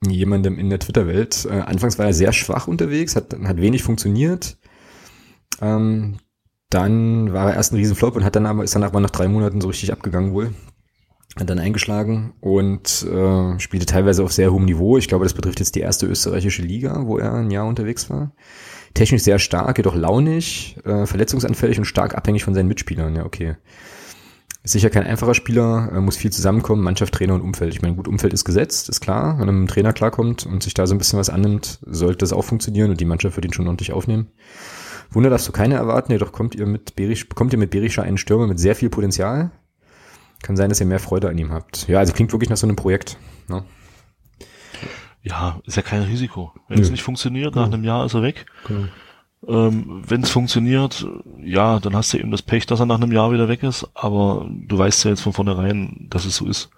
[0.06, 1.48] jemandem in der Twitter-Welt.
[1.50, 4.58] Äh, anfangs war er sehr schwach unterwegs, hat, hat wenig funktioniert.
[5.62, 6.18] Ähm,
[6.70, 9.28] dann war er erst ein Riesenflop und hat dann aber, ist dann aber nach drei
[9.28, 10.54] Monaten so richtig abgegangen wohl.
[11.40, 14.98] Hat dann eingeschlagen und äh, spielte teilweise auf sehr hohem Niveau.
[14.98, 18.34] Ich glaube, das betrifft jetzt die erste österreichische Liga, wo er ein Jahr unterwegs war.
[18.96, 23.16] Technisch sehr stark, jedoch launig, äh, verletzungsanfällig und stark abhängig von seinen Mitspielern.
[23.16, 23.56] Ja, okay.
[24.68, 27.74] Ist sicher kein einfacher Spieler, äh, muss viel zusammenkommen, Mannschaft, Trainer und Umfeld.
[27.74, 29.40] Ich meine, gut, Umfeld ist gesetzt, ist klar.
[29.40, 32.34] Wenn mit dem Trainer klarkommt und sich da so ein bisschen was annimmt, sollte das
[32.34, 34.28] auch funktionieren und die Mannschaft wird ihn schon ordentlich aufnehmen.
[35.10, 38.18] Wunder darfst du keine erwarten, jedoch kommt ihr mit Berisch, bekommt ihr mit Berisha einen
[38.18, 39.52] Stürmer mit sehr viel Potenzial.
[40.44, 41.88] Kann sein, dass ihr mehr Freude an ihm habt.
[41.88, 43.18] Ja, also klingt wirklich nach so einem Projekt.
[43.48, 43.64] Ne?
[45.24, 46.52] Ja, ist ja kein Risiko.
[46.68, 48.46] Wenn es nicht funktioniert, nach einem Jahr ist er weg.
[48.68, 48.88] Genau.
[49.48, 51.08] Ähm, Wenn es funktioniert,
[51.42, 53.90] ja, dann hast du eben das Pech, dass er nach einem Jahr wieder weg ist,
[53.94, 56.70] aber du weißt ja jetzt von vornherein, dass es so ist.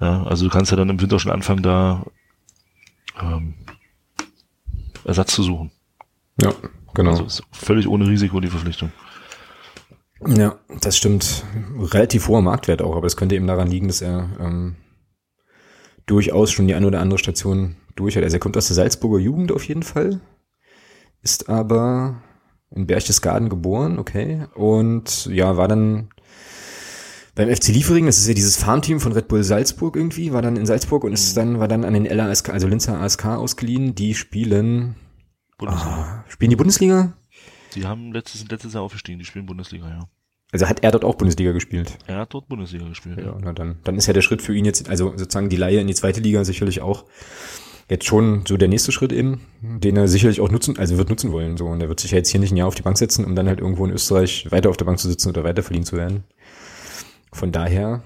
[0.00, 2.06] Ja, also du kannst ja dann im Winter schon anfangen, da
[3.20, 3.54] ähm,
[5.04, 5.72] Ersatz zu suchen.
[6.40, 6.52] Ja,
[6.94, 7.10] genau.
[7.10, 8.92] Also ist völlig ohne Risiko die Verpflichtung.
[10.24, 11.44] Ja, das stimmt.
[11.76, 14.76] Relativ hoher Marktwert auch, aber es könnte eben daran liegen, dass er ähm,
[16.06, 18.22] durchaus schon die eine oder andere Station durch hat.
[18.22, 20.20] Also er kommt aus der Salzburger Jugend auf jeden Fall
[21.28, 22.22] ist aber
[22.70, 26.08] in Berchtesgaden geboren, okay, und ja, war dann
[27.34, 30.56] beim FC Liefering, das ist ja dieses Farmteam von Red Bull Salzburg irgendwie, war dann
[30.56, 31.40] in Salzburg und ist mhm.
[31.40, 34.96] dann, war dann an den LASK, also Linzer ASK ausgeliehen, die spielen.
[35.60, 37.12] Ah, spielen die Bundesliga?
[37.74, 40.08] Die haben letztes, letztes Jahr aufgestiegen, die spielen Bundesliga, ja.
[40.50, 41.98] Also hat er dort auch Bundesliga gespielt?
[42.06, 43.18] Er hat dort Bundesliga gespielt.
[43.18, 43.38] Ja, ja.
[43.38, 45.88] na dann, dann ist ja der Schritt für ihn jetzt, also sozusagen die Laie in
[45.88, 47.04] die zweite Liga sicherlich auch
[47.88, 51.32] jetzt schon so der nächste Schritt eben, den er sicherlich auch nutzen, also wird nutzen
[51.32, 51.56] wollen.
[51.56, 51.66] So.
[51.66, 53.34] Und er wird sich ja jetzt hier nicht ein Jahr auf die Bank setzen, um
[53.34, 55.96] dann halt irgendwo in Österreich weiter auf der Bank zu sitzen oder weiter verliehen zu
[55.96, 56.24] werden.
[57.32, 58.02] Von daher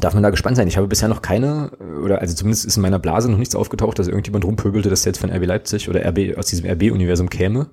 [0.00, 0.66] darf man da gespannt sein.
[0.66, 1.70] Ich habe bisher noch keine,
[2.02, 5.10] oder also zumindest ist in meiner Blase noch nichts aufgetaucht, dass irgendjemand rumpöbelte, dass der
[5.10, 7.70] jetzt von RB Leipzig oder RB aus diesem RB-Universum käme.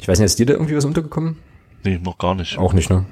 [0.00, 1.36] Ich weiß nicht, ist dir da irgendwie was untergekommen?
[1.84, 2.58] Nee, noch gar nicht.
[2.58, 3.06] Auch nicht, ne?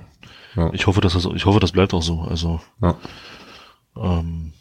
[0.56, 0.70] Ja.
[0.72, 2.22] Ich hoffe, dass das, ich hoffe, das bleibt auch so.
[2.22, 2.96] Also, ja.
[3.96, 4.52] ähm,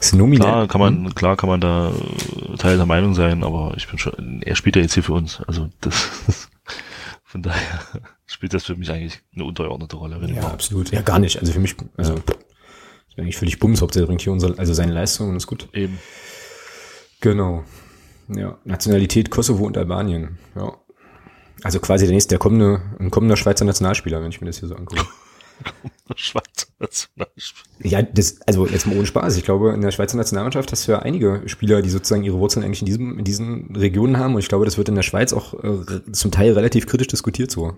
[0.00, 0.48] ist nominell.
[0.48, 1.14] Klar kann man, hm?
[1.14, 4.76] klar kann man da äh, Teil der Meinung sein, aber ich bin schon, er spielt
[4.76, 5.40] ja jetzt hier für uns.
[5.46, 6.48] Also das,
[7.24, 7.80] von daher
[8.26, 10.20] spielt das für mich eigentlich eine untergeordnete Rolle.
[10.34, 10.90] ja, absolut.
[10.90, 11.38] Ja, gar nicht.
[11.38, 12.20] Also für mich, also ja.
[13.08, 15.68] ist eigentlich völlig bums, Hauptsache bringt hier unser, also seine Leistung und ist gut.
[15.72, 15.98] Eben.
[17.20, 17.64] Genau.
[18.28, 20.38] Ja, Nationalität Kosovo und Albanien.
[20.56, 20.72] Ja.
[21.62, 24.68] Also quasi der nächste, der kommende, ein kommender Schweizer Nationalspieler, wenn ich mir das hier
[24.68, 25.04] so angucke.
[26.16, 27.64] Schweizer Nationalmannschaft.
[27.82, 29.36] Ja, das, also jetzt mal ohne Spaß.
[29.36, 32.64] Ich glaube, in der Schweizer Nationalmannschaft hast du ja einige Spieler, die sozusagen ihre Wurzeln
[32.64, 34.34] eigentlich in, diesem, in diesen Regionen haben.
[34.34, 37.50] Und ich glaube, das wird in der Schweiz auch äh, zum Teil relativ kritisch diskutiert
[37.50, 37.76] so.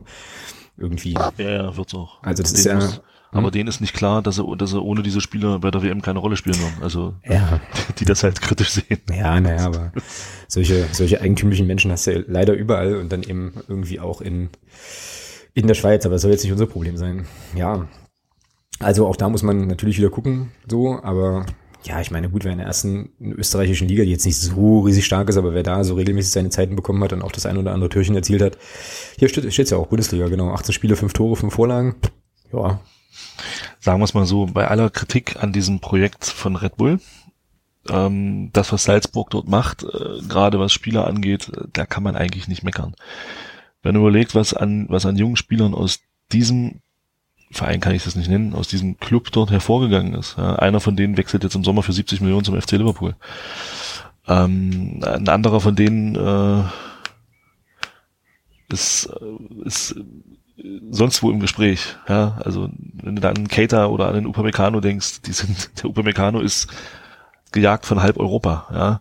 [0.79, 1.13] Irgendwie.
[1.13, 2.23] Ja, ja, wird's auch.
[2.23, 2.75] Also das den ist ja.
[2.77, 3.03] Muss,
[3.33, 3.53] aber hm?
[3.53, 6.19] denen ist nicht klar, dass er, dass er ohne diese Spieler bei der WM keine
[6.19, 6.83] Rolle spielen wird.
[6.83, 7.61] Also ja.
[7.89, 9.01] die, die das halt kritisch sehen.
[9.11, 9.93] Ja, naja, aber
[10.49, 14.51] solche, solche eigentümlichen Menschen hast du ja leider überall und dann eben irgendwie auch in
[15.55, 17.27] in der Schweiz, aber das soll jetzt nicht unser Problem sein.
[17.55, 17.89] Ja.
[18.79, 21.47] Also auch da muss man natürlich wieder gucken, so, aber
[21.85, 25.05] ja, ich meine, gut, wer in der ersten österreichischen Liga, die jetzt nicht so riesig
[25.05, 27.57] stark ist, aber wer da so regelmäßig seine Zeiten bekommen hat und auch das ein
[27.57, 28.57] oder andere Türchen erzielt hat,
[29.19, 30.53] hier steht es ja auch Bundesliga, genau.
[30.53, 31.97] 18 Spiele, 5 Tore, 5 Vorlagen.
[32.53, 32.81] Ja.
[33.81, 37.01] Sagen wir es mal so, bei aller Kritik an diesem Projekt von Red Bull,
[37.89, 42.15] ähm, das, was Salzburg dort macht, äh, gerade was Spieler angeht, äh, da kann man
[42.15, 42.95] eigentlich nicht meckern.
[43.83, 46.01] Wenn man überlegt, was an, was an jungen Spielern aus
[46.33, 46.81] diesem
[47.51, 50.37] Verein kann ich das nicht nennen, aus diesem Club dort hervorgegangen ist.
[50.39, 53.15] Ja, einer von denen wechselt jetzt im Sommer für 70 Millionen zum FC Liverpool.
[54.27, 56.63] Ähm, ein anderer von denen äh,
[58.73, 59.97] ist, äh, ist
[60.91, 61.97] sonst wo im Gespräch.
[62.09, 65.91] Ja, also wenn du da an Keita oder an den Upamecano denkst, die sind, der
[65.91, 66.69] Upamecano ist
[67.53, 68.69] gejagt von halb Europa.
[68.73, 69.01] Ja,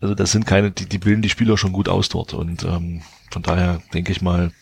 [0.00, 3.02] also das sind keine, die, die bilden die Spieler schon gut aus dort und ähm,
[3.30, 4.52] von daher denke ich mal,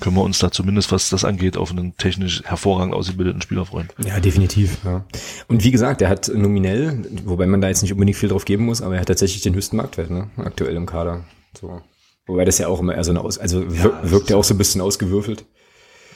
[0.00, 3.90] können wir uns da zumindest, was das angeht, auf einen technisch hervorragend ausgebildeten Spieler freuen.
[3.98, 4.78] Ja, definitiv.
[4.84, 5.04] Ja.
[5.46, 8.64] Und wie gesagt, er hat nominell, wobei man da jetzt nicht unbedingt viel drauf geben
[8.64, 10.30] muss, aber er hat tatsächlich den höchsten Marktwert, ne?
[10.38, 11.24] aktuell im Kader.
[11.58, 11.82] So.
[12.26, 14.54] Wobei das ja auch immer eher so eine Aus, also ja, wirkt ja auch so
[14.54, 15.44] ein bisschen ausgewürfelt.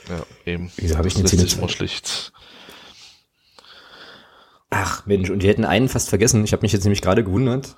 [0.09, 0.70] Ja, eben.
[0.76, 2.32] Wieso habe ich das sich immer schlecht.
[4.70, 6.45] Ach Mensch, und wir hätten einen fast vergessen.
[6.45, 7.76] Ich habe mich jetzt nämlich gerade gewundert,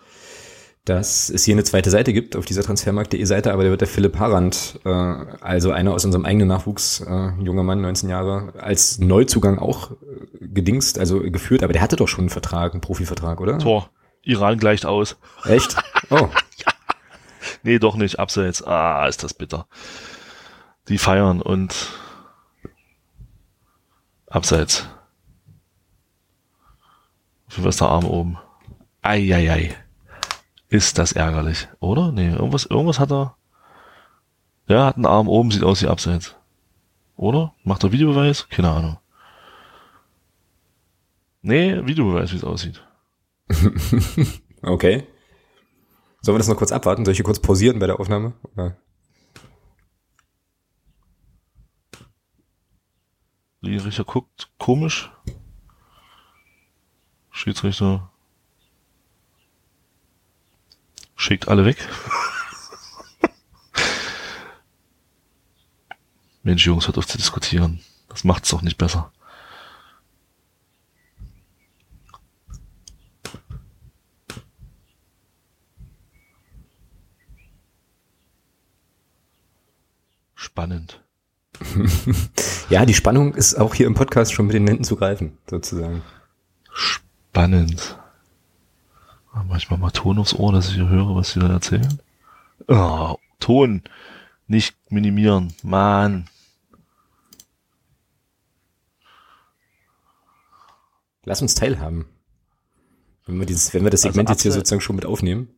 [0.87, 3.89] dass es hier eine zweite Seite gibt auf dieser Transfermarkt.de Seite, aber da wird der
[3.89, 8.99] Philipp Harand, äh, also einer aus unserem eigenen Nachwuchs, äh, junger Mann, 19 Jahre, als
[8.99, 9.97] Neuzugang auch äh,
[10.41, 13.59] gedingst, also geführt, aber der hatte doch schon einen Vertrag, einen Profivertrag, oder?
[13.59, 13.91] Tor.
[14.23, 15.17] Iran gleicht aus.
[15.45, 15.77] Echt?
[16.11, 16.15] Oh.
[16.57, 16.73] ja.
[17.65, 18.19] Nee, doch nicht.
[18.21, 18.63] Abseits.
[18.63, 19.67] Ah, ist das bitter.
[20.89, 21.75] Die feiern und
[24.29, 24.89] abseits.
[27.51, 28.39] Wie was der Arm oben?
[29.03, 29.51] Eieiei.
[29.51, 29.86] Ei, ei.
[30.77, 32.13] Ist das ärgerlich, oder?
[32.13, 33.39] Nee, irgendwas, irgendwas hat er.
[34.69, 36.37] Ja, hat einen Arm oben, sieht aus wie abseits.
[37.17, 37.55] Oder?
[37.65, 38.47] Macht er Videobeweis?
[38.51, 38.99] Keine Ahnung.
[41.41, 42.87] Nee, Videobeweis, wie es aussieht.
[44.63, 45.07] okay.
[46.21, 47.07] Sollen wir das noch kurz abwarten?
[47.07, 48.35] Soll ich hier kurz pausieren bei der Aufnahme?
[48.53, 48.77] Oder?
[53.65, 55.11] Schiedsrichter guckt komisch.
[57.31, 58.13] Schiedsrichter
[61.17, 61.77] Schickt alle weg.
[66.43, 67.81] Mensch, Jungs, hört auf zu diskutieren.
[68.09, 69.11] Das macht's doch nicht besser.
[80.37, 81.03] Spannend.
[82.71, 86.03] ja, die Spannung ist auch hier im Podcast schon mit den Händen zu greifen, sozusagen.
[86.73, 87.99] Spannend.
[89.45, 92.01] Manchmal mal Ton aufs Ohr, dass ich höre, was sie da erzählen.
[92.69, 93.83] Oh, Ton.
[94.47, 95.55] Nicht minimieren.
[95.63, 96.29] Mann.
[101.25, 102.07] Lass uns teilhaben.
[103.27, 105.49] Wenn wir, dieses, wenn wir das also Segment also jetzt hier sozusagen schon mit aufnehmen.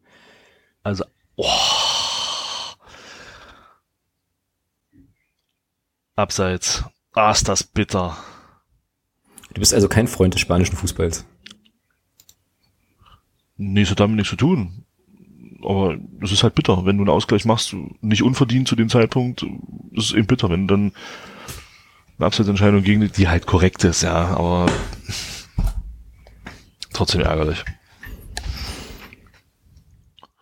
[0.82, 1.04] Also,
[1.36, 1.46] oh.
[6.16, 6.84] Abseits.
[7.12, 8.16] Ah, ist das bitter.
[9.52, 11.26] Du bist also kein Freund des spanischen Fußballs.
[13.58, 14.84] Nee, es hat damit nichts zu tun.
[15.62, 19.44] Aber es ist halt bitter, wenn du einen Ausgleich machst, nicht unverdient zu dem Zeitpunkt,
[19.92, 20.92] das ist eben bitter, wenn dann
[22.16, 24.70] eine Abseitsentscheidung gegen die halt korrekt ist, ja, aber
[26.92, 27.64] trotzdem ärgerlich.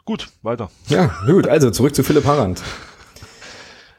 [0.05, 0.71] Gut, weiter.
[0.89, 2.63] Ja, gut, also zurück zu Philipp Harand.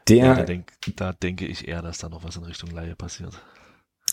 [0.08, 2.94] Der, ja, da, denk, da denke ich eher, dass da noch was in Richtung Laie
[2.96, 3.38] passiert.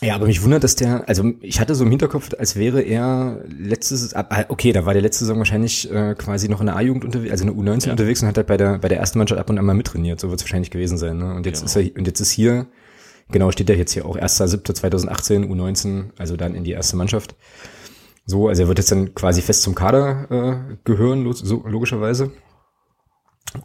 [0.05, 3.43] Ja, aber mich wundert, dass der, also ich hatte so im Hinterkopf, als wäre er
[3.47, 7.05] letztes, ah, okay, da war der letzte Saison wahrscheinlich äh, quasi noch in der A-Jugend
[7.05, 7.91] unterwegs, also in der U19 ja.
[7.91, 10.19] unterwegs und hat halt bei der bei der ersten Mannschaft ab und an mal mittrainiert,
[10.19, 11.17] so wird es wahrscheinlich gewesen sein.
[11.17, 11.33] Ne?
[11.33, 11.65] Und jetzt genau.
[11.65, 12.67] ist er und jetzt ist hier,
[13.31, 17.35] genau steht er jetzt hier auch 1.7.2018 U19, also dann in die erste Mannschaft.
[18.27, 22.31] So, also er wird jetzt dann quasi fest zum Kader äh, gehören, so, logischerweise.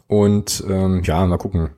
[0.07, 1.69] Und ähm, ja, mal gucken.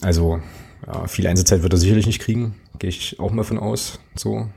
[0.00, 0.40] Also
[0.86, 2.56] ja, viel Einsatzzeit wird er sicherlich nicht kriegen.
[2.78, 4.00] Gehe ich auch mal von aus.
[4.14, 4.48] So.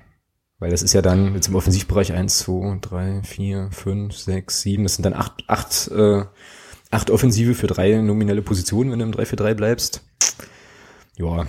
[0.59, 4.83] Weil das ist ja dann jetzt im Offensivbereich eins, zwei, drei, vier, fünf, sechs, sieben.
[4.83, 6.23] Das sind dann acht, acht, äh,
[6.89, 10.03] acht Offensive für drei nominelle Positionen, wenn du im 3-4-3 bleibst.
[11.15, 11.45] Ja.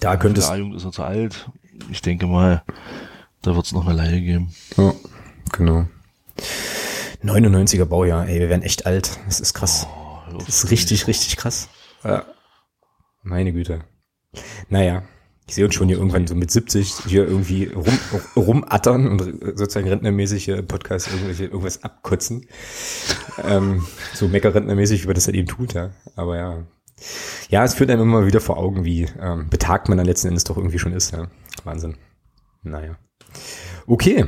[0.00, 0.48] Da könnte es.
[0.48, 1.50] A-Jugend ist er zu alt.
[1.90, 2.62] Ich denke mal,
[3.42, 4.54] da wird es noch eine Leihe geben.
[4.76, 4.94] Ja,
[5.52, 5.86] genau.
[7.22, 9.18] 99er Baujahr, ey, wir werden echt alt.
[9.26, 9.86] Das ist krass.
[9.88, 11.68] Oh, das ist richtig, richtig krass.
[12.04, 12.24] Ja.
[13.22, 13.84] Meine Güte.
[14.68, 15.02] Naja,
[15.48, 17.98] ich sehe uns schon hier irgendwann so mit 70 hier irgendwie rum,
[18.34, 19.22] rumattern und
[19.56, 22.46] sozusagen rentnermäßig hier Podcast irgendwelche, irgendwas abkotzen.
[23.44, 25.90] ähm, so meckerrentnermäßig, wie man das halt eben tut, ja.
[26.16, 26.64] Aber ja.
[27.48, 30.44] Ja, es führt einem immer wieder vor Augen, wie ähm, betagt man dann letzten Endes
[30.44, 31.28] doch irgendwie schon ist, ja.
[31.62, 31.96] Wahnsinn.
[32.62, 32.96] Naja.
[33.86, 34.26] Okay,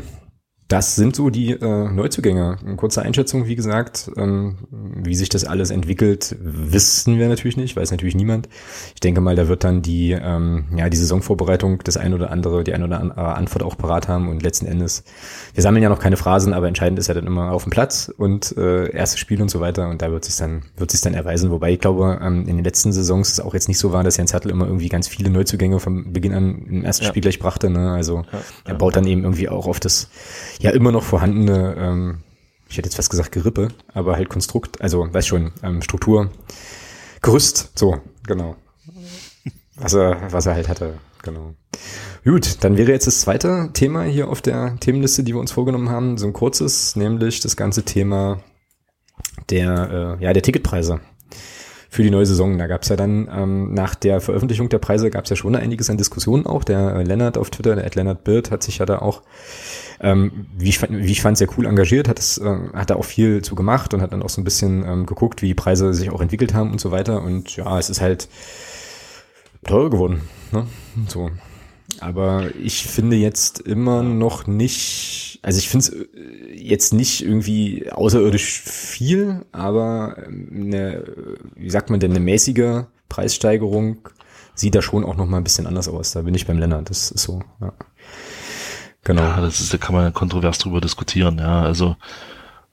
[0.68, 2.58] das sind so die äh, Neuzugänge.
[2.62, 4.10] Eine kurze Einschätzung, wie gesagt.
[4.18, 8.50] Ähm, wie sich das alles entwickelt, wissen wir natürlich nicht, weiß natürlich niemand.
[8.94, 12.64] Ich denke mal, da wird dann die, ähm, ja, die Saisonvorbereitung das ein oder andere,
[12.64, 15.04] die ein oder andere Antwort auch parat haben und letzten Endes,
[15.54, 18.12] wir sammeln ja noch keine Phrasen, aber entscheidend ist ja dann immer auf dem Platz
[18.14, 21.14] und äh, erstes Spiel und so weiter und da wird sich dann, wird sich dann
[21.14, 21.50] erweisen.
[21.50, 24.18] Wobei ich glaube, ähm, in den letzten Saisons es auch jetzt nicht so war, dass
[24.18, 27.08] Jens Hertel immer irgendwie ganz viele Neuzugänge vom Beginn an im ersten ja.
[27.08, 27.70] Spiel gleich brachte.
[27.70, 27.92] Ne?
[27.92, 30.08] Also ja, er baut dann eben irgendwie auch auf das
[30.58, 32.18] ja immer noch vorhandene, ähm,
[32.68, 36.30] ich hätte jetzt fast gesagt Gerippe, aber halt Konstrukt, also weiß schon, ähm, Struktur,
[37.22, 38.56] Gerüst, so, genau.
[39.76, 41.54] Was er, was er halt hatte, genau.
[42.24, 45.88] Gut, dann wäre jetzt das zweite Thema hier auf der Themenliste, die wir uns vorgenommen
[45.88, 48.42] haben, so ein kurzes, nämlich das ganze Thema
[49.50, 51.00] der, äh, ja, der Ticketpreise
[51.88, 52.58] für die neue Saison.
[52.58, 55.56] Da gab es ja dann ähm, nach der Veröffentlichung der Preise gab es ja schon
[55.56, 56.64] einiges an Diskussionen auch.
[56.64, 59.22] Der äh, Lennart auf Twitter, der Ed Lennart Bird, hat sich ja da auch,
[60.00, 63.04] ähm, wie ich, wie ich fand, sehr cool engagiert, hat es, äh, hat da auch
[63.04, 65.94] viel zu gemacht und hat dann auch so ein bisschen ähm, geguckt, wie die Preise
[65.94, 67.22] sich auch entwickelt haben und so weiter.
[67.22, 68.28] Und ja, es ist halt
[69.64, 70.20] teurer geworden.
[70.52, 70.66] Ne?
[71.08, 71.30] So.
[72.00, 77.90] Aber ich finde jetzt immer noch nicht, also ich finde es äh, jetzt nicht irgendwie
[77.90, 81.04] außerirdisch viel, aber eine,
[81.56, 84.08] wie sagt man denn, eine mäßige Preissteigerung
[84.54, 86.12] sieht da schon auch noch mal ein bisschen anders aus.
[86.12, 87.72] Da bin ich beim Lennart, das ist so, ja.
[89.04, 89.22] Genau.
[89.22, 91.62] Ja, das ist, da kann man kontrovers drüber diskutieren, ja.
[91.62, 91.96] Also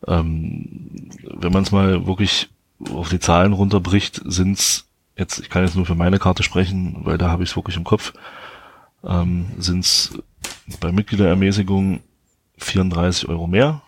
[0.07, 2.49] ähm, wenn man es mal wirklich
[2.91, 4.88] auf die Zahlen runterbricht, sind's
[5.18, 7.78] jetzt, ich kann jetzt nur für meine Karte sprechen, weil da habe ich es wirklich
[7.78, 8.13] im Kopf,
[9.06, 10.18] ähm, sind es
[10.80, 12.01] bei Mitgliederermäßigung
[12.58, 13.82] 34 Euro mehr,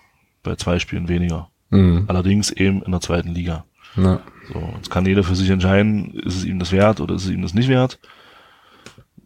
[0.44, 1.50] bei zwei Spielen weniger.
[1.70, 2.06] Mhm.
[2.08, 3.66] Allerdings eben in der zweiten Liga.
[3.96, 4.22] Ja.
[4.52, 7.32] So, jetzt kann jeder für sich entscheiden, ist es ihm das wert oder ist es
[7.32, 8.00] ihm das nicht wert.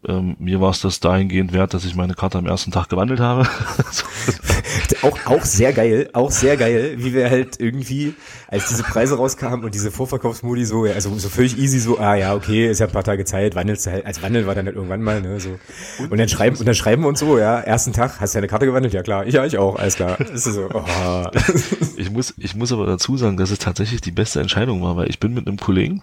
[0.08, 3.20] Ähm, mir war es das dahingehend wert, dass ich meine Karte am ersten Tag gewandelt
[3.20, 3.48] habe.
[5.02, 8.14] auch, auch sehr geil, auch sehr geil, wie wir halt irgendwie,
[8.48, 12.34] als diese Preise rauskamen und diese Vorverkaufsmodi so, also so völlig easy so, ah ja,
[12.34, 14.76] okay, ist ja ein paar Tage Zeit, wandelst du halt, als Wandel war dann halt
[14.76, 15.58] irgendwann mal, ne, so.
[16.10, 18.48] Und dann schreiben, und dann schreiben wir uns so, ja, ersten Tag, hast du deine
[18.48, 18.94] Karte gewandelt?
[18.94, 20.20] Ja klar, ich, ja, ich auch, alles klar.
[20.20, 21.26] Ist so, oh.
[21.96, 25.08] Ich muss, ich muss aber dazu sagen, dass es tatsächlich die beste Entscheidung war, weil
[25.08, 26.02] ich bin mit einem Kollegen,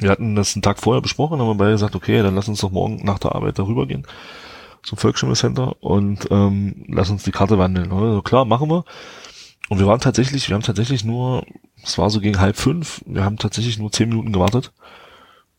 [0.00, 2.60] wir hatten das einen Tag vorher besprochen, haben wir beide gesagt, okay, dann lass uns
[2.60, 4.06] doch morgen nach der Arbeit darüber gehen
[4.82, 5.34] zum Volksstimme
[5.80, 7.92] und ähm, lass uns die Karte wandeln.
[7.92, 8.84] Also klar, machen wir.
[9.68, 11.44] Und wir waren tatsächlich, wir haben tatsächlich nur,
[11.82, 14.72] es war so gegen halb fünf, wir haben tatsächlich nur zehn Minuten gewartet,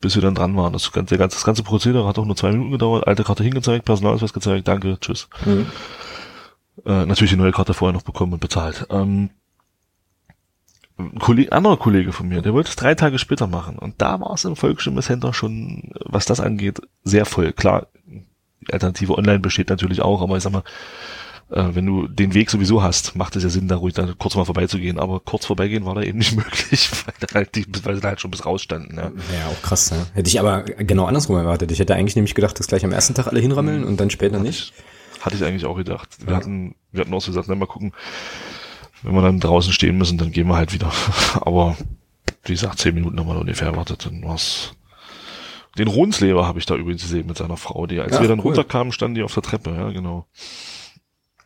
[0.02, 0.74] bis wir dann dran waren.
[0.74, 4.34] Das ganze, das ganze Prozedere hat auch nur zwei Minuten gedauert, alte Karte hingezeigt, Personalausweis
[4.34, 5.30] gezeigt, danke, tschüss.
[5.46, 5.68] Mhm.
[6.86, 8.88] Äh, natürlich die neue Karte vorher noch bekommen und bezahlt.
[8.90, 9.30] Ähm,
[11.02, 13.78] ein Kollege, anderer Kollege von mir, der wollte es drei Tage später machen.
[13.78, 17.54] Und da war es im Volksstimme-Center schon, was das angeht, sehr voll.
[17.54, 20.64] Klar, die Alternative online besteht natürlich auch, aber ich sag mal,
[21.52, 24.36] äh, wenn du den Weg sowieso hast, macht es ja Sinn, da ruhig dann kurz
[24.36, 25.00] mal vorbeizugehen.
[25.00, 28.10] Aber kurz vorbeigehen war da eben nicht möglich, weil da halt, die, weil sie da
[28.10, 28.98] halt schon bis rausstanden.
[28.98, 29.04] Ja.
[29.04, 29.90] ja, auch krass.
[29.90, 29.98] Ja.
[30.14, 31.72] Hätte ich aber genau andersrum erwartet.
[31.72, 34.40] Ich hätte eigentlich nämlich gedacht, dass gleich am ersten Tag alle hinrammeln und dann später
[34.40, 34.74] nicht.
[35.20, 36.10] Hatte ich eigentlich auch gedacht.
[36.22, 36.38] Wir ja.
[36.38, 37.94] hatten, wir hatten auch so gesagt, na, mal gucken,
[39.04, 40.92] wenn wir dann draußen stehen müssen, dann gehen wir halt wieder.
[41.42, 41.78] Aber
[42.44, 44.74] wie gesagt, zehn Minuten haben wir ungefähr erwartet, dann war's.
[45.78, 48.40] Den Runzleber habe ich da übrigens gesehen mit seiner Frau, die, als Ach, wir dann
[48.40, 48.48] cool.
[48.48, 50.28] runterkamen, standen die auf der Treppe, ja, genau.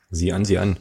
[0.10, 0.78] Sieh an, sieh an.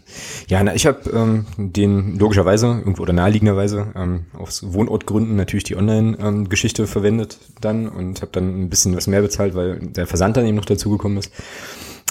[0.48, 5.76] Ja, na, ich habe ähm, den logischerweise irgendwo oder naheliegenderweise ähm, aus Wohnortgründen natürlich die
[5.76, 10.36] Online-Geschichte ähm, verwendet dann und habe dann ein bisschen was mehr bezahlt, weil der Versand
[10.36, 11.32] dann eben noch dazugekommen ist.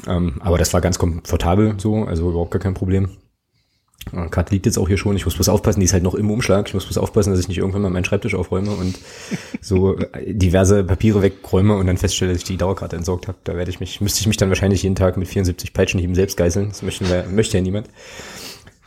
[0.07, 3.11] Ähm, aber das war ganz komfortabel so, also überhaupt gar kein Problem.
[4.29, 5.15] Karte liegt jetzt auch hier schon.
[5.15, 6.67] Ich muss bloß aufpassen, die ist halt noch im Umschlag.
[6.67, 8.99] Ich muss bloß aufpassen, dass ich nicht irgendwann mal meinen Schreibtisch aufräume und
[9.61, 13.37] so äh, diverse Papiere wegräume und dann feststelle, dass ich die Dauerkarte entsorgt habe.
[13.43, 16.37] Da werde ich mich, müsste ich mich dann wahrscheinlich jeden Tag mit 74 Peitschenhieben selbst
[16.37, 16.69] geißeln.
[16.69, 17.89] Das möchten wir, möchte ja niemand.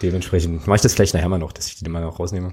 [0.03, 2.53] Dementsprechend mache ich das vielleicht nachher mal noch, dass ich die mal noch rausnehme.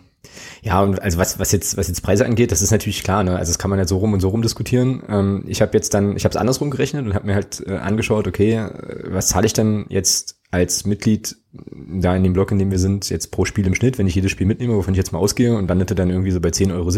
[0.61, 3.36] Ja, und also was, was jetzt, was jetzt Preise angeht, das ist natürlich klar, ne?
[3.36, 5.03] Also das kann man ja so rum und so rum diskutieren.
[5.09, 7.76] Ähm, ich habe jetzt dann, ich habe es andersrum gerechnet und habe mir halt äh,
[7.76, 12.60] angeschaut, okay, äh, was zahle ich denn jetzt als Mitglied da in dem Block, in
[12.60, 14.97] dem wir sind, jetzt pro Spiel im Schnitt, wenn ich jedes Spiel mitnehme, wovon ich
[14.97, 16.91] jetzt mal ausgehe und landete dann irgendwie so bei 10,70 Euro.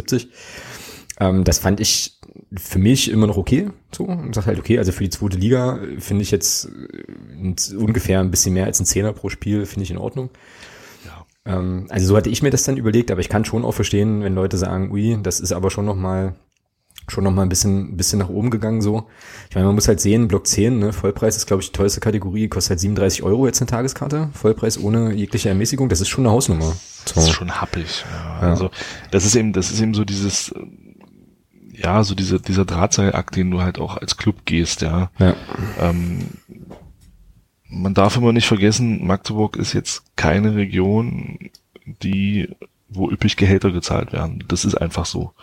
[1.20, 2.20] Ähm, das fand ich
[2.58, 3.70] für mich immer noch okay.
[3.94, 8.20] So, und sag halt, okay, also für die zweite Liga finde ich jetzt äh, ungefähr
[8.20, 10.30] ein bisschen mehr als ein Zehner pro Spiel, finde ich in Ordnung.
[11.06, 11.26] Ja.
[11.46, 14.24] Ähm, also so hatte ich mir das dann überlegt, aber ich kann schon auch verstehen,
[14.24, 16.36] wenn Leute sagen, ui, das ist aber schon noch mal
[17.08, 19.08] schon noch mal ein bisschen, bisschen nach oben gegangen so.
[19.50, 22.00] Ich meine, man muss halt sehen, Block 10, ne, Vollpreis ist, glaube ich, die teuerste
[22.00, 24.30] Kategorie, kostet halt 37 Euro jetzt eine Tageskarte.
[24.34, 26.66] Vollpreis ohne jegliche Ermäßigung, das ist schon eine Hausnummer.
[27.06, 27.14] So.
[27.16, 28.04] Das ist schon happig.
[28.10, 28.42] Ja.
[28.42, 28.50] Ja.
[28.50, 28.72] Also
[29.12, 30.54] das ist eben, das ist eben so dieses,
[31.72, 35.12] ja, so diese, dieser Drahtseilakt, den du halt auch als Club gehst, ja.
[35.20, 35.36] ja.
[35.80, 36.30] Ähm,
[37.68, 41.52] man darf immer nicht vergessen, Magdeburg ist jetzt keine Region,
[41.86, 42.50] die,
[42.90, 44.44] wo üppig Gehälter gezahlt werden.
[44.48, 45.34] Das ist einfach so.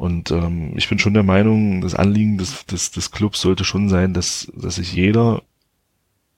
[0.00, 3.90] Und ähm, ich bin schon der Meinung, das Anliegen des, des, des Clubs sollte schon
[3.90, 5.42] sein, dass, dass sich jeder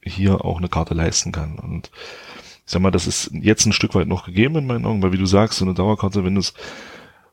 [0.02, 1.60] hier auch eine Karte leisten kann.
[1.60, 1.92] Und
[2.66, 5.12] ich sag mal, das ist jetzt ein Stück weit noch gegeben in meinen Augen, weil
[5.12, 6.42] wie du sagst, so eine Dauerkarte, wenn du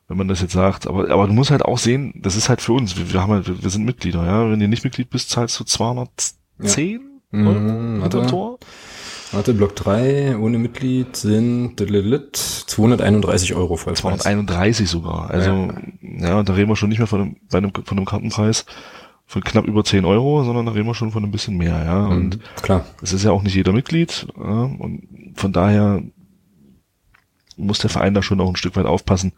[0.06, 2.60] wenn man das jetzt sagt, aber, aber du musst halt auch sehen, das ist halt
[2.60, 4.48] für uns, wir, wir haben halt, wir sind Mitglieder, ja.
[4.48, 7.00] Wenn du nicht Mitglied bist, zahlst du 210
[7.32, 7.40] ja.
[7.40, 8.60] Euro mhm, mit dem Tor.
[9.32, 14.00] Warte, Block 3 ohne Mitglied sind 231 Euro Vollpreis.
[14.00, 15.30] 231 sogar.
[15.30, 16.28] Also, ja.
[16.28, 18.66] ja, da reden wir schon nicht mehr von einem, bei einem, von einem Kartenpreis
[19.30, 22.08] von knapp über 10 Euro, sondern da reden wir schon von ein bisschen mehr, ja.
[22.08, 22.84] Mhm, und klar.
[23.00, 26.02] Es ist ja auch nicht jeder Mitglied, ja, und von daher
[27.56, 29.32] muss der Verein da schon auch ein Stück weit aufpassen,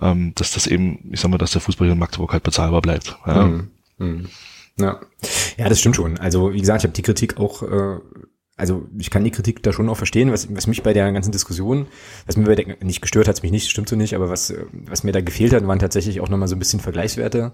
[0.00, 2.82] ähm, dass das eben, ich sag mal, dass der Fußball hier in Magdeburg halt bezahlbar
[2.82, 3.16] bleibt.
[3.24, 3.46] Ja.
[3.46, 3.70] Mhm.
[3.98, 4.28] Mhm.
[4.78, 5.00] Ja.
[5.56, 6.18] ja, das stimmt schon.
[6.18, 7.98] Also wie gesagt, ich habe die Kritik auch, äh,
[8.56, 11.32] also ich kann die Kritik da schon auch verstehen, was, was mich bei der ganzen
[11.32, 11.86] Diskussion,
[12.26, 15.04] was mir bei der, nicht gestört hat, mich nicht, stimmt so nicht, aber was, was
[15.04, 17.52] mir da gefehlt hat, waren tatsächlich auch nochmal so ein bisschen Vergleichswerte.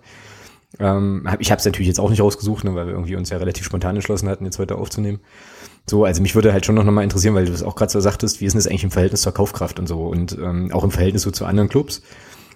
[0.78, 3.30] Ähm, hab, ich habe es natürlich jetzt auch nicht rausgesucht, ne, weil wir irgendwie uns
[3.30, 5.20] ja relativ spontan entschlossen hatten, jetzt heute aufzunehmen.
[5.86, 8.00] So, also mich würde halt schon noch mal interessieren, weil du das auch gerade so
[8.00, 10.84] sagtest, wie ist denn das eigentlich im Verhältnis zur Kaufkraft und so und ähm, auch
[10.84, 12.02] im Verhältnis so zu anderen Clubs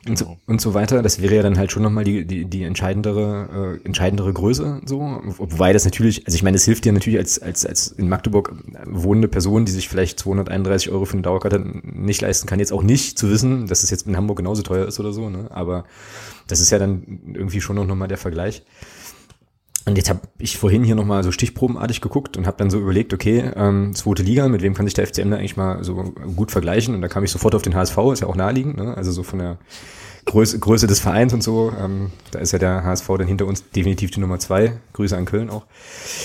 [0.09, 1.03] und, so, und so weiter.
[1.03, 5.21] Das wäre ja dann halt schon nochmal die, die, die entscheidendere, äh, entscheidendere Größe, so.
[5.25, 8.53] Wobei das natürlich, also ich meine, es hilft dir natürlich als, als, als in Magdeburg
[8.87, 12.83] wohnende Person, die sich vielleicht 231 Euro für eine Dauerkarte nicht leisten kann, jetzt auch
[12.83, 15.49] nicht zu wissen, dass es jetzt in Hamburg genauso teuer ist oder so, ne?
[15.51, 15.85] Aber
[16.49, 18.65] das ist ja dann irgendwie schon noch mal der Vergleich.
[19.85, 23.13] Und jetzt habe ich vorhin hier nochmal so stichprobenartig geguckt und habe dann so überlegt,
[23.13, 25.95] okay, ähm, zweite Liga, mit wem kann sich der FCM da eigentlich mal so
[26.37, 26.95] gut vergleichen?
[26.95, 28.97] Und da kam ich sofort auf den HSV, ist ja auch naheliegend, ne?
[28.97, 29.59] also so von der
[30.25, 31.73] Größe, Größe des Vereins und so.
[31.77, 34.75] Ähm, da ist ja der HSV dann hinter uns definitiv die Nummer zwei.
[34.93, 35.65] Grüße an Köln auch.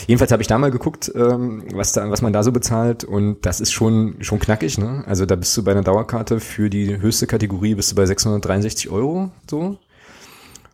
[0.05, 3.43] Jedenfalls habe ich da mal geguckt, ähm, was, da, was man da so bezahlt und
[3.45, 4.77] das ist schon, schon knackig.
[4.77, 5.03] Ne?
[5.07, 8.89] Also da bist du bei einer Dauerkarte für die höchste Kategorie bist du bei 663
[8.91, 9.79] Euro so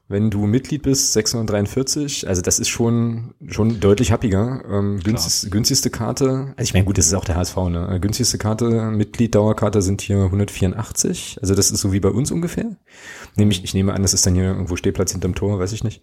[0.09, 4.63] wenn du Mitglied bist, 643, also das ist schon schon deutlich happiger.
[4.69, 7.87] Ähm, günstigste, günstigste Karte, also ich meine, gut, das ist auch der HSV, ne?
[7.89, 12.31] Äh, günstigste Karte, Mitglied, Dauerkarte sind hier 184, also das ist so wie bei uns
[12.31, 12.75] ungefähr.
[13.35, 16.01] Nämlich, ich nehme an, das ist dann hier irgendwo Stehplatz hinterm Tor, weiß ich nicht.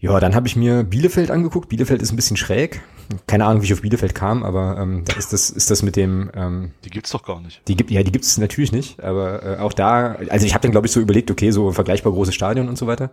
[0.00, 1.68] Ja, dann habe ich mir Bielefeld angeguckt.
[1.68, 2.80] Bielefeld ist ein bisschen schräg.
[3.26, 5.94] Keine Ahnung, wie ich auf Bielefeld kam, aber ähm, da ist das ist das mit
[5.96, 6.30] dem.
[6.34, 7.60] Ähm, die gibt's doch gar nicht.
[7.68, 9.02] Die gibt ja, die gibt's natürlich nicht.
[9.02, 12.14] Aber äh, auch da, also ich habe dann glaube ich so überlegt, okay, so vergleichbar
[12.14, 13.10] große Stadion und so weiter.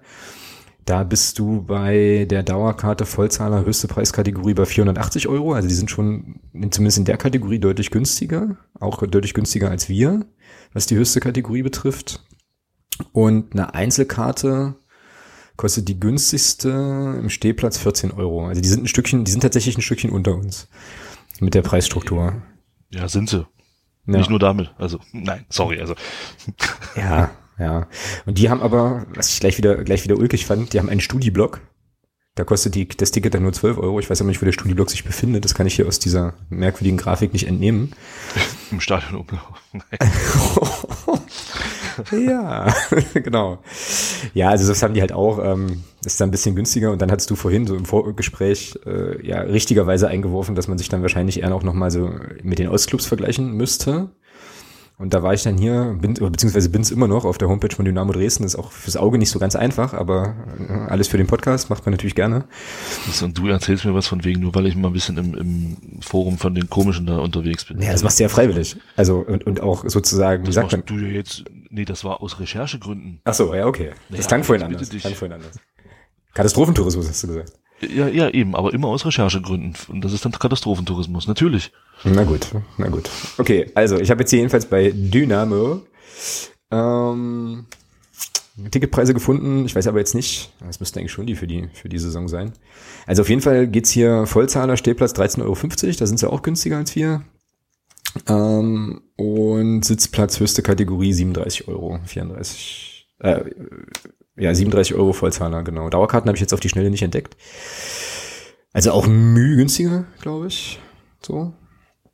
[0.85, 5.53] Da bist du bei der Dauerkarte Vollzahler höchste Preiskategorie bei 480 Euro.
[5.53, 6.39] Also die sind schon
[6.71, 10.25] zumindest in der Kategorie deutlich günstiger, auch deutlich günstiger als wir,
[10.71, 12.23] was die höchste Kategorie betrifft.
[13.11, 14.75] Und eine Einzelkarte
[15.57, 16.69] kostet die günstigste
[17.19, 18.47] im Stehplatz 14 Euro.
[18.47, 20.69] Also die sind ein Stückchen, die sind tatsächlich ein Stückchen unter uns
[21.39, 22.41] mit der Preisstruktur.
[22.89, 23.45] Ja, sind sie.
[24.05, 24.17] Ja.
[24.17, 24.71] Nicht nur damit.
[24.77, 25.95] Also, nein, sorry, also.
[26.95, 27.87] Ja, ja.
[28.25, 31.01] Und die haben aber, was ich gleich wieder, gleich wieder ulkig fand, die haben einen
[31.01, 31.61] Studieblock.
[32.35, 33.99] Da kostet die, das Ticket dann nur 12 Euro.
[33.99, 35.43] Ich weiß aber nicht, wo der Studieblock sich befindet.
[35.43, 37.93] Das kann ich hier aus dieser merkwürdigen Grafik nicht entnehmen.
[38.71, 39.83] Im Stadion umlaufen.
[42.11, 42.73] ja,
[43.13, 43.59] genau.
[44.33, 45.39] Ja, also das haben die halt auch.
[45.43, 46.91] Ähm, das ist dann ein bisschen günstiger.
[46.91, 50.89] Und dann hattest du vorhin so im Vorgespräch äh, ja richtigerweise eingeworfen, dass man sich
[50.89, 52.11] dann wahrscheinlich eher auch nochmal so
[52.43, 54.09] mit den Ostclubs vergleichen müsste.
[54.99, 57.75] Und da war ich dann hier, bin, beziehungsweise bin es immer noch auf der Homepage
[57.75, 58.43] von Dynamo Dresden.
[58.43, 60.35] ist auch fürs Auge nicht so ganz einfach, aber
[60.67, 62.45] äh, alles für den Podcast macht man natürlich gerne.
[63.21, 66.01] Und du erzählst mir was von wegen, nur weil ich mal ein bisschen im, im
[66.01, 67.79] Forum von den Komischen da unterwegs bin.
[67.79, 68.77] Ja, das machst du ja freiwillig.
[68.95, 70.83] Also und, und auch sozusagen, das wie sagt man?
[70.87, 73.21] du jetzt, nee, das war aus Recherchegründen.
[73.23, 73.91] Ach so, ja, okay.
[74.09, 74.89] Das ja, klang vorhin anders.
[74.89, 75.59] Das klang vorhin anders.
[76.33, 77.53] Katastrophentourismus hast du gesagt.
[77.81, 79.75] Ja, ja, eben, aber immer aus Recherchegründen.
[79.89, 81.71] Und das ist dann Katastrophentourismus, natürlich.
[82.03, 82.47] Na gut,
[82.77, 83.09] na gut.
[83.37, 85.81] Okay, also ich habe jetzt hier jedenfalls bei Dynamo
[86.71, 87.65] ähm,
[88.71, 89.65] Ticketpreise gefunden.
[89.65, 92.27] Ich weiß aber jetzt nicht, das müssten eigentlich schon die für die, für die Saison
[92.27, 92.53] sein.
[93.05, 96.77] Also auf jeden Fall geht's hier Vollzahler, Stehplatz 13,50 Euro, da sind sie auch günstiger
[96.77, 97.21] als wir.
[98.27, 103.41] Ähm, und Sitzplatz höchste Kategorie 37 Euro, 34, äh,
[104.35, 105.89] ja, 37 Euro Vollzahler, genau.
[105.89, 107.35] Dauerkarten habe ich jetzt auf die Schnelle nicht entdeckt.
[108.73, 110.79] Also auch mühe günstiger, glaube ich.
[111.21, 111.53] So.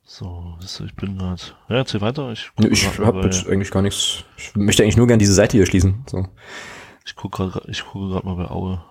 [0.06, 1.42] So, ich bin gerade.
[1.68, 2.30] Ja, erzähl weiter.
[2.30, 4.24] Ich, ich habe jetzt eigentlich gar nichts.
[4.36, 6.04] Ich möchte eigentlich nur gerne diese Seite hier schließen.
[6.08, 6.28] So.
[7.06, 8.84] Ich gucke gerade ich gucke gerade mal bei Aue.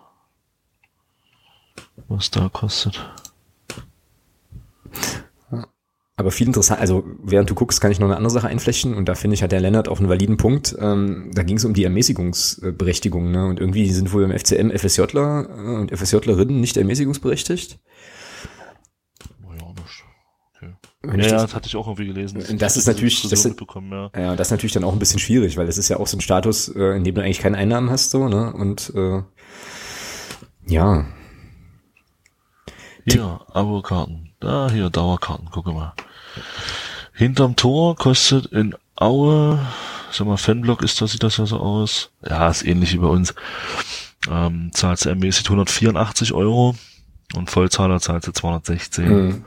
[2.08, 3.00] Was da kostet.
[6.16, 9.10] Aber viel interessant, also während du guckst, kann ich noch eine andere Sache einflechten und
[9.10, 10.76] da finde ich, hat der Lennart auch einen validen Punkt.
[10.80, 13.48] Ähm, da ging es um die Ermäßigungsberechtigung, ne?
[13.48, 17.80] Und irgendwie sind wohl im FCM FSJler äh, und FSJlerinnen nicht ermäßigungsberechtigt.
[21.06, 22.40] Ja, ja, das, hatte ich auch irgendwie gelesen.
[22.40, 24.12] Das, das ist natürlich, das, ja.
[24.16, 26.16] ja, das ist natürlich dann auch ein bisschen schwierig, weil das ist ja auch so
[26.16, 28.54] ein Status, äh, in dem du eigentlich keine Einnahmen hast, so, ne?
[28.54, 29.22] Und äh,
[30.66, 31.06] ja.
[33.06, 34.23] Hier, Abo-Karten.
[34.44, 35.94] Da, hier, Dauerkarten, gucke mal.
[37.14, 39.58] Hinterm Tor kostet in Aue,
[40.12, 42.12] sag mal, Fanblock ist das, sieht das ja so aus.
[42.28, 43.34] Ja, ist ähnlich wie bei uns.
[44.30, 46.76] Ähm, zahlt du mäßig 184 Euro
[47.36, 49.46] und Vollzahler zahlt sie 216 mhm.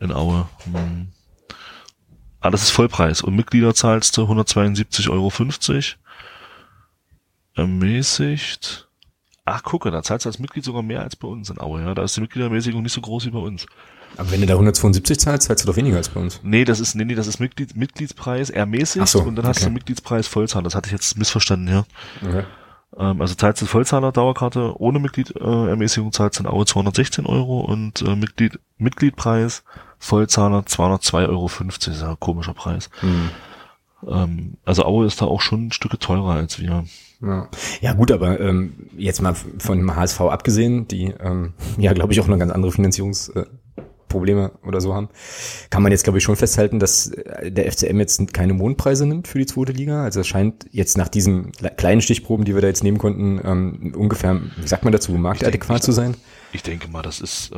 [0.00, 0.48] in Aue.
[0.64, 1.08] Mhm.
[2.40, 3.22] Ah, das ist Vollpreis.
[3.22, 5.32] Und Mitglieder zahlst du 172,50 Euro.
[7.54, 8.88] Ermäßigt.
[9.44, 11.94] Ach, gucke, da zahlst du als Mitglied sogar mehr als bei uns in Aue, ja.
[11.94, 13.66] Da ist die Mitgliedermäßigung nicht so groß wie bei uns.
[14.16, 16.40] Aber wenn du da 172 zahlst, zahlst du doch weniger als bei uns.
[16.42, 19.66] Nee, das ist, nee, nee, das ist Mitglied, Mitgliedspreis ermäßigt so, und dann hast okay.
[19.66, 20.64] du Mitgliedspreis Vollzahler.
[20.64, 21.84] Das hatte ich jetzt missverstanden, ja.
[22.26, 22.44] Okay.
[22.96, 27.26] Ähm, also zahlst du Vollzahler Dauerkarte ohne Mitglied äh, Ermäßigung zahlst du in Aue 216
[27.26, 29.64] Euro und äh, Mitglied Mitgliedpreis
[29.98, 31.50] Vollzahler 202,50 Euro.
[31.66, 32.90] Das ist ja ein komischer Preis.
[33.00, 33.30] Hm.
[34.06, 36.84] Ähm, also Aue ist da auch schon ein Stück teurer als wir.
[37.22, 37.48] Ja.
[37.80, 42.20] ja gut, aber ähm, jetzt mal von dem HSV abgesehen, die ähm, ja glaube ich
[42.20, 43.65] auch noch ganz andere Finanzierungsprobleme äh,
[44.08, 45.08] Probleme oder so haben,
[45.70, 49.28] kann man jetzt glaube ich schon festhalten, dass äh, der FCM jetzt keine Mondpreise nimmt
[49.28, 50.04] für die zweite Liga.
[50.04, 53.40] Also es scheint jetzt nach diesen le- kleinen Stichproben, die wir da jetzt nehmen konnten,
[53.44, 56.14] ähm, ungefähr, wie sagt man dazu, marktadäquat ich- zu sein.
[56.52, 57.56] Ich denke mal, das ist, äh,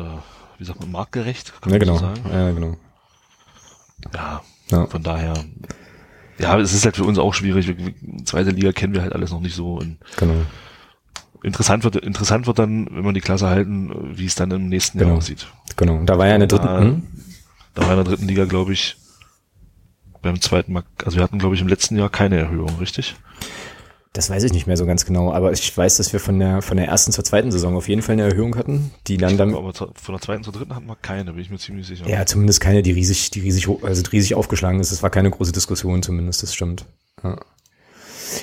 [0.59, 2.20] wie sagt man, marktgerecht, kann Ja man so genau, sagen.
[2.32, 2.76] ja genau.
[4.14, 4.86] Ja, Ja.
[4.86, 5.34] von daher,
[6.38, 7.66] ja, es ist halt für uns auch schwierig.
[7.68, 9.74] Wir- zweite Liga kennen wir halt alles noch nicht so.
[9.74, 10.34] Und Genau.
[11.43, 14.99] Interessant wird, interessant wird dann, wenn wir die Klasse halten, wie es dann im nächsten
[14.99, 15.11] Genau.
[15.11, 15.47] Jahr aussieht.
[15.76, 16.03] Genau.
[16.05, 16.66] Da war ja in der dritten.
[16.66, 17.03] Da, Hm?
[17.74, 18.97] da war in der dritten Liga, glaube ich,
[20.22, 23.14] beim zweiten Mal, also wir hatten, glaube ich, im letzten Jahr keine Erhöhung, richtig?
[24.14, 26.61] Das weiß ich nicht mehr so ganz genau, aber ich weiß, dass wir von der
[26.62, 29.55] von der ersten zur zweiten Saison auf jeden Fall eine Erhöhung hatten, die dann dann
[29.55, 32.09] Aber von der zweiten zur dritten hatten wir keine, bin ich mir ziemlich sicher.
[32.09, 34.91] ja zumindest keine, die riesig, die riesig, also riesig aufgeschlagen ist.
[34.91, 36.86] Es war keine große Diskussion zumindest, das stimmt.
[37.22, 37.39] Ja,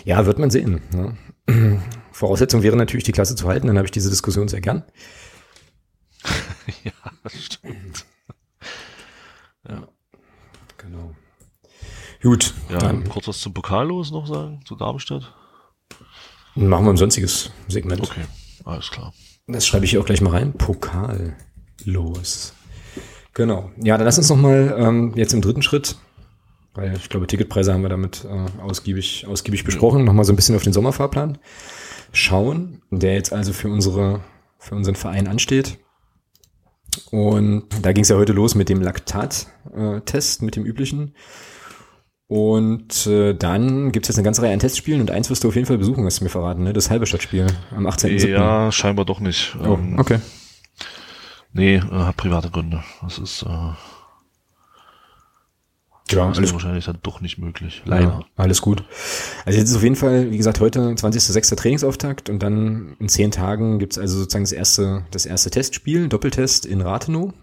[0.05, 0.79] ja wird man sehen.
[0.93, 1.81] Ne?
[2.15, 4.85] Voraussetzung wäre natürlich, die Klasse zu halten, dann habe ich diese Diskussion sehr gern.
[6.85, 6.93] ja
[7.23, 8.05] das stimmt.
[10.77, 11.13] Genau.
[12.21, 15.33] Gut, Ja, dann kurz was zum Pokal los noch sagen, zu Darmstadt?
[16.55, 18.01] machen wir ein sonstiges Segment.
[18.01, 18.23] Okay,
[18.63, 19.13] alles klar.
[19.47, 20.53] Das schreibe ich hier auch gleich mal rein.
[20.53, 21.35] Pokal
[21.83, 22.53] los.
[23.33, 23.71] Genau.
[23.75, 25.97] Ja, dann lass uns noch mal ähm, jetzt im dritten Schritt,
[26.75, 30.37] weil ich glaube, Ticketpreise haben wir damit äh, ausgiebig, ausgiebig besprochen, noch mal so ein
[30.37, 31.37] bisschen auf den Sommerfahrplan
[32.15, 34.21] schauen, der jetzt also für unsere,
[34.57, 35.77] für unseren Verein ansteht.
[37.11, 41.13] Und da ging es ja heute los mit dem Laktat-Test, mit dem üblichen.
[42.27, 45.49] Und äh, dann gibt es jetzt eine ganze Reihe an Testspielen und eins wirst du
[45.49, 46.73] auf jeden Fall besuchen, hast du mir verraten, ne?
[46.73, 47.45] Das Halberstadtspiel
[47.75, 48.29] am 18.07.
[48.29, 49.55] Ja, scheinbar doch nicht.
[49.61, 50.19] Oh, Ähm, okay.
[51.53, 52.83] Nee, äh, hat private Gründe.
[53.03, 53.73] Das ist, äh,
[56.11, 57.81] Ja, ist alles, wahrscheinlich dann doch nicht möglich.
[57.85, 58.05] Leider.
[58.05, 58.83] ja, alles gut.
[59.43, 61.55] Also jetzt ist auf jeden Fall, wie gesagt, heute 20.06.
[61.55, 66.67] Trainingsauftakt und dann in zehn Tagen gibt's also sozusagen das erste, das erste Testspiel, Doppeltest
[66.67, 67.33] in Rathenow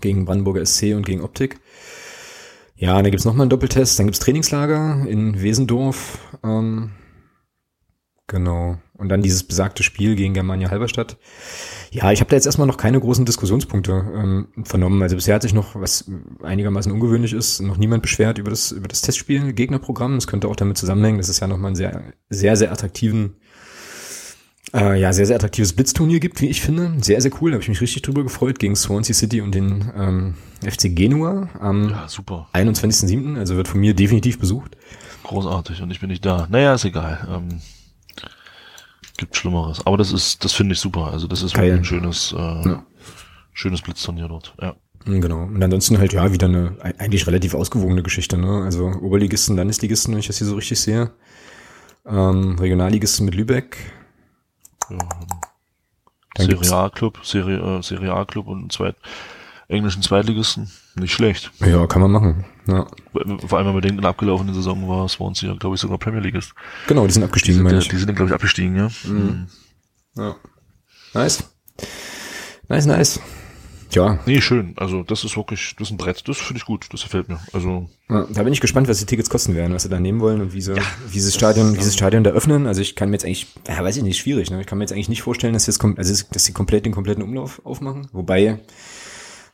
[0.00, 1.60] gegen Brandenburger SC und gegen Optik.
[2.74, 6.18] Ja, dann gibt's noch mal einen Doppeltest, dann gibt's Trainingslager in Wesendorf.
[6.42, 6.92] Ähm,
[8.28, 8.78] genau.
[8.94, 11.18] Und dann dieses besagte Spiel gegen Germania Halberstadt.
[11.90, 15.02] Ja, ich habe da jetzt erstmal noch keine großen Diskussionspunkte ähm, vernommen.
[15.02, 16.10] Also bisher hat sich noch, was
[16.42, 20.14] einigermaßen ungewöhnlich ist, noch niemand beschwert über das, über das Testspiel, Gegnerprogramm.
[20.14, 23.36] Das könnte auch damit zusammenhängen, dass es ja nochmal einen sehr, sehr, sehr attraktiven,
[24.74, 26.92] äh, ja, sehr, sehr attraktives Blitzturnier gibt, wie ich finde.
[27.00, 29.90] Sehr, sehr cool, da habe ich mich richtig drüber gefreut, gegen Swansea City und den
[29.96, 32.48] ähm, FC Genua am Ja, super.
[32.52, 34.76] 21.07., also wird von mir definitiv besucht.
[35.22, 35.82] Großartig.
[35.82, 36.46] Und ich bin nicht da.
[36.50, 37.26] Naja, ist egal.
[37.30, 37.60] Ähm,
[39.18, 39.86] gibt Schlimmeres.
[39.86, 41.08] Aber das ist, das finde ich super.
[41.12, 41.72] Also das ist Geil.
[41.76, 42.86] ein schönes, äh, Ja.
[43.52, 44.54] schönes Blitzturnier dort.
[44.60, 44.74] Ja.
[45.04, 45.42] Genau.
[45.44, 48.62] Und ansonsten halt, ja, wieder eine eigentlich relativ ausgewogene Geschichte, ne?
[48.64, 51.10] Also Oberligisten, Landesligisten, wenn ich das hier so richtig sehe.
[52.06, 53.76] Ähm, Regionalligisten mit Lübeck.
[54.90, 54.98] ja.
[56.34, 58.96] Dann Serie A Club, Serie, äh, Serie A Club und einen zweit,
[59.68, 60.70] englischen Zweitligisten.
[60.98, 61.52] Nicht schlecht.
[61.60, 62.44] Ja, kann man machen.
[62.66, 62.86] Ja.
[63.46, 66.20] Vor allem, wenn man denkt, in der abgelaufenen Saison war Swansea, glaube ich, sogar Premier
[66.20, 66.54] League ist.
[66.86, 67.88] Genau, die sind Die abgestiegen, sind, meine ich.
[67.88, 68.88] die sind glaube ich, abgestiegen, ja.
[69.04, 69.46] Mhm.
[70.16, 70.36] Ja.
[71.14, 71.44] Nice.
[72.68, 73.20] Nice, nice.
[73.90, 74.74] Ja, Nee, schön.
[74.76, 76.28] Also, das ist wirklich, das ist ein Brett.
[76.28, 76.86] Das finde ich gut.
[76.92, 77.40] Das gefällt mir.
[77.54, 80.20] Also, ja, da bin ich gespannt, was die Tickets kosten werden, was sie da nehmen
[80.20, 80.74] wollen und wie sie,
[81.10, 82.66] wie sie das Stadion, wie sie das Stadion da öffnen.
[82.66, 84.60] Also ich kann mir jetzt eigentlich, ja, weiß ich nicht, schwierig, ne?
[84.60, 86.92] Ich kann mir jetzt eigentlich nicht vorstellen, dass sie jetzt, also dass sie komplett den
[86.92, 88.08] kompletten Umlauf aufmachen.
[88.12, 88.60] Wobei,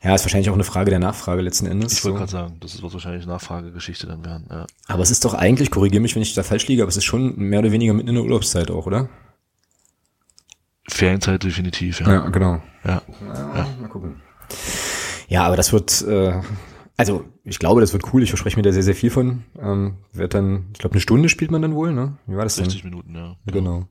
[0.05, 1.95] ja, ist wahrscheinlich auch eine Frage der Nachfrage letzten Endes.
[1.95, 2.19] ich wollte so.
[2.19, 4.47] gerade sagen, das wird wahrscheinlich Nachfragegeschichte dann werden.
[4.51, 4.67] Ja.
[4.87, 7.05] Aber es ist doch eigentlich, korrigiere mich, wenn ich da falsch liege, aber es ist
[7.05, 9.09] schon mehr oder weniger mitten in der Urlaubszeit auch, oder?
[10.89, 12.29] Ferienzeit definitiv, ja.
[12.29, 12.63] genau.
[12.85, 13.01] Ja.
[13.27, 14.21] Ja, mal gucken.
[15.29, 16.39] Ja, aber das wird, äh,
[16.99, 18.23] also ich glaube, das wird cool.
[18.23, 19.45] Ich verspreche mir da sehr, sehr viel von.
[19.59, 22.19] Ähm, wird dann, ich glaube, eine Stunde spielt man dann wohl, ne?
[22.27, 22.67] Wie war das denn?
[22.67, 23.37] 60 Minuten, ja.
[23.47, 23.89] Genau.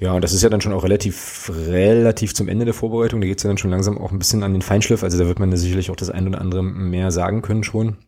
[0.00, 3.20] Ja, und das ist ja dann schon auch relativ, relativ zum Ende der Vorbereitung.
[3.20, 5.02] Da geht's ja dann schon langsam auch ein bisschen an den Feinschliff.
[5.02, 7.98] Also da wird man ja sicherlich auch das ein oder andere mehr sagen können schon.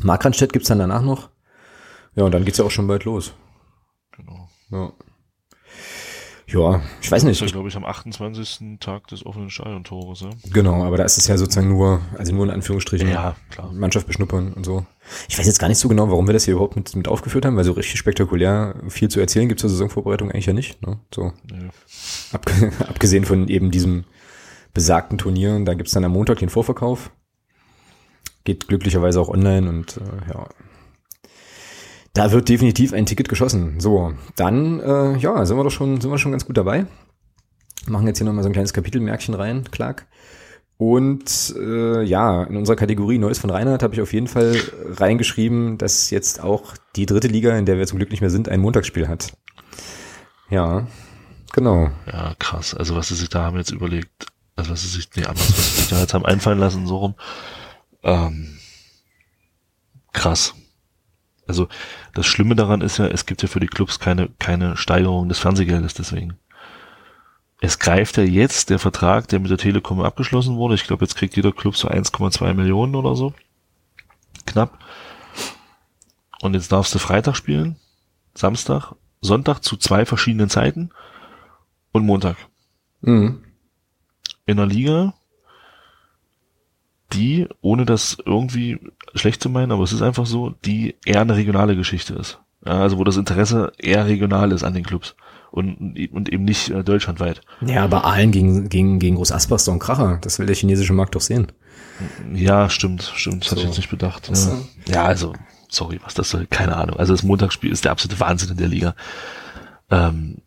[0.00, 1.28] Markranstädt gibt's dann danach noch.
[2.14, 3.34] Ja, und dann geht's ja auch schon bald los.
[4.16, 4.48] Genau.
[4.70, 4.92] Ja.
[6.52, 7.32] Ja, ich weiß Das nicht.
[7.36, 8.78] ist ja, Ich, glaube ich, am 28.
[8.80, 10.30] Tag des offenen Stadiontores, ja.
[10.52, 13.08] genau, aber da ist es ja sozusagen nur, also nur in Anführungsstrichen.
[13.08, 13.72] Ja, klar.
[13.72, 14.84] Mannschaft beschnuppern und so.
[15.28, 17.44] Ich weiß jetzt gar nicht so genau, warum wir das hier überhaupt mit, mit aufgeführt
[17.44, 20.80] haben, weil so richtig spektakulär viel zu erzählen gibt zur Saisonvorbereitung eigentlich ja nicht.
[20.86, 20.98] Ne?
[21.14, 21.32] So
[22.32, 24.04] abge abgesehen von eben diesem
[24.74, 25.58] besagten Turnier.
[25.64, 27.10] Da gibt's dann am Montag den Vorverkauf.
[28.44, 30.46] Geht glücklicherweise auch online und äh, ja.
[32.14, 33.80] Da wird definitiv ein Ticket geschossen.
[33.80, 36.86] So, dann äh, ja, sind wir doch schon, sind wir schon ganz gut dabei.
[37.86, 40.06] Machen jetzt hier nochmal so ein kleines Kapitelmärkchen rein, Clark.
[40.76, 45.78] Und äh, ja, in unserer Kategorie Neues von Reinhard habe ich auf jeden Fall reingeschrieben,
[45.78, 48.60] dass jetzt auch die dritte Liga, in der wir zum Glück nicht mehr sind, ein
[48.60, 49.32] Montagsspiel hat.
[50.50, 50.86] Ja,
[51.52, 51.90] genau.
[52.06, 52.74] Ja, krass.
[52.74, 55.70] Also was sie sich da haben jetzt überlegt, also was sie sich, nee, anders, was
[55.70, 57.14] sie sich da jetzt haben einfallen lassen, so rum.
[58.02, 58.58] Ähm,
[60.12, 60.54] krass.
[61.46, 61.68] Also
[62.14, 65.38] das Schlimme daran ist ja, es gibt ja für die Clubs keine, keine Steigerung des
[65.38, 66.38] Fernsehgeldes deswegen.
[67.60, 70.74] Es greift ja jetzt der Vertrag, der mit der Telekom abgeschlossen wurde.
[70.74, 73.34] Ich glaube, jetzt kriegt jeder Club so 1,2 Millionen oder so.
[74.46, 74.78] Knapp.
[76.40, 77.76] Und jetzt darfst du Freitag spielen,
[78.34, 80.90] Samstag, Sonntag zu zwei verschiedenen Zeiten
[81.92, 82.36] und Montag.
[83.00, 83.44] Mhm.
[84.44, 85.14] In der Liga,
[87.12, 88.78] die, ohne das irgendwie
[89.14, 92.38] schlecht zu meinen, aber es ist einfach so, die eher eine regionale Geschichte ist.
[92.64, 95.16] Ja, also wo das Interesse eher regional ist an den Clubs
[95.50, 97.40] und, und eben nicht äh, deutschlandweit.
[97.60, 100.18] Ja, aber Aalen gegen, gegen, gegen Groß ist doch ein Kracher.
[100.22, 101.48] Das will der chinesische Markt doch sehen.
[102.32, 103.44] Ja, stimmt, stimmt.
[103.44, 103.56] Das so.
[103.56, 104.30] hatte ich jetzt nicht bedacht.
[104.32, 104.94] Ja.
[104.94, 105.34] ja, also,
[105.68, 106.96] sorry, was das soll, keine Ahnung.
[106.96, 108.94] Also das Montagsspiel ist der absolute Wahnsinn in der Liga.
[109.90, 110.38] Ähm,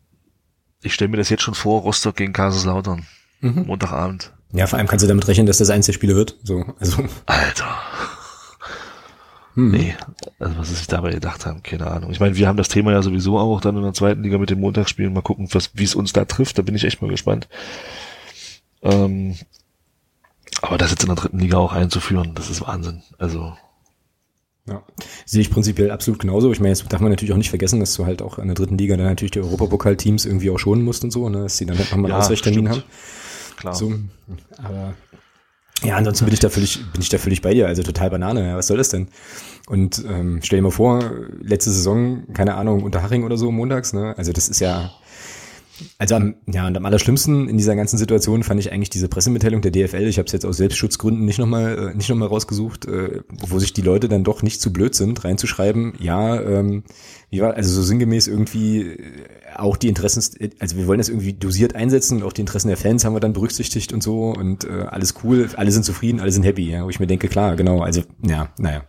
[0.82, 3.06] ich stelle mir das jetzt schon vor, Rostock gegen Kaiserslautern.
[3.40, 3.64] Mhm.
[3.66, 4.32] Montagabend.
[4.52, 6.36] Ja, vor allem kannst du damit rechnen, dass das eins der Spiele wird.
[6.42, 7.04] So, also.
[7.26, 7.76] Alter.
[9.54, 9.70] Hm.
[9.70, 9.94] Nee,
[10.38, 12.10] also was sie sich dabei gedacht haben, keine Ahnung.
[12.10, 14.50] Ich meine, wir haben das Thema ja sowieso auch dann in der zweiten Liga mit
[14.50, 15.12] dem Montagsspielen.
[15.12, 16.58] Mal gucken, was, wie es uns da trifft.
[16.58, 17.48] Da bin ich echt mal gespannt.
[18.82, 19.36] Ähm,
[20.60, 23.02] aber das jetzt in der dritten Liga auch einzuführen, das ist Wahnsinn.
[23.18, 23.56] Also.
[24.68, 24.82] Ja,
[25.24, 26.50] sehe ich prinzipiell absolut genauso.
[26.50, 28.56] Ich meine, jetzt darf man natürlich auch nicht vergessen, dass du halt auch in der
[28.56, 31.66] dritten Liga dann natürlich die Europapokal-Teams irgendwie auch schonen musst und so, ne, dass sie
[31.66, 32.82] dann halt nochmal ja, einen Ausweichtermin haben.
[33.56, 33.74] Klar.
[33.74, 33.94] So,
[34.58, 34.94] aber
[35.82, 37.66] ja, ansonsten bin ich da völlig, bin ich da völlig bei dir.
[37.66, 38.48] Also total Banane.
[38.48, 39.08] Ja, was soll das denn?
[39.68, 41.00] Und ähm, stell dir mal vor,
[41.40, 44.14] letzte Saison, keine Ahnung, Unterhaching oder so montags, ne?
[44.16, 44.90] Also das ist ja,
[45.98, 49.60] also am, ja, und am allerschlimmsten in dieser ganzen Situation fand ich eigentlich diese Pressemitteilung
[49.60, 50.06] der DFL.
[50.06, 53.58] Ich habe es jetzt aus Selbstschutzgründen nicht nochmal äh, nicht noch mal rausgesucht, äh, wo
[53.58, 56.84] sich die Leute dann doch nicht zu blöd sind, reinzuschreiben, ja, ähm,
[57.30, 58.98] wie war, also so sinngemäß irgendwie äh,
[59.56, 63.04] auch die Interessen, also wir wollen das irgendwie dosiert einsetzen auch die Interessen der Fans
[63.04, 66.44] haben wir dann berücksichtigt und so und äh, alles cool, alle sind zufrieden, alle sind
[66.44, 68.84] happy, ja, wo ich mir denke, klar, genau, also ja, naja.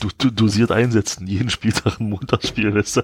[0.00, 3.02] Du, du dosiert einsetzen, jeden Spieltag ein Montagsspiel, weißt du?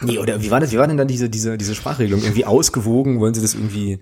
[0.00, 2.22] Nee, oder wie war das, wie war denn dann diese, diese, diese Sprachregelung?
[2.22, 4.00] Irgendwie ausgewogen, wollen sie das irgendwie,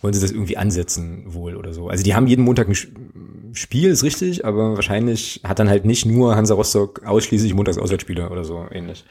[0.00, 1.88] wollen sie das irgendwie ansetzen wohl oder so?
[1.88, 6.06] Also die haben jeden Montag ein Spiel, ist richtig, aber wahrscheinlich hat dann halt nicht
[6.06, 9.04] nur Hansa Rostock ausschließlich Montags Auswärtsspiele oder so ähnlich.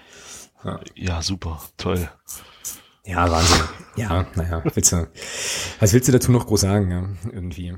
[0.63, 0.79] Ja.
[0.95, 2.09] ja, super, toll.
[3.05, 3.61] Ja, Wahnsinn.
[3.95, 5.07] Ja, naja, willst du,
[5.79, 7.75] was willst du dazu noch groß sagen, ja, irgendwie.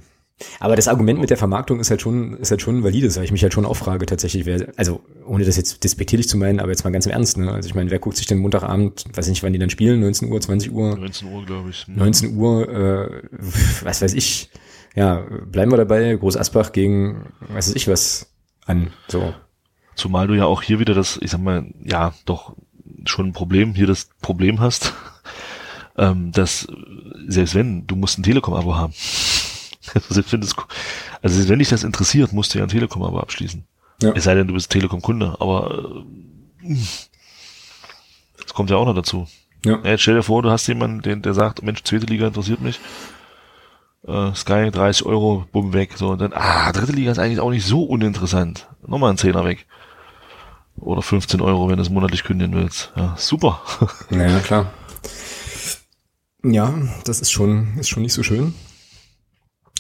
[0.60, 3.32] Aber das Argument mit der Vermarktung ist halt schon, ist halt schon valides, weil ich
[3.32, 6.84] mich halt schon auffrage tatsächlich, wer, also ohne das jetzt despektierlich zu meinen, aber jetzt
[6.84, 7.52] mal ganz im Ernst, ne?
[7.52, 10.32] Also ich meine, wer guckt sich denn Montagabend, weiß nicht, wann die dann spielen, 19
[10.32, 10.98] Uhr, 20 Uhr?
[10.98, 11.88] 19 Uhr, glaube ich.
[11.88, 13.22] 19 Uhr, äh,
[13.84, 14.50] was weiß ich.
[14.96, 18.32] Ja, bleiben wir dabei, Groß Asbach gegen, weiß ich was,
[18.66, 19.34] an, so.
[19.96, 22.56] Zumal du ja auch hier wieder das, ich sag mal, ja, doch
[23.06, 24.94] schon ein Problem, hier das Problem hast,
[25.98, 26.68] ähm, dass
[27.28, 28.94] selbst wenn, du musst ein Telekom-Abo haben.
[29.94, 30.56] also, das,
[31.22, 33.66] also wenn dich das interessiert, musst du ja ein Telekom-Abo abschließen.
[34.02, 34.14] Ja.
[34.16, 36.04] Es sei denn, du bist Telekom-Kunde, aber
[36.64, 36.76] äh,
[38.42, 39.28] das kommt ja auch noch dazu.
[39.66, 39.80] Ja.
[39.84, 39.92] ja.
[39.92, 42.80] Jetzt stell dir vor, du hast jemanden, den, der sagt, Mensch, zweite Liga interessiert mich.
[44.08, 45.92] Äh, Sky 30 Euro, bumm, weg.
[45.96, 48.68] So, und dann, ah, dritte Liga ist eigentlich auch nicht so uninteressant.
[48.86, 49.68] Nochmal ein Zehner weg.
[50.78, 52.92] Oder 15 Euro, wenn du es monatlich kündigen willst.
[52.96, 53.62] Ja, super.
[54.10, 54.72] Ja, klar.
[56.44, 56.74] Ja,
[57.06, 58.56] das ist schon, ist schon nicht so schön.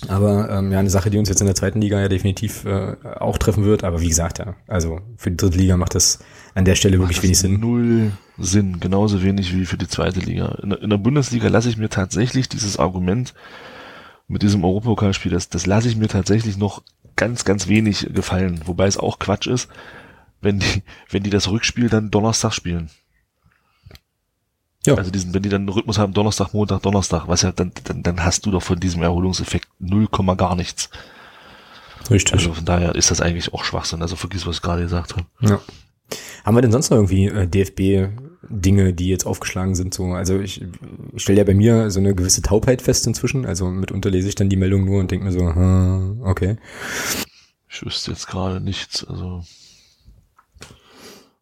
[0.07, 2.95] Aber ähm, ja, eine Sache, die uns jetzt in der zweiten Liga ja definitiv äh,
[3.19, 3.83] auch treffen wird.
[3.83, 6.19] Aber wie gesagt, ja, also für die dritte Liga macht das
[6.55, 7.59] an der Stelle wirklich wenig Sinn.
[7.59, 10.57] Null Sinn, genauso wenig wie für die zweite Liga.
[10.63, 13.33] In der, in der Bundesliga lasse ich mir tatsächlich dieses Argument
[14.27, 16.81] mit diesem Europapokalspiel, das, das lasse ich mir tatsächlich noch
[17.15, 18.61] ganz, ganz wenig gefallen.
[18.65, 19.69] Wobei es auch Quatsch ist,
[20.41, 22.89] wenn die, wenn die das Rückspiel dann Donnerstag spielen.
[24.85, 24.95] Ja.
[24.95, 28.01] Also diesen, wenn die dann einen Rhythmus haben, Donnerstag, Montag, Donnerstag, was ja, dann, dann,
[28.01, 30.89] dann hast du doch von diesem Erholungseffekt null Komma gar nichts.
[32.09, 32.33] Richtig.
[32.33, 34.01] Also von daher ist das eigentlich auch Schwachsinn.
[34.01, 35.25] Also vergiss, was ich gerade gesagt habe.
[35.41, 35.61] Ja.
[36.43, 39.93] Haben wir denn sonst noch irgendwie äh, DFB-Dinge, die jetzt aufgeschlagen sind?
[39.93, 40.65] So, also ich,
[41.13, 43.45] ich stelle ja bei mir so eine gewisse Taubheit fest inzwischen.
[43.45, 46.57] Also mitunter lese ich dann die Meldung nur und denke mir so, hm, okay.
[47.69, 49.05] Ich wüsste jetzt gerade nichts.
[49.05, 49.43] Also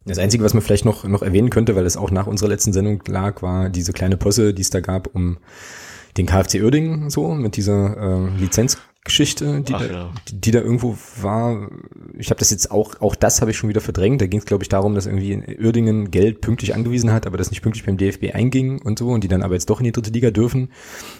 [0.04, 2.72] das Einzige, was man vielleicht noch, noch erwähnen könnte, weil es auch nach unserer letzten
[2.72, 5.38] Sendung lag, war diese kleine Posse, die es da gab, um
[6.16, 8.40] den KfC Uerdingen so mit dieser äh,
[9.06, 10.10] Lizenzgeschichte, die, Ach, da, ja.
[10.28, 11.70] die, die da irgendwo war.
[12.18, 14.20] Ich habe das jetzt auch, auch das habe ich schon wieder verdrängt.
[14.20, 17.50] Da ging es, glaube ich, darum, dass irgendwie Uerdingen Geld pünktlich angewiesen hat, aber das
[17.50, 19.92] nicht pünktlich beim DFB einging und so und die dann aber jetzt doch in die
[19.92, 20.70] dritte Liga dürfen.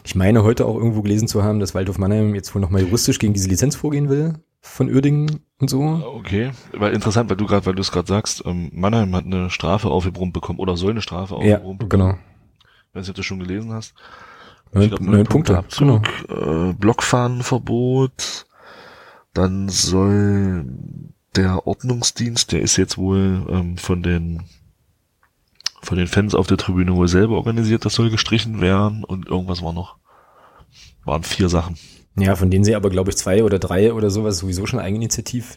[0.04, 3.18] Ich meine heute auch irgendwo gelesen zu haben, dass Waldhof Mannheim jetzt wohl nochmal juristisch
[3.18, 5.80] gegen diese Lizenz vorgehen will von Uerdingen und so.
[6.18, 9.48] Okay, weil interessant, weil du gerade, weil du es gerade sagst, ähm, Mannheim hat eine
[9.48, 12.02] Strafe aufgebrummt bekommen oder soll eine Strafe Ja, aufgebrummt bekommen.
[12.12, 12.18] genau.
[12.90, 13.94] Ich weiß nicht, ob du das schon gelesen hast.
[14.72, 18.46] Neun, glaub, neun Punkte, Abzug, äh, Blockfahnenverbot.
[19.32, 20.64] Dann soll
[21.36, 24.42] der Ordnungsdienst, der ist jetzt wohl ähm, von den
[25.82, 29.62] von den Fans auf der Tribüne wohl selber organisiert, das soll gestrichen werden und irgendwas
[29.62, 29.96] war noch.
[31.04, 31.78] Waren vier Sachen.
[32.16, 35.56] Ja, von denen sie aber, glaube ich, zwei oder drei oder sowas sowieso schon eigeninitiativ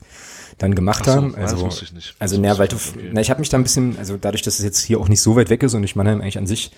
[0.59, 1.33] dann gemacht Ach so, haben.
[1.33, 2.15] ja, das Also, wusste ich nicht.
[2.19, 3.09] also na, weil du, okay.
[3.11, 5.21] na, ich habe mich da ein bisschen, also dadurch, dass es jetzt hier auch nicht
[5.21, 6.71] so weit weg ist und ich Mannheim eigentlich an sich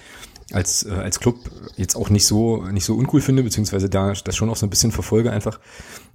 [0.52, 1.38] als äh, als Club
[1.76, 4.70] jetzt auch nicht so nicht so uncool finde, beziehungsweise da das schon auch so ein
[4.70, 5.60] bisschen verfolge einfach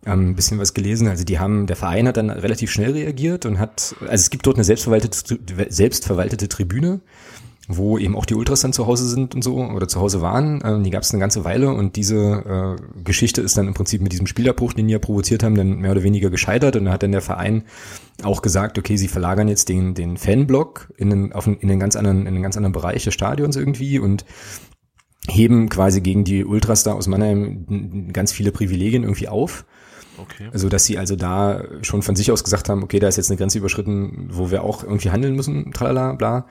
[0.07, 1.09] ähm, ein bisschen was gelesen.
[1.09, 4.47] Also die haben, der Verein hat dann relativ schnell reagiert und hat, also es gibt
[4.47, 7.01] dort eine selbstverwaltete selbstverwaltete Tribüne,
[7.77, 10.61] wo eben auch die Ultras dann zu Hause sind und so oder zu Hause waren.
[10.65, 14.03] Ähm, die gab es eine ganze Weile und diese äh, Geschichte ist dann im Prinzip
[14.03, 16.93] mit diesem Spielabbruch, den die ja provoziert haben, dann mehr oder weniger gescheitert und da
[16.93, 17.65] hat dann der Verein
[18.23, 21.79] auch gesagt, okay, sie verlagern jetzt den, den Fanblock in den, auf einen, in den
[21.79, 24.25] ganz anderen, in einen ganz anderen Bereich des Stadions irgendwie und
[25.29, 29.65] heben quasi gegen die Ultras da aus Mannheim ganz viele Privilegien irgendwie auf.
[30.23, 30.49] Okay.
[30.53, 33.31] Also, dass sie also da schon von sich aus gesagt haben, okay, da ist jetzt
[33.31, 36.47] eine Grenze überschritten, wo wir auch irgendwie handeln müssen, tralala, bla.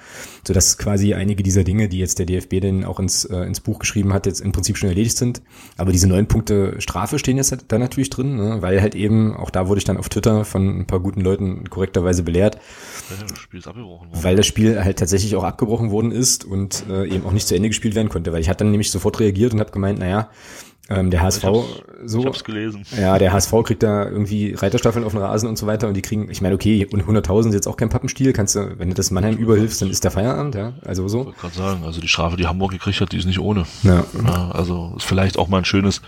[0.45, 3.59] So dass quasi einige dieser Dinge, die jetzt der DFB denn auch ins, äh, ins
[3.59, 5.41] Buch geschrieben hat, jetzt im Prinzip schon erledigt sind.
[5.77, 8.61] Aber diese neun Punkte Strafe stehen jetzt da natürlich drin, ne?
[8.61, 11.69] weil halt eben, auch da wurde ich dann auf Twitter von ein paar guten Leuten
[11.69, 12.57] korrekterweise belehrt,
[13.09, 17.47] das weil das Spiel halt tatsächlich auch abgebrochen worden ist und äh, eben auch nicht
[17.47, 18.31] zu Ende gespielt werden konnte.
[18.33, 20.29] Weil ich hatte dann nämlich sofort reagiert und habe gemeint, naja,
[20.89, 21.65] ähm, der HSV Ich hab's-
[22.05, 22.19] so.
[22.19, 22.83] Ich hab's gelesen.
[22.99, 26.01] Ja, der HSV kriegt da irgendwie Reiterstaffeln auf den Rasen und so weiter und die
[26.01, 28.95] kriegen, ich meine, okay, und 100.000 ist jetzt auch kein Pappenstiel, kannst du, wenn du
[28.95, 31.25] das Mannheim überhilfst, dann ist der Feierabend, ja, also Ich so.
[31.25, 33.65] wollte gerade sagen, also die Strafe, die Hamburg gekriegt hat, die ist nicht ohne.
[33.83, 36.01] Ja, Ja, also ist vielleicht auch mal ein schönes,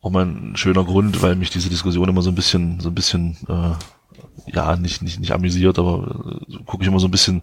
[0.00, 2.94] auch mal ein schöner Grund, weil mich diese Diskussion immer so ein bisschen, so ein
[2.94, 7.42] bisschen, äh, ja, nicht, nicht, nicht amüsiert, aber äh, gucke ich immer so ein bisschen,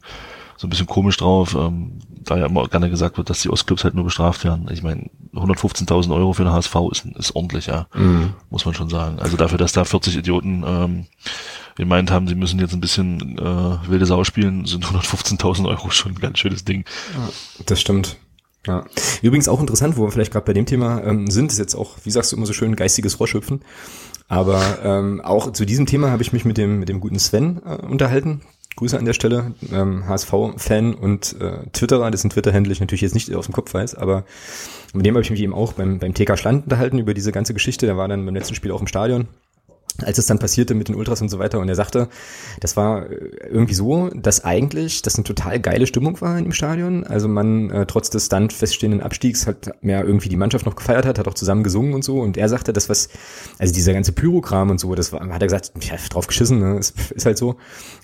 [0.58, 3.84] so ein bisschen komisch drauf, ähm, da ja immer gerne gesagt wird, dass die Ostclubs
[3.84, 4.68] halt nur bestraft werden.
[4.72, 8.34] Ich meine, 115.000 Euro für den HSV ist, ist ordentlich, ja, Mhm.
[8.50, 9.20] muss man schon sagen.
[9.20, 11.06] Also dafür, dass da 40 Idioten ähm,
[11.76, 16.14] gemeint haben, sie müssen jetzt ein bisschen äh, wilde Sau spielen, sind 115.000 Euro schon
[16.14, 16.86] ein ganz schönes Ding.
[17.66, 18.18] das stimmt.
[18.68, 18.84] Ja.
[19.22, 21.98] Übrigens auch interessant, wo wir vielleicht gerade bei dem Thema ähm, sind, ist jetzt auch,
[22.04, 23.62] wie sagst du immer so schön, geistiges Froschhüpfen.
[24.28, 27.62] Aber ähm, auch zu diesem Thema habe ich mich mit dem, mit dem guten Sven
[27.64, 28.42] äh, unterhalten.
[28.76, 33.34] Grüße an der Stelle, ähm, HSV-Fan und äh, Twitterer, dessen Twitter-Handle ich natürlich jetzt nicht
[33.34, 34.26] aus dem Kopf weiß, aber
[34.94, 37.54] mit dem habe ich mich eben auch beim, beim TK Schland unterhalten über diese ganze
[37.54, 37.86] Geschichte.
[37.86, 39.28] Der war dann beim letzten Spiel auch im Stadion
[40.04, 42.10] als es dann passierte mit den Ultras und so weiter und er sagte,
[42.60, 43.16] das war äh,
[43.50, 47.04] irgendwie so, dass eigentlich das eine total geile Stimmung war im Stadion.
[47.06, 51.06] Also man äh, trotz des dann feststehenden Abstiegs hat mehr irgendwie die Mannschaft noch gefeiert
[51.06, 53.10] hat, hat auch zusammen gesungen und so und er sagte, das was,
[53.58, 56.78] also dieser ganze Pyrokram und so, das war, hat er gesagt, ja, drauf geschissen, ne?
[56.78, 57.56] ist, ist halt so.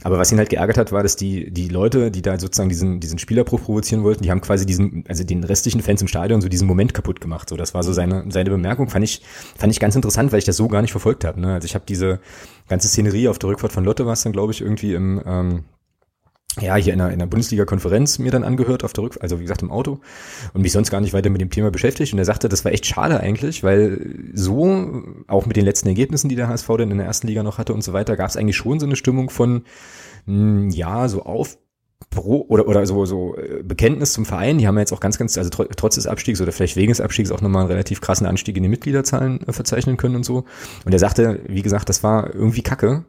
[0.03, 2.99] Aber was ihn halt geärgert hat, war, dass die, die Leute, die da sozusagen diesen,
[2.99, 6.49] diesen Spielerbruch provozieren wollten, die haben quasi diesen, also den restlichen Fans im Stadion so
[6.49, 7.49] diesen Moment kaputt gemacht.
[7.49, 9.21] So, das war so seine, seine Bemerkung, fand ich,
[9.57, 11.39] fand ich ganz interessant, weil ich das so gar nicht verfolgt habe.
[11.39, 11.53] Ne?
[11.53, 12.19] Also ich habe diese
[12.69, 15.63] ganze Szenerie auf der Rückfahrt von Lotte war es dann, glaube ich, irgendwie im, ähm,
[16.59, 19.43] ja, hier in einer, in einer Bundesliga-Konferenz mir dann angehört auf der Rückfahrt, also wie
[19.43, 19.99] gesagt im Auto
[20.53, 22.11] und mich sonst gar nicht weiter mit dem Thema beschäftigt.
[22.11, 26.27] Und er sagte, das war echt schade eigentlich, weil so, auch mit den letzten Ergebnissen,
[26.27, 28.35] die der HSV dann in der ersten Liga noch hatte und so weiter, gab es
[28.35, 29.63] eigentlich schon so eine Stimmung von,
[30.25, 31.57] mh, ja, so auf
[32.11, 34.57] Pro oder oder so so äh, Bekenntnis zum Verein.
[34.57, 36.91] Die haben ja jetzt auch ganz ganz also tr trotz des Abstiegs oder vielleicht wegen
[36.91, 40.25] des Abstiegs auch nochmal einen relativ krassen Anstieg in den Mitgliederzahlen äh, verzeichnen können und
[40.25, 40.43] so.
[40.85, 43.05] Und er sagte, wie gesagt, das war irgendwie Kacke,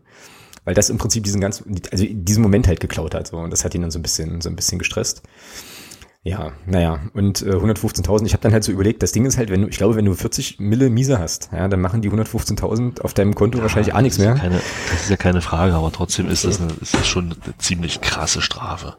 [0.65, 3.65] weil das im Prinzip diesen ganzen also diesen Moment halt geklaut hat so und das
[3.65, 5.23] hat ihn dann so ein bisschen so ein bisschen gestresst.
[6.25, 9.51] Ja, naja, und äh, 115.000, ich habe dann halt so überlegt, das Ding ist halt,
[9.51, 13.01] wenn du, ich glaube, wenn du 40 Mille Miese hast, ja, dann machen die 115.000
[13.01, 14.37] auf deinem Konto wahrscheinlich auch nichts das ist mehr.
[14.37, 14.63] ja Keine,
[14.93, 18.01] das ist ja keine Frage, aber trotzdem ist das, eine, ist das schon eine ziemlich
[18.03, 18.97] krasse Strafe.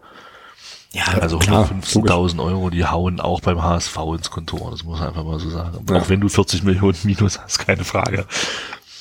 [0.91, 5.07] Ja, Also klar, 115.000 Euro, die hauen auch beim HSV ins Kontor, das muss man
[5.07, 5.77] einfach mal so sagen.
[5.89, 6.01] Ja.
[6.01, 8.25] Auch wenn du 40 Millionen Minus hast, keine Frage.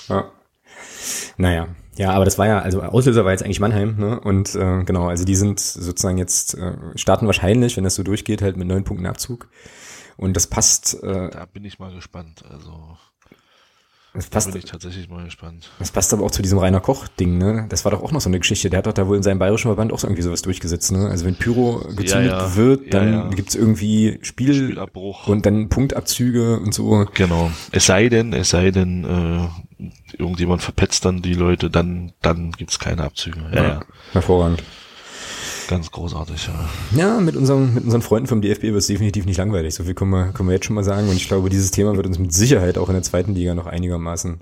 [0.09, 0.27] Ja.
[1.37, 1.67] Naja,
[2.03, 4.19] ja, aber das war ja, also Auslöser war jetzt eigentlich Mannheim, ne?
[4.19, 8.43] Und äh, genau, also die sind sozusagen jetzt, äh, starten wahrscheinlich, wenn das so durchgeht,
[8.43, 9.49] halt mit neun Punkten Abzug.
[10.17, 12.43] Und das passt, äh, Da bin ich mal gespannt.
[12.51, 12.99] Also
[14.15, 15.71] Das Da passt, bin ich tatsächlich mal gespannt.
[15.79, 17.67] das passt aber auch zu diesem Rainer Koch-Ding, ne?
[17.71, 18.69] Das war doch auch noch so eine Geschichte.
[18.69, 21.09] Der hat doch da wohl in seinem bayerischen Verband auch so irgendwie sowas durchgesetzt, ne?
[21.09, 22.55] Also wenn Pyro gezündet ja.
[22.57, 23.29] wird, Ja, dann ja.
[23.31, 25.29] gibt's irgendwie Spiel Spielabbruch.
[25.29, 27.07] und dann Punktabzüge und so.
[27.15, 27.51] Genau.
[27.71, 29.83] Es sei denn, es sei denn, äh,
[30.19, 33.41] irgendjemand verpetzt dann die Leute, dann, dann gibt's keine Abzüge.
[33.55, 33.81] Ja, ja.
[34.13, 34.63] Hervorragend.
[35.69, 36.69] Ganz großartig, ja.
[36.97, 39.75] Ja, mit, unserem, mit unseren Freunden vom DFB wird es definitiv nicht langweilig.
[39.75, 41.09] So viel können wir, können wir jetzt schon mal sagen.
[41.09, 43.67] Und ich glaube, dieses Thema wird uns mit Sicherheit auch in der zweiten Liga noch
[43.67, 44.41] einigermaßen,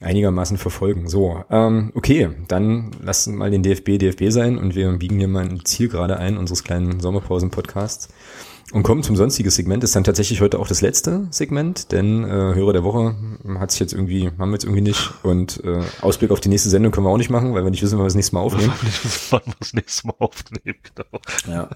[0.00, 1.08] einigermaßen verfolgen.
[1.08, 5.44] So, ähm, okay, dann lasst mal den DFB DFB sein und wir biegen hier mal
[5.44, 8.08] ein Ziel gerade ein unseres kleinen Sommerpausen-Podcasts.
[8.72, 9.82] Und kommen zum sonstigen Segment.
[9.82, 13.14] Das ist dann tatsächlich heute auch das letzte Segment, denn äh, Hörer der Woche
[13.58, 15.10] hat sich jetzt irgendwie, haben wir jetzt irgendwie nicht.
[15.22, 17.82] Und äh, Ausblick auf die nächste Sendung können wir auch nicht machen, weil wir nicht
[17.82, 18.72] wissen, wann wir das nächste Mal aufnehmen.
[19.30, 21.20] Wann wir das nächste Mal aufnehmen, genau.
[21.46, 21.68] Ja.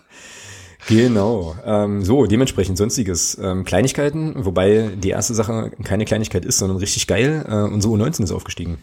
[0.89, 1.57] Genau.
[1.65, 3.39] Ähm, so, dementsprechend sonstiges.
[3.41, 7.47] Ähm, Kleinigkeiten, wobei die erste Sache keine Kleinigkeit ist, sondern richtig geil.
[7.49, 8.79] Äh, unsere U19 ist aufgestiegen.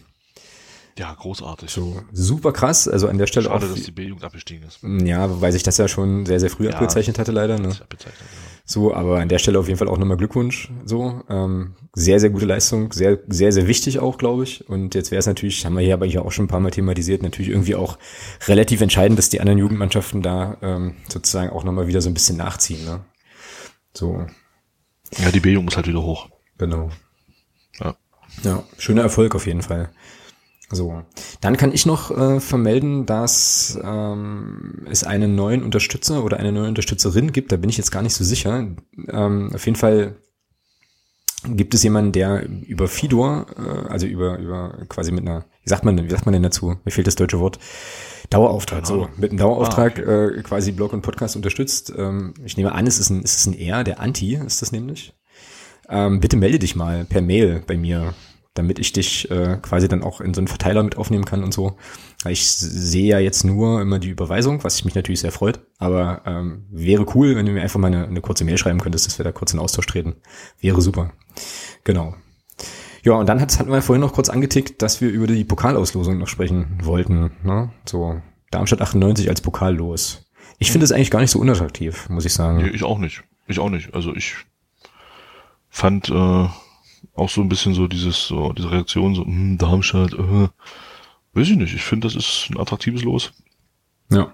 [1.00, 1.72] Ja, großartig.
[1.72, 2.88] So, super krass.
[2.90, 3.70] Also an der Stelle Schade, auch.
[3.74, 4.80] dass die B-Jugend abgestiegen ist.
[5.08, 6.72] Ja, weil sich das ja schon sehr, sehr früh Ja.
[6.72, 7.58] abgezeichnet hatte, leider.
[7.58, 7.70] Ne?
[7.70, 8.12] Ist ja ja.
[8.66, 10.70] So, aber an der Stelle auf jeden Fall auch nochmal Glückwunsch.
[10.84, 14.68] So, ähm, sehr, sehr gute Leistung, sehr, sehr, sehr wichtig auch, glaube ich.
[14.70, 16.70] Und jetzt wäre es natürlich, haben wir hier aber hier auch schon ein paar Mal
[16.72, 17.98] thematisiert, natürlich irgendwie auch
[18.48, 22.36] relativ entscheidend, dass die anderen Jugendmannschaften da ähm, sozusagen auch nochmal wieder so ein bisschen
[22.38, 22.84] nachziehen.
[22.84, 23.00] Ne?
[23.94, 24.28] So,
[25.18, 26.28] Ja, die B-Jugend muss halt wieder hoch.
[26.58, 26.90] genau.
[27.80, 27.96] Ja.
[28.44, 29.90] Ja, schöner Erfolg auf jeden Fall.
[30.72, 31.02] So,
[31.42, 36.68] dann kann ich noch äh, vermelden, dass ähm, es einen neuen Unterstützer oder eine neue
[36.68, 37.52] Unterstützerin gibt.
[37.52, 38.68] Da bin ich jetzt gar nicht so sicher.
[39.08, 40.16] Ähm, auf jeden Fall
[41.44, 45.86] gibt es jemanden, der über Fidor, äh, also über über quasi mit einer, wie sagt
[45.86, 46.78] man denn, wie sagt man denn dazu?
[46.86, 47.60] Mir fehlt das deutsche Wort.
[48.30, 51.92] Dauerauftrag, Keine so mit einem Dauerauftrag Ah, äh, quasi Blog und Podcast unterstützt.
[51.98, 54.72] Ähm, ich nehme an, es ist ein, es ist ein R, der Anti ist das
[54.72, 55.14] nämlich.
[55.90, 58.14] Ähm, bitte melde dich mal per Mail bei mir,
[58.54, 61.54] damit ich dich äh, quasi dann auch in so einen Verteiler mit aufnehmen kann und
[61.54, 61.78] so.
[62.28, 65.60] Ich sehe ja jetzt nur immer die Überweisung, was mich natürlich sehr freut.
[65.78, 69.08] Aber ähm, wäre cool, wenn du mir einfach mal eine, eine kurze Mail schreiben könntest,
[69.08, 70.16] dass wir da kurz in Austausch treten.
[70.60, 71.12] Wäre super.
[71.84, 72.16] Genau.
[73.04, 76.18] Ja, und dann hat, hatten wir vorhin noch kurz angetickt, dass wir über die Pokalauslosung
[76.18, 77.32] noch sprechen wollten.
[77.44, 77.72] Ne?
[77.86, 78.22] So,
[78.52, 80.26] Darmstadt 98 als Pokal los.
[80.58, 82.58] Ich finde es eigentlich gar nicht so unattraktiv, muss ich sagen.
[82.58, 83.24] Nee, ich auch nicht.
[83.48, 83.94] Ich auch nicht.
[83.94, 84.36] Also ich
[85.70, 86.48] fand äh,
[87.16, 90.48] auch so ein bisschen so dieses, so diese Reaktion, so, hm, Darmstadt, äh,
[91.34, 91.74] weiß ich nicht.
[91.74, 93.32] Ich finde, das ist ein attraktives Los.
[94.12, 94.34] Ja.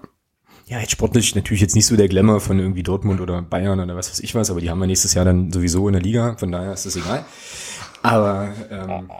[0.66, 3.94] Ja, jetzt sportlich natürlich jetzt nicht so der Glamour von irgendwie Dortmund oder Bayern oder
[3.94, 6.36] was weiß ich was, aber die haben wir nächstes Jahr dann sowieso in der Liga,
[6.36, 7.24] von daher ist das egal.
[8.02, 9.10] Aber ähm,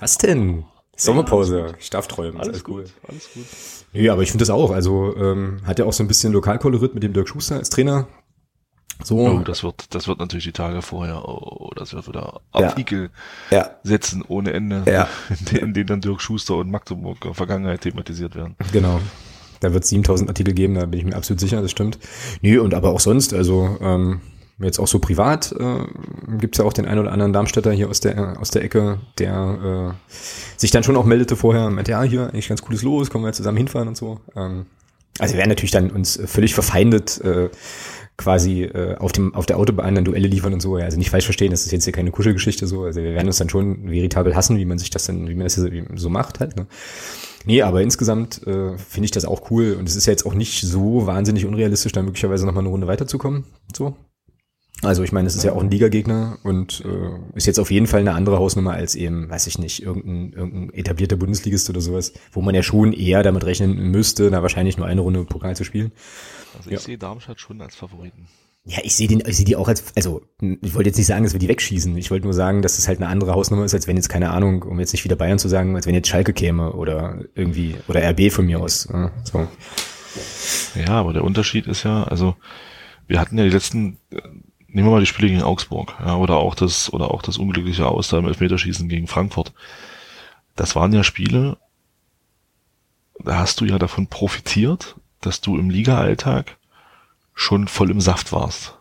[0.00, 0.64] was denn?
[0.96, 2.86] Sommerpause, ich darf träumen, ist alles gut.
[3.06, 3.44] alles gut.
[3.92, 4.72] Ja, aber ich finde das auch.
[4.72, 8.08] Also ähm, hat ja auch so ein bisschen Lokalkolorit mit dem Dirk Schuster als Trainer.
[9.04, 12.66] So, Oh, das wird, das wird natürlich die Tage vorher, oh, das wird wieder Ja.
[12.68, 13.10] Artikel
[13.50, 15.08] ja, setzen ohne Ende, Ja.
[15.30, 18.56] in, denen, in denen dann Dirk Schuster und Magdeburger Vergangenheit thematisiert werden.
[18.72, 19.00] genau.
[19.60, 21.98] Da wird 7000 Artikel geben, da bin ich mir absolut sicher, das stimmt.
[22.42, 24.20] Nö, und aber auch sonst, also ähm,
[24.60, 25.84] jetzt auch so privat äh,
[26.38, 29.94] gibt's ja auch den einen oder anderen Darmstädter hier aus der aus der Ecke, der
[30.10, 30.14] äh,
[30.56, 33.24] sich dann schon auch meldete vorher und meinte, ja, hier eigentlich ganz cooles Los, können
[33.24, 34.20] wir zusammen hinfahren und so.
[34.36, 34.66] Ähm,
[35.18, 37.50] also wir werden natürlich dann uns völlig verfeindet äh,
[38.18, 40.74] quasi äh, auf dem auf der Autobahn dann Duelle liefern und so.
[40.74, 42.82] Also nicht falsch verstehen, das ist jetzt hier keine Kuschelgeschichte so.
[42.82, 45.44] Also wir werden uns dann schon veritabel hassen, wie man sich das dann, wie man
[45.44, 45.58] das
[45.94, 46.56] so macht halt.
[46.56, 46.66] Ne?
[47.46, 50.34] Nee, aber insgesamt äh, finde ich das auch cool und es ist ja jetzt auch
[50.34, 53.44] nicht so wahnsinnig unrealistisch, da möglicherweise nochmal eine Runde weiterzukommen.
[53.74, 53.96] So.
[54.82, 57.88] Also ich meine, es ist ja auch ein Ligagegner und äh, ist jetzt auf jeden
[57.88, 62.12] Fall eine andere Hausnummer als eben, weiß ich nicht, irgendein, irgendein etablierter Bundesligist oder sowas,
[62.32, 65.64] wo man ja schon eher damit rechnen müsste, da wahrscheinlich nur eine Runde Pokal zu
[65.64, 65.90] spielen.
[66.56, 66.76] Also Ja.
[66.76, 68.26] ich sehe Darmstadt schon als Favoriten.
[68.64, 71.40] Ja, ich sehe sehe die auch als, also ich wollte jetzt nicht sagen, dass wir
[71.40, 71.96] die wegschießen.
[71.96, 74.30] Ich wollte nur sagen, dass es halt eine andere Hausnummer ist, als wenn jetzt keine
[74.30, 77.76] Ahnung, um jetzt nicht wieder Bayern zu sagen, als wenn jetzt Schalke käme oder irgendwie
[77.88, 78.86] oder RB von mir aus.
[78.92, 79.48] Ja, so.
[80.74, 82.36] Ja, aber der Unterschied ist ja, also
[83.06, 84.20] wir hatten ja die letzten, äh,
[84.66, 87.86] nehmen wir mal die Spiele gegen Augsburg, ja, oder auch das, oder auch das unglückliche
[87.86, 89.54] Aus da im Elfmeterschießen gegen Frankfurt.
[90.56, 91.56] Das waren ja Spiele,
[93.24, 96.56] da hast du ja davon profitiert, dass du im Liga-Alltag
[97.34, 98.74] schon voll im Saft warst.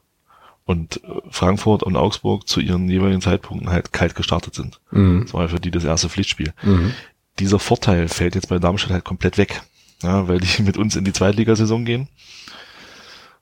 [0.65, 4.79] Und äh, Frankfurt und Augsburg zu ihren jeweiligen Zeitpunkten halt kalt gestartet sind.
[4.91, 5.21] Mhm.
[5.23, 6.93] Das war ja für die das erste Pflichtspiel Mhm.
[7.39, 9.61] dieser Vorteil fällt jetzt bei Darmstadt halt komplett weg,
[10.03, 12.07] ja, weil die mit uns in die Zweitligasaison gehen.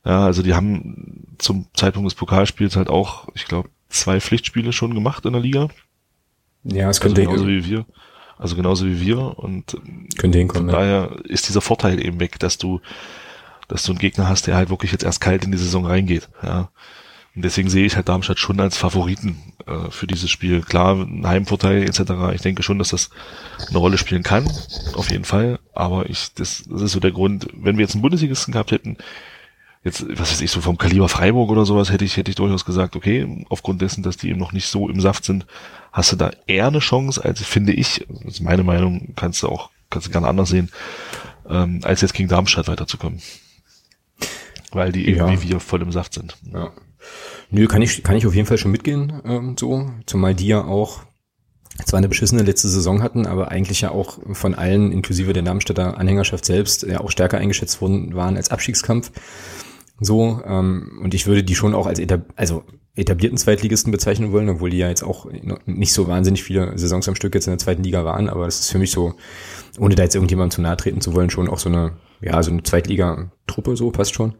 [0.06, 4.94] Ja, also die haben zum Zeitpunkt des Pokalspiels halt auch, ich glaube, zwei Pflichtspiele schon
[4.94, 5.70] gemacht in der Liga.
[6.64, 7.86] Ja, es Also könnte, genauso wie wir.
[8.38, 9.38] Also genauso wie wir.
[9.40, 10.70] Und ähm, könnte von hinkommen.
[10.70, 10.76] Ja.
[10.76, 12.82] daher ist dieser Vorteil eben weg, dass du,
[13.68, 16.30] dass du einen Gegner hast, der halt wirklich jetzt erst kalt in die Saison reingeht.
[16.44, 16.70] Ja.
[17.36, 19.38] Und deswegen sehe ich halt Darmstadt schon als Favoriten
[19.68, 20.62] äh, für dieses Spiel.
[20.62, 22.00] Klar, ein Heimvorteil etc.
[22.34, 23.10] Ich denke schon, dass das
[23.68, 24.50] eine Rolle spielen kann,
[24.94, 25.60] auf jeden Fall.
[25.74, 28.98] Aber ich, das, das ist so der Grund, wenn wir jetzt einen Bundesligisten gehabt hätten,
[29.86, 32.66] jetzt, was weiß ich, so vom Kaliber Freiburg oder sowas, hätte ich, hätte ich durchaus
[32.66, 35.46] gesagt, okay, aufgrund dessen, dass die eben noch nicht so im Saft sind,
[35.94, 39.48] hast du da eher eine Chance, als finde ich, das ist meine Meinung, kannst du
[39.48, 40.72] auch, kannst du gerne anders sehen,
[41.48, 43.22] ähm, als jetzt gegen Darmstadt weiterzukommen.
[44.72, 45.32] Weil die eben Ja.
[45.32, 46.36] wie wir voll im Saft sind.
[46.52, 46.72] Ja.
[47.52, 49.92] Nö, kann ich, kann ich auf jeden Fall schon mitgehen, ähm, so.
[50.08, 51.04] Zumal die ja auch
[51.86, 55.98] zwar eine beschissene letzte Saison hatten, aber eigentlich ja auch von allen, inklusive der Darmstädter
[55.98, 59.12] Anhängerschaft selbst, ja auch stärker eingeschätzt worden waren als Abstiegskampf.
[60.00, 62.64] So, ähm, und ich würde die schon auch als etab also
[62.96, 65.28] etablierten Zweitligisten bezeichnen wollen, obwohl die ja jetzt auch
[65.66, 68.62] nicht so wahnsinnig viele Saisons am Stück jetzt in der zweiten Liga waren, aber das
[68.62, 69.16] ist für mich so,
[69.78, 72.52] ohne da jetzt irgendjemandem zu nahe treten zu wollen, schon auch so eine, ja, so
[72.52, 74.36] eine Zweitliga-Truppe, so passt schon.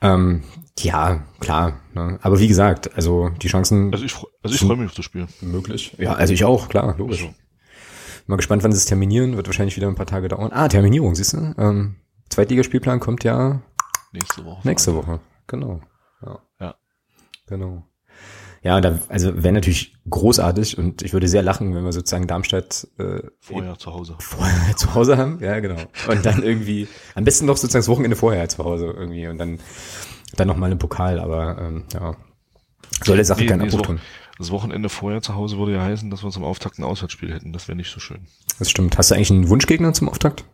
[0.00, 0.42] Ähm,
[0.78, 1.80] ja, klar.
[1.94, 2.18] Ne?
[2.22, 5.26] Aber wie gesagt, also die Chancen Also ich, also ich freue mich auf das Spiel.
[5.42, 5.94] möglich.
[5.98, 7.22] Ja, also ich auch, klar, logisch.
[7.22, 7.34] Also,
[8.26, 9.36] Mal gespannt, wann sie es terminieren.
[9.36, 10.52] Wird wahrscheinlich wieder ein paar Tage dauern.
[10.52, 11.54] Ah, Terminierung, siehst du?
[11.58, 11.96] Ähm,
[12.30, 13.60] Zweitligaspielplan kommt ja
[14.12, 14.66] nächste Woche.
[14.68, 15.20] nächste Woche.
[15.46, 15.80] Genau.
[16.24, 16.38] Ja.
[16.60, 16.74] Ja.
[17.46, 17.84] Genau.
[18.64, 22.86] Ja, da, also wäre natürlich großartig und ich würde sehr lachen, wenn wir sozusagen Darmstadt
[22.98, 24.14] äh, Vorher zu Hause.
[24.20, 25.40] vorher zu Hause haben.
[25.40, 25.80] Ja, genau.
[26.08, 26.86] Und dann irgendwie,
[27.16, 29.58] am besten noch sozusagen das Wochenende vorher zu Hause irgendwie und dann,
[30.36, 32.16] dann nochmal im Pokal, aber ähm, ja.
[33.04, 34.00] Soll der Sache Nee, keinen nee, das, Abbruch tun.
[34.38, 37.52] das Wochenende vorher zu Hause würde ja heißen, dass wir zum Auftakt ein Auswärtsspiel hätten.
[37.52, 38.26] Das wäre nicht so schön.
[38.60, 38.96] Das stimmt.
[38.96, 40.44] Hast du eigentlich einen Wunschgegner zum Auftakt?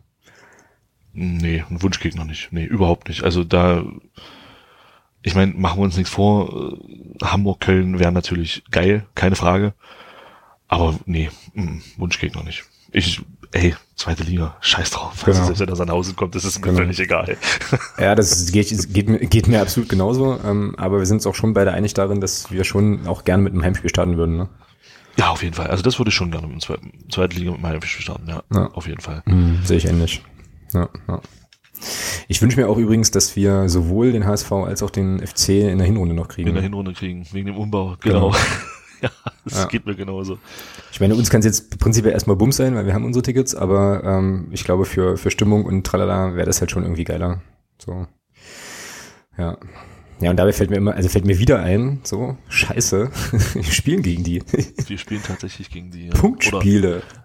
[1.21, 2.47] Nee, ein Wunschgegner nicht.
[2.53, 3.23] Nee, überhaupt nicht.
[3.23, 3.83] Also da,
[5.21, 6.71] ich meine, machen wir uns nichts vor.
[7.21, 9.73] äh, Hamburg, Köln wäre natürlich geil, keine Frage.
[10.69, 12.63] Aber nee, mm, Wunschgegner nicht.
[12.91, 13.21] Ich,
[13.51, 15.11] ey, zweite Liga, scheiß drauf.
[15.27, 15.45] Also Genau.
[15.45, 16.77] selbst wenn er Sandhausen kommt, das ist mir Genau.
[16.77, 17.35] völlig egal.
[17.99, 20.39] Ja, das geht, geht, mir- geht mir absolut genauso.
[20.45, 23.43] Ähm, aber wir sind uns auch schon beide einig darin, dass wir schon auch gerne
[23.43, 24.37] mit einem Heimspiel starten würden.
[24.37, 24.49] Ne?
[25.17, 25.67] Ja, auf jeden Fall.
[25.67, 28.41] Also das würde ich schon gerne im zweiten, zweiten Liga mit meinem Fisch starten, ja,
[28.53, 28.67] Ja.
[28.67, 29.21] Auf jeden Fall.
[29.25, 30.21] Hm, sehe ich ähnlich.
[30.73, 31.21] Ja, ja.
[32.27, 35.77] Ich wünsche mir auch übrigens, dass wir sowohl den HSV als auch den FC in
[35.77, 36.49] der Hinrunde noch kriegen.
[36.49, 37.95] In der Hinrunde kriegen, wegen dem Umbau.
[38.01, 38.31] Genau.
[38.31, 38.35] Genau.
[39.01, 39.09] ja,
[39.45, 39.65] das Ja.
[39.67, 40.37] geht mir genauso.
[40.91, 43.55] Ich meine, uns kann es jetzt prinzipiell erstmal Bums sein, weil wir haben unsere Tickets,
[43.55, 47.41] aber ähm, ich glaube, für, für Stimmung und tralala wäre das halt schon irgendwie geiler.
[47.77, 48.07] So.
[49.37, 49.57] Ja.
[50.21, 53.09] Ja, und dabei fällt mir immer, also fällt mir wieder ein, so, scheiße,
[53.53, 54.43] wir spielen gegen die.
[54.85, 56.07] Wir spielen tatsächlich gegen die.
[56.07, 56.11] ja.
[56.13, 56.97] Punktspiele.
[56.97, 57.18] Oder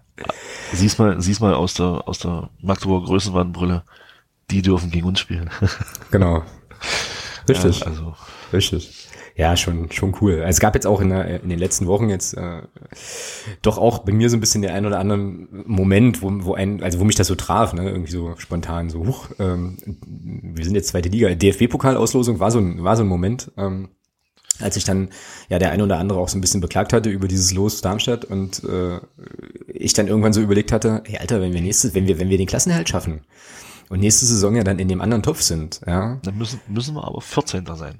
[0.73, 3.83] siehst mal, siehst mal aus der, aus der Magdeburger Größenwahnbrille,
[4.51, 5.49] die dürfen gegen uns spielen.
[6.11, 6.43] Genau.
[7.47, 7.79] Richtig.
[7.81, 8.15] Ja, also,
[8.53, 9.07] Richtig.
[9.37, 10.35] Ja, schon, schon cool.
[10.35, 12.61] Also Es gab jetzt auch in, der, in den letzten Wochen jetzt äh,
[13.61, 16.81] doch auch bei mir so ein bisschen der ein oder anderen Moment, wo, wo ein,
[16.81, 20.73] also wo mich das so traf, ne, irgendwie so spontan, so, huch, ähm, wir sind
[20.73, 21.35] jetzt zweite Liga.
[21.35, 23.89] DFB-Pokalauslosung war so ein, war so ein Moment, ähm,
[24.61, 25.09] als ich dann
[25.49, 28.25] ja der ein oder andere auch so ein bisschen beklagt hatte über dieses Los Darmstadt
[28.25, 28.99] und äh,
[29.67, 32.37] ich dann irgendwann so überlegt hatte, hey Alter, wenn wir nächstes, wenn wir, wenn wir
[32.37, 33.21] den Klassenerhalt schaffen
[33.89, 37.03] und nächste Saison ja dann in dem anderen Topf sind, ja, dann müssen, müssen wir
[37.05, 37.65] aber 14.
[37.75, 37.99] sein.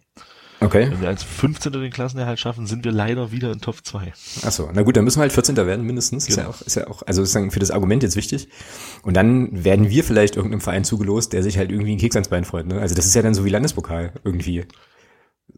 [0.61, 0.87] okay.
[0.89, 1.73] Wenn wir als 15.
[1.73, 4.13] den Klassenerhalt schaffen, sind wir leider wieder in Top 2.
[4.45, 5.55] Ach so, na gut, dann müssen wir halt 14.
[5.57, 6.27] werden mindestens.
[6.27, 6.55] Ist ja Genau.
[6.55, 8.47] auch, ist ja auch, also ist dann für das Argument jetzt wichtig.
[9.03, 12.29] Und dann werden wir vielleicht irgendeinem Verein zugelost, der sich halt irgendwie einen Keks ans
[12.29, 12.65] Bein freut.
[12.67, 12.79] Ne?
[12.79, 14.65] Also das ist ja dann so wie Landespokal irgendwie.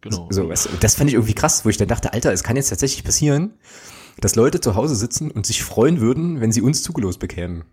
[0.01, 0.27] Genau.
[0.29, 2.55] So, weißt du, das fand ich irgendwie krass, wo ich dann dachte, Alter, es kann
[2.55, 3.53] jetzt tatsächlich passieren,
[4.19, 7.65] dass Leute zu Hause sitzen und sich freuen würden, wenn sie uns zugelost bekämen.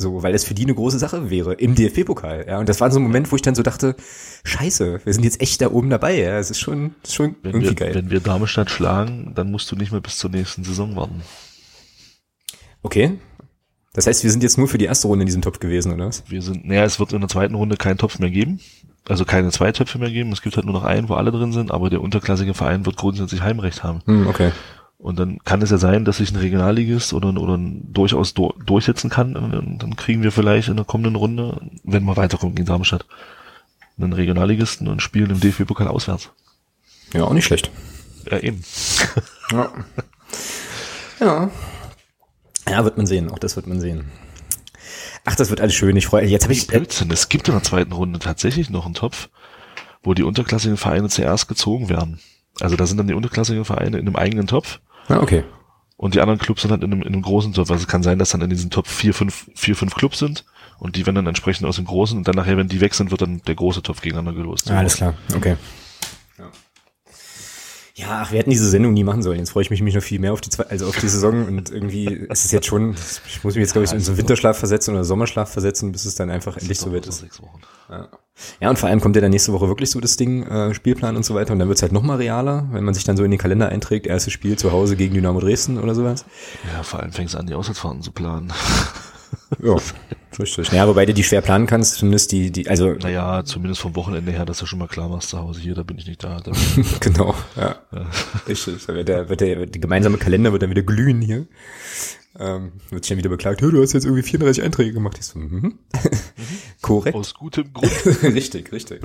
[0.00, 2.46] So, weil das für die eine große Sache wäre im DFB-Pokal.
[2.46, 3.96] Ja, und das war so ein Moment, wo ich dann so dachte,
[4.44, 6.16] Scheiße, wir sind jetzt echt da oben dabei.
[6.20, 7.94] Ja, es ist schon, ist schon Wenn irgendwie wir, geil.
[7.96, 11.22] wenn wir Darmstadt schlagen, dann musst du nicht mehr bis zur nächsten Saison warten.
[12.82, 13.18] Okay.
[13.92, 16.06] Das heißt, wir sind jetzt nur für die erste Runde in diesem Topf gewesen, oder
[16.06, 16.22] was?
[16.28, 18.60] Wir sind, naja, es wird in der zweiten Runde keinen Topf mehr geben.
[19.08, 20.32] Also keine zwei Töpfe mehr geben.
[20.32, 22.96] Es gibt halt nur noch einen, wo alle drin sind, aber der unterklassige Verein wird
[22.96, 24.02] grundsätzlich Heimrecht haben.
[24.04, 24.52] Hm, okay.
[24.98, 28.52] Und dann kann es ja sein, dass sich ein Regionalligist oder, oder ein durchaus do,
[28.64, 29.36] durchsetzen kann.
[29.36, 33.06] Und dann, kriegen wir vielleicht in der kommenden Runde, wenn wir weiterkommen gegen Darmstadt,
[33.96, 36.30] einen Regionalligisten und spielen im DFB-Pokal auswärts.
[37.14, 37.70] Ja, auch nicht schlecht.
[38.30, 38.62] Ja, eben.
[39.50, 39.72] Ja.
[41.20, 41.50] ja.
[42.68, 43.30] Ja, wird man sehen.
[43.30, 44.04] Auch das wird man sehen.
[45.28, 45.94] Ach, das wird alles schön.
[45.94, 46.66] Ich freue Jetzt habe ich.
[46.66, 47.10] Blödsinn.
[47.10, 49.28] Es gibt in der zweiten Runde tatsächlich noch einen Topf,
[50.02, 52.18] wo die unterklassigen Vereine zuerst gezogen werden.
[52.60, 55.44] Also da sind dann die unterklassigen Vereine in einem eigenen Topf ah, okay.
[55.98, 57.70] und die anderen Clubs sind dann in einem, in einem großen Topf.
[57.70, 60.46] Also es kann sein, dass dann in diesem Topf vier, fünf, vier, fünf Clubs sind
[60.78, 63.10] und die werden dann entsprechend aus dem großen und dann nachher, wenn die weg sind,
[63.10, 64.70] wird dann der große Topf gegeneinander gelost.
[64.70, 65.12] Ah, alles klar.
[65.36, 65.56] Okay.
[66.38, 66.50] Ja,
[68.06, 69.38] ach, wir hätten diese Sendung nie machen sollen.
[69.38, 71.46] Jetzt freue ich mich, mich noch viel mehr auf die, zwei, also auf die Saison
[71.48, 72.94] und irgendwie ist es jetzt schon,
[73.26, 76.04] ich muss mich jetzt, glaube ich, in so einen Winterschlaf versetzen oder Sommerschlaf versetzen, bis
[76.04, 77.40] es dann einfach endlich ist so doch weit nur ist.
[77.90, 78.08] Ja.
[78.60, 81.16] ja, und vor allem kommt ja dann nächste Woche wirklich so das Ding, äh, Spielplan
[81.16, 83.24] und so weiter und dann wird's halt noch mal realer, wenn man sich dann so
[83.24, 86.24] in den Kalender einträgt, erstes Spiel zu Hause gegen Dynamo Dresden oder sowas.
[86.72, 88.52] Ja, vor allem fängst du an, die Auswärtsfahrten zu planen.
[89.62, 89.76] Ja,
[90.38, 90.70] richtig.
[90.72, 94.30] Ja, wobei du die schwer planen kannst, zumindest die, die, also Naja, zumindest vom Wochenende
[94.32, 96.40] her, dass du schon mal klar machst, zu Hause hier, da bin ich nicht da.
[96.40, 96.52] da
[97.00, 97.76] genau, ja.
[98.46, 98.84] Richtig.
[98.86, 101.46] Da wird der, wird der, der gemeinsame Kalender wird dann wieder glühen hier.
[102.38, 105.16] Ähm, wird sich dann wieder beklagt, "Hä, du hast jetzt irgendwie 34 Einträge gemacht.
[105.18, 105.78] Ich so, mhm.
[106.82, 107.16] Korrekt.
[107.16, 107.90] aus gutem Grund.
[108.22, 109.00] richtig, richtig.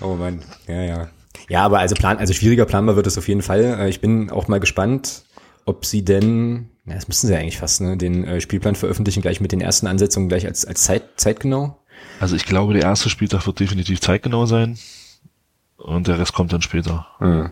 [0.00, 1.08] Oh Mann, ja, ja.
[1.50, 3.62] Ja, aber also plan, also schwieriger planbar wird es auf jeden Fall.
[3.78, 5.24] Äh, Ich bin auch mal gespannt,
[5.66, 9.40] ob sie denn, na, das müssen sie eigentlich fast, ne, den äh, Spielplan veröffentlichen, gleich
[9.40, 11.78] mit den ersten Ansetzungen, gleich als, als Zeit, zeitgenau.
[12.20, 14.78] Also ich glaube, der erste Spieltag wird definitiv zeitgenau sein.
[15.76, 17.06] Und der Rest kommt dann später.
[17.20, 17.50] Mhm.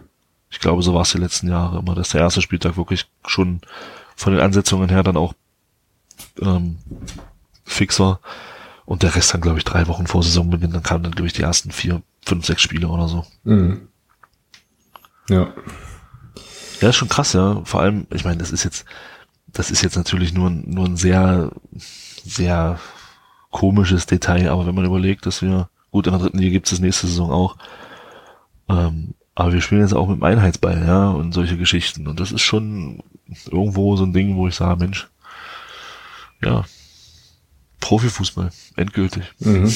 [0.51, 3.61] Ich glaube, so war es die letzten Jahre immer, dass der erste Spieltag wirklich schon
[4.17, 5.35] von den Ansetzungen her dann auch
[6.41, 6.79] ähm,
[7.65, 8.21] fix war.
[8.87, 10.73] Und der Rest dann, glaube ich, drei Wochen vor Saisonbeginn.
[10.73, 13.27] Dann kamen dann, glaube ich, die ersten vier, fünf, sechs Spiele oder so.
[13.43, 13.89] Mhm.
[15.29, 15.53] Ja.
[16.81, 17.63] Ja, ist schon krass, ja.
[17.65, 18.85] Vor allem, ich meine, das ist jetzt,
[19.47, 21.53] das ist jetzt natürlich nur, nur ein sehr,
[22.25, 22.79] sehr
[23.51, 26.71] komisches Detail, aber wenn man überlegt, dass wir, gut, in der dritten Liga gibt es
[26.71, 27.57] das nächste Saison auch,
[28.69, 32.07] ähm, aber wir spielen jetzt auch mit dem Einheitsball, ja, und solche Geschichten.
[32.07, 33.03] Und das ist schon
[33.51, 35.09] irgendwo so ein Ding, wo ich sage, Mensch,
[36.43, 36.65] ja,
[37.81, 39.25] Profifußball, endgültig.
[39.41, 39.73] Mhm.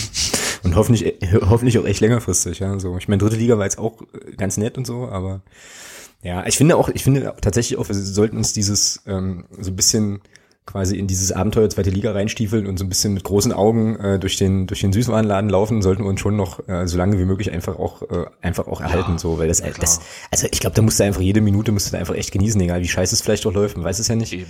[0.63, 2.79] Und hoffentlich, hoffentlich auch echt längerfristig, ja.
[2.79, 4.03] So, ich meine, dritte Liga war jetzt auch
[4.37, 5.43] ganz nett und so, aber
[6.23, 9.77] ja, ich finde auch, ich finde tatsächlich auch, wir sollten uns dieses ähm, so ein
[9.77, 10.21] bisschen
[10.67, 14.19] quasi in dieses Abenteuer zweite Liga reinstiefeln und so ein bisschen mit großen Augen äh,
[14.19, 17.25] durch den durch den Süßwarenladen laufen, sollten wir uns schon noch äh, so lange wie
[17.25, 19.81] möglich einfach auch äh, einfach auch erhalten, so, weil das, na klar.
[19.81, 20.01] das
[20.31, 22.61] also ich glaube, da musst du einfach jede Minute musst du da einfach echt genießen,
[22.61, 24.35] egal wie scheiße es vielleicht auch läuft, man weiß es ja nicht.
[24.35, 24.47] Eben.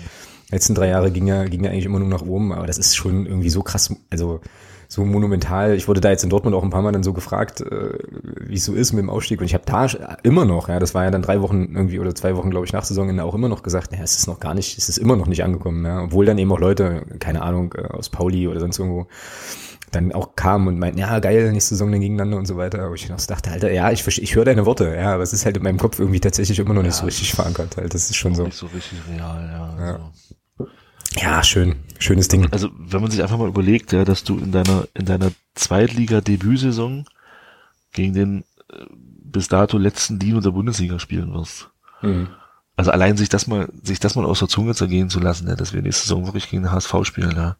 [0.48, 2.78] Die letzten drei Jahre ging ja, ging ja eigentlich immer nur nach oben, aber das
[2.78, 4.40] ist schon irgendwie so krass, also
[4.90, 5.74] so monumental.
[5.74, 7.98] Ich wurde da jetzt in Dortmund auch ein paar Mal dann so gefragt, äh,
[8.40, 9.38] wie es so ist mit dem Aufstieg.
[9.40, 9.86] Und ich habe da
[10.22, 12.72] immer noch, ja, das war ja dann drei Wochen irgendwie oder zwei Wochen, glaube ich,
[12.72, 15.16] nach Saisonende auch immer noch gesagt, naja, es ist noch gar nicht, es ist immer
[15.16, 16.02] noch nicht angekommen, ja.
[16.04, 19.08] Obwohl dann eben auch Leute, keine Ahnung, äh, aus Pauli oder sonst irgendwo,
[19.90, 22.80] dann auch kamen und meinten, ja, geil, nächste Saison dann gegeneinander und so weiter.
[22.82, 25.22] Aber ich noch so dachte, Alter, ja, ich, versteh- ich höre deine Worte, ja, aber
[25.22, 27.76] es ist halt in meinem Kopf irgendwie tatsächlich immer noch nicht so richtig verankert.
[27.76, 27.92] Halt.
[27.92, 28.44] Das ist schon so.
[28.44, 29.84] Nicht so richtig real, ja.
[29.84, 29.92] Ja.
[29.92, 30.04] Also.
[31.20, 31.76] Ja, schön.
[31.98, 32.46] Schönes Ding.
[32.52, 37.06] also wenn man sich einfach mal überlegt, ja, dass du in deiner in deiner Zweitliga-Debütsaison
[37.92, 41.70] gegen den äh, bis dato letzten Dino der Bundesliga spielen wirst.
[42.02, 42.28] Mhm.
[42.76, 45.56] Also allein sich das mal sich das mal aus der Zunge zergehen zu lassen, ja,
[45.56, 47.56] dass wir nächste Saison wirklich gegen den HSV spielen, ja.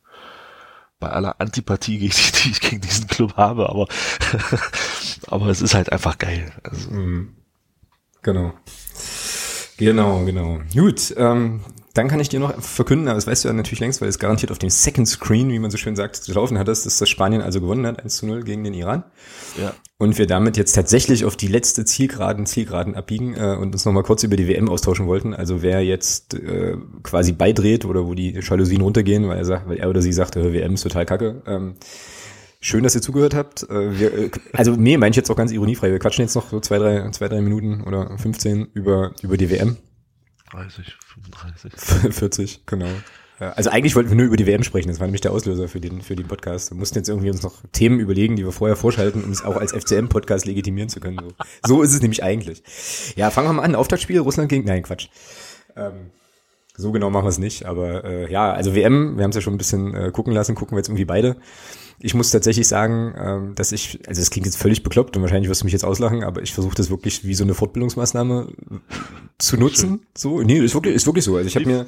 [1.01, 3.87] Bei aller Antipathie, gegen die die ich gegen diesen Club habe, aber
[5.27, 6.53] aber es ist halt einfach geil.
[6.63, 7.35] Also, Mhm.
[8.23, 8.53] Genau.
[9.77, 10.59] Genau, genau.
[10.75, 11.61] Gut, ähm,
[11.95, 14.19] dann kann ich dir noch verkünden, aber das weißt du ja natürlich längst, weil es
[14.19, 17.43] garantiert auf dem Second Screen, wie man so schön sagt, gelaufen hattest, dass das Spanien
[17.43, 19.05] also gewonnen hat, 1 zu 0 gegen den Iran.
[19.61, 19.75] ja.
[20.01, 24.05] Und wir damit jetzt tatsächlich auf die letzte Zielgeraden, Zielgeraden abbiegen äh, und uns nochmal
[24.05, 25.35] kurz über die WM austauschen wollten.
[25.35, 29.79] Also wer jetzt äh, quasi beidreht oder wo die Jalousien runtergehen, weil er sagt, weil
[29.79, 31.43] er oder sie sagt, äh, WM ist total kacke.
[31.49, 31.75] Ähm,
[32.61, 33.69] schön, dass ihr zugehört habt.
[33.69, 35.91] Äh, wir, äh, also nee, meine ich jetzt auch ganz ironiefrei.
[35.91, 39.51] Wir quatschen jetzt noch so zwei, drei, zwei, drei Minuten oder 15 über, über die
[39.51, 39.79] WM.
[40.51, 40.97] 30,
[41.33, 42.15] 35.
[42.15, 42.89] 40, genau.
[43.41, 45.81] Also eigentlich wollten wir nur über die WM sprechen, das war nämlich der Auslöser für
[45.81, 46.73] den, für den Podcast.
[46.73, 49.57] Wir mussten jetzt irgendwie uns noch Themen überlegen, die wir vorher vorschalten, um es auch
[49.57, 51.21] als FCM-Podcast legitimieren zu können.
[51.21, 51.77] So.
[51.77, 52.65] so ist es nämlich eigentlich.
[53.15, 53.77] Ja, fangen wir mal an.
[53.77, 55.09] Auftaktspiel, Russland gegen, nein, Quatsch.
[55.77, 56.11] Ähm,
[56.77, 59.43] so genau machen wir es nicht, aber äh, ja, also WM, wir haben es ja
[59.43, 61.37] schon ein bisschen äh, gucken lassen, gucken wir jetzt irgendwie beide.
[62.01, 65.49] Ich muss tatsächlich sagen, ähm, dass ich, also es klingt jetzt völlig bekloppt und wahrscheinlich
[65.49, 68.49] wirst du mich jetzt auslachen, aber ich versuche das wirklich wie so eine Fortbildungsmaßnahme
[69.39, 70.07] zu nutzen.
[70.17, 71.37] So, nee, ist wirklich, ist wirklich so.
[71.37, 71.87] Also ich habe mir,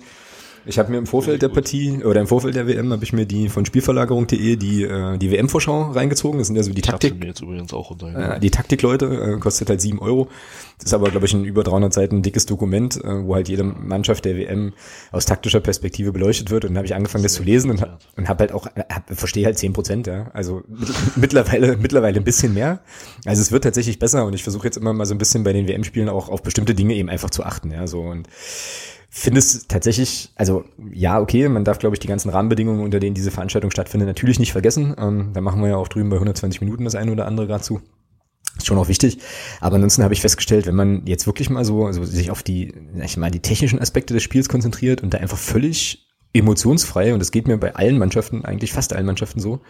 [0.66, 3.26] ich habe mir im Vorfeld der Partie oder im Vorfeld der WM habe ich mir
[3.26, 6.38] die von Spielverlagerung.de die äh, die WM-Vorschau reingezogen.
[6.38, 8.32] Das sind ja so die Taktik, mir jetzt übrigens auch runtergegangen.
[8.36, 10.28] äh, die Taktikleute, äh, kostet halt sieben Euro.
[10.78, 13.64] Das ist aber, glaube ich, ein über 300 Seiten dickes Dokument, äh, wo halt jede
[13.64, 14.72] Mannschaft der WM
[15.12, 16.64] aus taktischer Perspektive beleuchtet wird.
[16.64, 19.14] Und dann habe ich angefangen, das zu lesen und, hab- und habe halt auch, hab,
[19.14, 20.30] verstehe halt zehn Prozent, ja.
[20.32, 22.80] Also mit- mittlerweile, mittlerweile ein bisschen mehr.
[23.26, 25.52] Also es wird tatsächlich besser und ich versuche jetzt immer mal so ein bisschen bei
[25.52, 27.86] den WM-Spielen auch auf bestimmte Dinge eben einfach zu achten, ja.
[27.86, 28.26] So und
[29.10, 33.14] finde es tatsächlich, also ja, okay, man darf, glaube ich, die ganzen Rahmenbedingungen, unter denen
[33.14, 34.94] diese Veranstaltung stattfindet, natürlich nicht vergessen.
[34.98, 37.64] Ähm, da machen wir ja auch drüben bei 120 Minuten das eine oder andere gerade
[37.64, 37.80] zu.
[38.56, 39.18] Ist schon auch wichtig.
[39.60, 42.72] Aber ansonsten habe ich festgestellt, wenn man jetzt wirklich mal so, also sich auf die,
[43.02, 47.32] ich mal, die technischen Aspekte des Spiels konzentriert und da einfach völlig emotionsfrei, und das
[47.32, 49.60] geht mir bei allen Mannschaften, eigentlich fast allen Mannschaften so,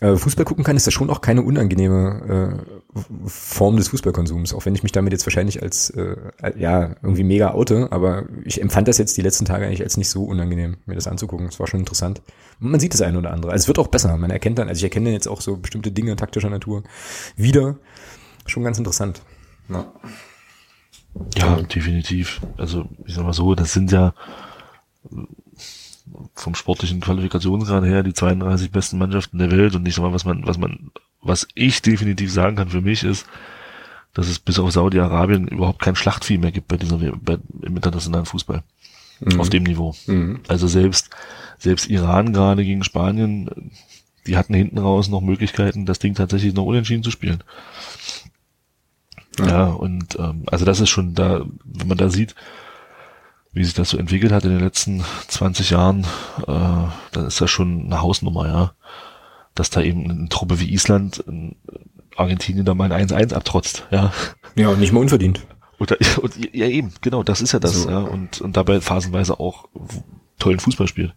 [0.00, 4.74] Fußball gucken kann, ist das schon auch keine unangenehme äh, Form des Fußballkonsums, auch wenn
[4.74, 6.16] ich mich damit jetzt wahrscheinlich als äh,
[6.56, 10.08] ja irgendwie mega oute, aber ich empfand das jetzt die letzten Tage eigentlich als nicht
[10.08, 11.46] so unangenehm, mir das anzugucken.
[11.48, 12.22] Es war schon interessant.
[12.58, 13.52] Man sieht das eine oder andere.
[13.52, 14.16] Also es wird auch besser.
[14.16, 16.82] Man erkennt dann, also ich erkenne jetzt auch so bestimmte Dinge taktischer Natur
[17.36, 17.76] wieder.
[18.46, 19.20] Schon ganz interessant.
[19.68, 19.92] Ja,
[21.36, 22.40] ja definitiv.
[22.56, 24.14] Also ich sag mal so, das sind ja
[26.34, 30.24] vom sportlichen Qualifikationsgrad her die 32 besten Mannschaften der Welt und ich sag mal, was
[30.24, 33.26] man, was man, was ich definitiv sagen kann für mich ist,
[34.14, 38.26] dass es bis auf Saudi-Arabien überhaupt kein Schlachtvieh mehr gibt bei dieser, bei, im internationalen
[38.26, 38.62] Fußball.
[39.20, 39.40] Mhm.
[39.40, 39.94] Auf dem Niveau.
[40.06, 40.40] Mhm.
[40.48, 41.10] Also selbst,
[41.58, 43.72] selbst Iran gerade gegen Spanien,
[44.26, 47.44] die hatten hinten raus noch Möglichkeiten, das Ding tatsächlich noch unentschieden zu spielen.
[49.38, 52.34] Ja, ja und ähm, also das ist schon da, wenn man da sieht,
[53.52, 56.04] wie sich das so entwickelt hat in den letzten 20 Jahren,
[56.46, 58.72] äh, dann ist das schon eine Hausnummer, ja.
[59.54, 61.24] Dass da eben eine Truppe wie Island,
[62.16, 64.12] Argentinien da mal ein 1-1 abtrotzt, ja.
[64.54, 65.46] Ja, und nicht mal unverdient.
[65.78, 67.90] Oder, und, ja, eben, genau, das ist ja das, so.
[67.90, 67.98] ja.
[67.98, 69.68] Und, und dabei phasenweise auch
[70.38, 71.14] tollen Fußball spielt.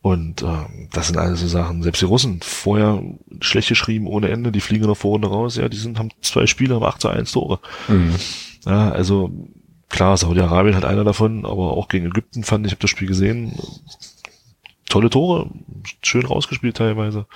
[0.00, 1.82] Und äh, das sind alles so Sachen.
[1.82, 3.02] Selbst die Russen, vorher
[3.40, 6.76] schlecht geschrieben ohne Ende, die fliegen noch vorne raus, ja, die sind, haben zwei Spiele,
[6.76, 7.58] haben 8 zu 1 Tore.
[7.88, 8.14] Mhm.
[8.64, 9.30] Ja, also
[9.88, 13.58] Klar, Saudi-Arabien hat einer davon, aber auch gegen Ägypten fand ich, habe das Spiel gesehen.
[14.88, 15.50] Tolle Tore,
[16.02, 17.26] schön rausgespielt teilweise.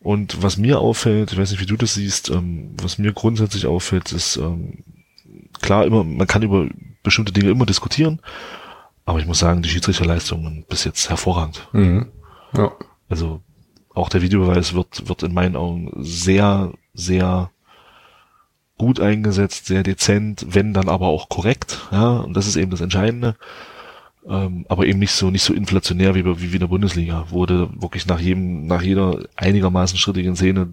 [0.00, 3.66] Und was mir auffällt, ich weiß nicht, wie du das siehst, ähm, was mir grundsätzlich
[3.66, 4.84] auffällt, ist ähm,
[5.60, 6.68] klar immer, man kann über
[7.02, 8.20] bestimmte Dinge immer diskutieren,
[9.04, 11.68] aber ich muss sagen, die Schiedsrichterleistungen bis jetzt hervorragend.
[11.72, 12.08] Mhm.
[12.56, 12.72] Ja.
[13.08, 13.42] Also
[13.94, 17.50] auch der Videobeweis wird, wird in meinen Augen sehr, sehr
[18.80, 22.80] gut eingesetzt, sehr dezent, wenn dann aber auch korrekt, ja, und das ist eben das
[22.80, 23.36] Entscheidende.
[24.26, 27.68] Ähm, aber eben nicht so nicht so inflationär wie, wie, wie in der Bundesliga, du
[27.78, 30.66] wirklich nach jedem, nach jeder einigermaßen schrittigen Szene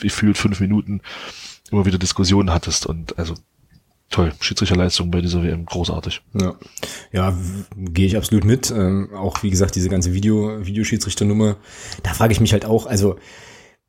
[0.00, 1.00] gefühlt fünf Minuten
[1.70, 3.34] immer wieder Diskussionen hattest und also
[4.10, 6.22] toll, Schiedsrichterleistung bei dieser WM großartig.
[6.40, 6.54] Ja,
[7.12, 7.38] ja
[7.76, 8.72] gehe ich absolut mit.
[8.72, 11.56] Ähm, auch wie gesagt, diese ganze Video, Videoschiedsrichternummer,
[12.02, 13.16] da frage ich mich halt auch, also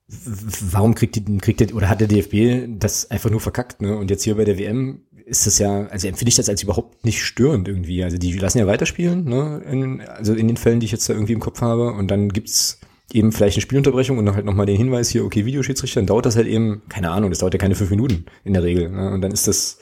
[0.08, 3.98] warum kriegt die, kriegt der, oder hat der DFB das einfach nur verkackt, ne?
[3.98, 7.04] Und jetzt hier bei der WM ist das ja, also empfinde ich das als überhaupt
[7.04, 8.04] nicht störend irgendwie.
[8.04, 9.64] Also die lassen ja weiterspielen, ne?
[9.70, 11.94] In, also in den Fällen, die ich jetzt da irgendwie im Kopf habe.
[11.94, 12.80] Und dann gibt's
[13.12, 16.26] eben vielleicht eine Spielunterbrechung und dann halt nochmal den Hinweis hier, okay, Videoschiedsrichter, dann dauert
[16.26, 18.90] das halt eben, keine Ahnung, das dauert ja keine fünf Minuten in der Regel.
[18.90, 19.12] Ne?
[19.12, 19.80] Und dann ist das,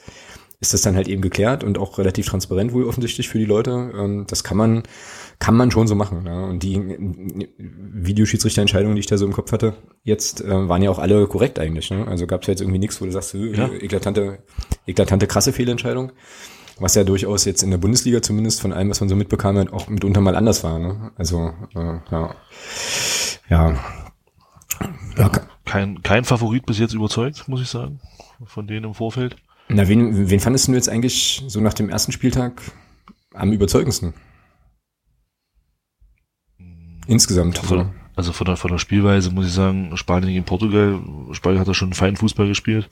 [0.60, 4.24] ist das dann halt eben geklärt und auch relativ transparent wohl offensichtlich für die Leute.
[4.28, 4.82] Das kann man,
[5.38, 6.24] kann man schon so machen.
[6.26, 6.44] Ja.
[6.44, 6.80] Und die
[7.58, 11.58] Videoschiedsrichterentscheidungen, die ich da so im Kopf hatte, jetzt äh, waren ja auch alle korrekt
[11.58, 11.90] eigentlich.
[11.90, 12.06] Ne?
[12.06, 13.68] Also gab es ja jetzt irgendwie nichts, wo du sagst, äh, ja.
[13.68, 14.38] eklatante,
[14.86, 16.12] eklatante krasse Fehlentscheidung.
[16.78, 19.72] Was ja durchaus jetzt in der Bundesliga zumindest von allem, was man so mitbekam, halt
[19.72, 20.78] auch mitunter mal anders war.
[20.78, 21.12] Ne?
[21.16, 22.34] Also äh, ja.
[23.48, 23.76] ja.
[25.16, 25.30] ja.
[25.64, 28.00] Kein, kein Favorit bis jetzt überzeugt, muss ich sagen,
[28.44, 29.36] von denen im Vorfeld.
[29.68, 32.60] Na, wen, wen fandest du jetzt eigentlich so nach dem ersten Spieltag
[33.32, 34.14] am überzeugendsten?
[37.06, 37.58] Insgesamt.
[37.58, 41.00] Von, also von der, von der Spielweise muss ich sagen, Spanien gegen Portugal,
[41.32, 42.88] Spanien hat da schon einen feinen Fußball gespielt.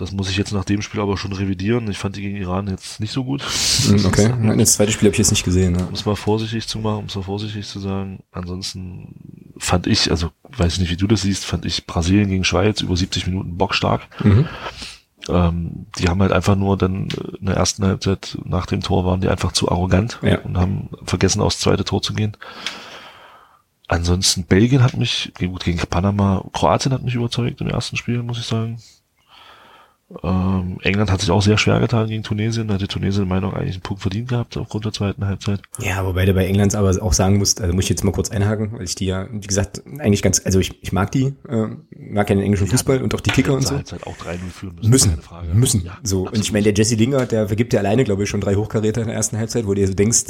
[0.00, 1.90] Das muss ich jetzt nach dem Spiel aber schon revidieren.
[1.90, 3.42] Ich fand die gegen Iran jetzt nicht so gut.
[3.86, 5.78] Hm, okay, Nein, das zweite Spiel habe ich jetzt nicht gesehen.
[5.78, 5.84] Ja.
[5.84, 8.20] Um es mal vorsichtig zu machen, um es mal vorsichtig zu sagen.
[8.32, 12.44] Ansonsten fand ich, also weiß ich nicht, wie du das siehst, fand ich Brasilien gegen
[12.44, 14.08] Schweiz über 70 Minuten bockstark.
[14.24, 14.48] Mhm.
[15.28, 19.20] Ähm, die haben halt einfach nur dann in der ersten Halbzeit nach dem Tor waren
[19.20, 20.38] die einfach zu arrogant ja.
[20.40, 22.36] und haben vergessen, aufs zweite Tor zu gehen.
[23.88, 28.38] Ansonsten Belgien hat mich, gut, gegen Panama, Kroatien hat mich überzeugt im ersten Spiel, muss
[28.38, 28.80] ich sagen.
[30.22, 32.66] Ähm, England hat sich auch sehr schwer getan gegen Tunesien.
[32.66, 35.60] Da hätte Tunesien in meiner Meinung eigentlich einen Punkt verdient gehabt aufgrund der zweiten Halbzeit.
[35.78, 38.30] Ja, wobei du bei England aber auch sagen musst, also muss ich jetzt mal kurz
[38.30, 41.68] einhaken, weil ich die ja, wie gesagt, eigentlich ganz, also ich, ich mag die, äh,
[41.96, 43.76] mag ja den englischen Fußball ja, und auch die Kicker und so.
[43.76, 44.90] Halbzeit auch 3-0 führen müssen.
[44.90, 45.18] Müssen,
[45.54, 45.84] müssen.
[45.84, 46.22] Ja, so.
[46.22, 46.32] Absolut.
[46.32, 49.02] Und ich meine, der Jesse Lingard, der vergibt ja alleine, glaube ich, schon drei Hochkaräter
[49.02, 50.24] in der ersten Halbzeit, wo du dir so denkst,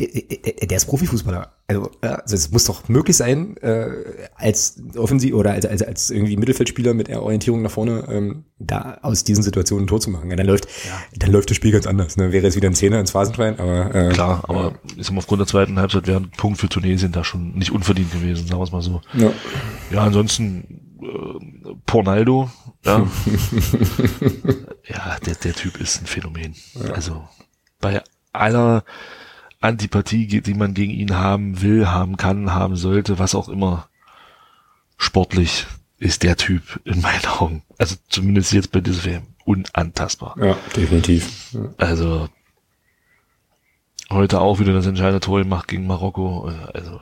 [0.00, 1.52] der, der, der ist Profifußballer.
[1.66, 3.88] Also, also es muss doch möglich sein, äh,
[4.34, 9.24] als Offensiv oder als, als, als irgendwie Mittelfeldspieler mit Orientierung nach vorne, ähm, da aus
[9.24, 10.30] diesen Situationen ein Tor zu machen.
[10.30, 10.92] Ja, dann läuft, ja.
[11.16, 12.16] dann läuft das Spiel ganz anders.
[12.16, 12.32] Ne?
[12.32, 15.46] Wäre jetzt wieder ein Zehner ins Phasenschwein, aber äh, klar, aber äh, ist aufgrund der
[15.46, 18.72] zweiten Halbzeit wäre ein Punkt für Tunesien da schon nicht unverdient gewesen, sagen wir es
[18.72, 19.00] mal so.
[19.14, 19.32] Ja,
[19.90, 22.50] ja ansonsten äh, Pornaldo,
[22.84, 22.98] ja,
[24.86, 26.54] ja, der, der Typ ist ein Phänomen.
[26.74, 26.92] Ja.
[26.92, 27.26] Also
[27.80, 28.02] bei
[28.32, 28.84] aller
[29.64, 33.88] Antipathie, die man gegen ihn haben will, haben kann, haben sollte, was auch immer.
[34.96, 35.66] Sportlich
[35.98, 40.36] ist der Typ in meinen Augen, also zumindest jetzt bei dieser WM, unantastbar.
[40.40, 41.52] Ja, definitiv.
[41.52, 41.60] Ja.
[41.78, 42.28] Also
[44.10, 46.50] Heute auch wieder das entscheidende Tor gemacht gegen Marokko.
[46.72, 47.00] Also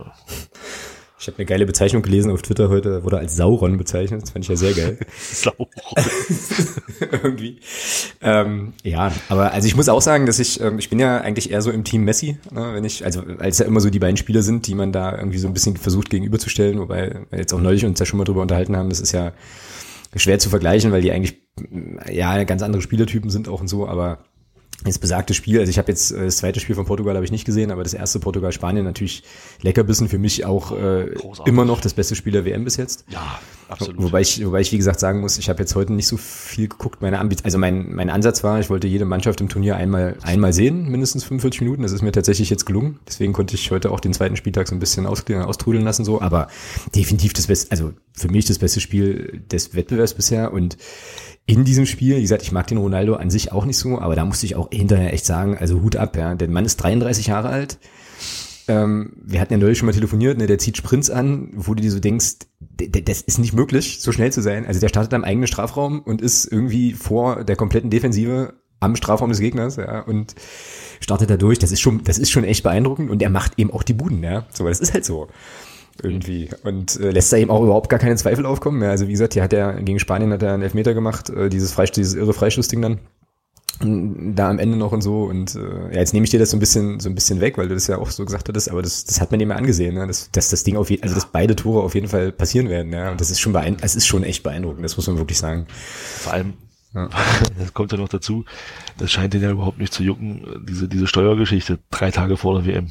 [1.22, 4.22] ich habe eine geile Bezeichnung gelesen auf Twitter heute, wurde als Sauron bezeichnet.
[4.22, 4.98] Das fand ich ja sehr geil.
[5.20, 5.68] Sauron.
[7.12, 7.60] Irgendwie.
[8.20, 11.52] Ähm, ja, aber also ich muss auch sagen, dass ich, ähm, ich bin ja eigentlich
[11.52, 14.16] eher so im Team Messi, ne, wenn ich, also als ja immer so die beiden
[14.16, 17.60] Spieler sind, die man da irgendwie so ein bisschen versucht gegenüberzustellen, wobei wir jetzt auch
[17.60, 19.32] neulich uns ja schon mal drüber unterhalten haben, das ist ja
[20.16, 21.40] schwer zu vergleichen, weil die eigentlich
[22.10, 24.24] ja ganz andere Spielertypen sind auch und so, aber
[24.84, 27.32] das besagte Spiel, also ich habe jetzt äh, das zweite Spiel von Portugal habe ich
[27.32, 29.22] nicht gesehen, aber das erste Portugal-Spanien natürlich
[29.60, 31.14] Leckerbissen für mich auch äh,
[31.44, 33.04] immer noch das beste Spiel der WM bis jetzt.
[33.08, 34.02] Ja, absolut.
[34.02, 36.68] Wobei ich, wobei ich wie gesagt sagen muss, ich habe jetzt heute nicht so viel
[36.68, 37.02] geguckt.
[37.02, 40.52] Meine Ambition, also mein mein Ansatz war, ich wollte jede Mannschaft im Turnier einmal einmal
[40.52, 41.82] sehen, mindestens 45 Minuten.
[41.82, 42.98] Das ist mir tatsächlich jetzt gelungen.
[43.06, 46.20] Deswegen konnte ich heute auch den zweiten Spieltag so ein bisschen aus, austrudeln lassen so.
[46.20, 46.48] Aber
[46.94, 50.76] definitiv das beste, also für mich das beste Spiel des Wettbewerbs bisher und
[51.52, 52.16] in diesem Spiel.
[52.16, 54.56] Wie gesagt, ich mag den Ronaldo an sich auch nicht so, aber da musste ich
[54.56, 56.34] auch hinterher echt sagen, also Hut ab, ja.
[56.34, 57.78] Der Mann ist 33 Jahre alt.
[58.68, 61.82] Ähm, wir hatten ja neulich schon mal telefoniert, ne, der zieht Sprints an, wo du
[61.82, 64.64] dir so denkst, das ist nicht möglich, so schnell zu sein.
[64.64, 69.28] Also der startet am eigenen Strafraum und ist irgendwie vor der kompletten Defensive am Strafraum
[69.28, 70.34] des Gegners, ja, und
[71.00, 71.58] startet da durch.
[71.58, 74.24] Das ist schon, das ist schon echt beeindruckend und er macht eben auch die Buden,
[74.24, 74.46] ja.
[74.54, 75.28] So, das ist halt so
[76.02, 78.82] irgendwie und äh, lässt da eben auch überhaupt gar keine Zweifel aufkommen.
[78.82, 81.48] Ja, also wie gesagt, hier hat er gegen Spanien hat er einen Elfmeter gemacht, äh,
[81.48, 82.98] dieses Freistoß, dieses irre Freistoßding dann
[83.80, 86.56] da am Ende noch und so und äh, ja, jetzt nehme ich dir das so
[86.56, 88.82] ein bisschen so ein bisschen weg, weil du das ja auch so gesagt hattest, aber
[88.82, 90.06] das, das hat man mal angesehen, ne?
[90.06, 92.92] dass, dass das Ding auf jeden also dass beide Tore auf jeden Fall passieren werden,
[92.92, 95.38] ja und das ist schon beeindruckend, es ist schon echt beeindruckend, das muss man wirklich
[95.38, 95.66] sagen.
[95.68, 96.52] Vor allem
[96.94, 97.08] ja.
[97.58, 98.44] Das kommt ja noch dazu,
[98.98, 102.66] das scheint den ja überhaupt nicht zu jucken, diese, diese Steuergeschichte, drei Tage vor der
[102.66, 102.90] WM.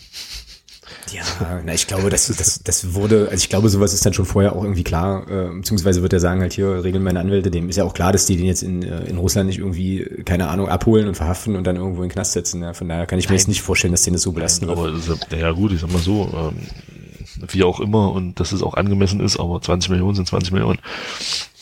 [1.12, 4.26] Ja, na, ich glaube, das, das, das wurde, also ich glaube, sowas ist dann schon
[4.26, 7.70] vorher auch irgendwie klar, äh, beziehungsweise wird er sagen, halt hier regeln meine Anwälte, dem
[7.70, 10.48] ist ja auch klar, dass die den jetzt in, äh, in Russland nicht irgendwie, keine
[10.48, 12.62] Ahnung, abholen und verhaften und dann irgendwo in den Knast setzen.
[12.62, 12.74] Ja.
[12.74, 13.40] Von daher kann ich mir Nein.
[13.40, 15.26] jetzt nicht vorstellen, dass den das so belasten Nein, aber wird.
[15.26, 18.76] Aber ja gut, ich sag mal so, ähm, wie auch immer und dass es auch
[18.76, 20.80] angemessen ist, aber 20 Millionen sind 20 Millionen.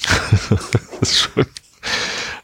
[0.49, 1.45] das ist schon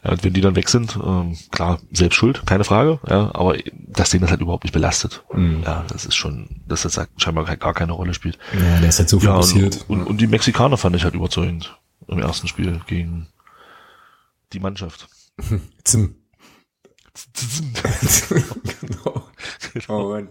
[0.06, 3.56] ja, und wenn die dann weg sind, ähm, klar, selbst schuld, keine Frage, ja, aber
[3.72, 5.24] dass den das halt überhaupt nicht belastet.
[5.34, 5.62] Mhm.
[5.64, 8.38] Ja, das ist schon, dass das halt scheinbar halt gar keine Rolle spielt.
[8.52, 9.84] Ja, der ist halt so ja, fokussiert.
[9.88, 11.76] Und, und, und die Mexikaner fand ich halt überzeugend
[12.06, 13.26] im ersten Spiel gegen
[14.52, 15.08] die Mannschaft.
[15.84, 16.14] Zum.
[18.80, 19.24] genau.
[19.88, 20.28] Oh Mann.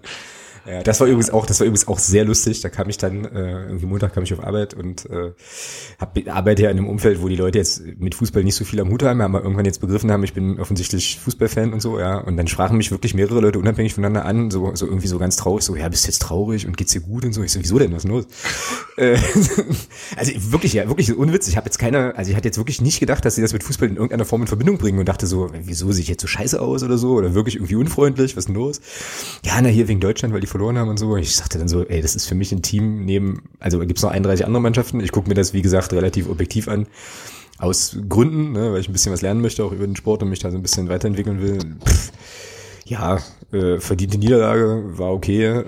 [0.65, 2.61] Ja, das war übrigens auch, das war übrigens auch sehr lustig.
[2.61, 5.31] Da kam ich dann, äh, irgendwie Montag kam ich auf Arbeit und äh,
[5.99, 8.79] hab, arbeite ja in einem Umfeld, wo die Leute jetzt mit Fußball nicht so viel
[8.79, 12.17] am Hut haben, aber irgendwann jetzt begriffen haben, ich bin offensichtlich Fußballfan und so, ja.
[12.17, 15.35] Und dann sprachen mich wirklich mehrere Leute unabhängig voneinander an, so, so irgendwie so ganz
[15.35, 17.43] traurig, so, ja, bist du jetzt traurig und geht's dir gut und so.
[17.43, 18.25] Ich so, wieso denn, was ist los?
[18.97, 19.17] äh,
[20.15, 21.53] also wirklich, ja, wirklich unwitzig.
[21.53, 23.63] Ich habe jetzt keine, also ich hatte jetzt wirklich nicht gedacht, dass sie das mit
[23.63, 26.27] Fußball in irgendeiner Form in Verbindung bringen und dachte so, wieso sehe ich jetzt so
[26.27, 27.13] scheiße aus oder so?
[27.13, 28.81] Oder wirklich irgendwie unfreundlich, was ist denn los?
[29.43, 31.17] Ja, na hier wegen Deutschland, weil die verloren haben und so.
[31.17, 34.11] Ich sagte dann so, ey, das ist für mich ein Team neben, also gibt's noch
[34.11, 35.01] 31 andere Mannschaften.
[35.01, 36.87] Ich gucke mir das, wie gesagt, relativ objektiv an.
[37.57, 40.29] Aus Gründen, ne, weil ich ein bisschen was lernen möchte, auch über den Sport und
[40.29, 41.59] mich da so ein bisschen weiterentwickeln will.
[41.85, 42.11] Pff,
[42.85, 43.19] ja,
[43.51, 45.43] äh, verdiente Niederlage, war okay.
[45.43, 45.63] Äh,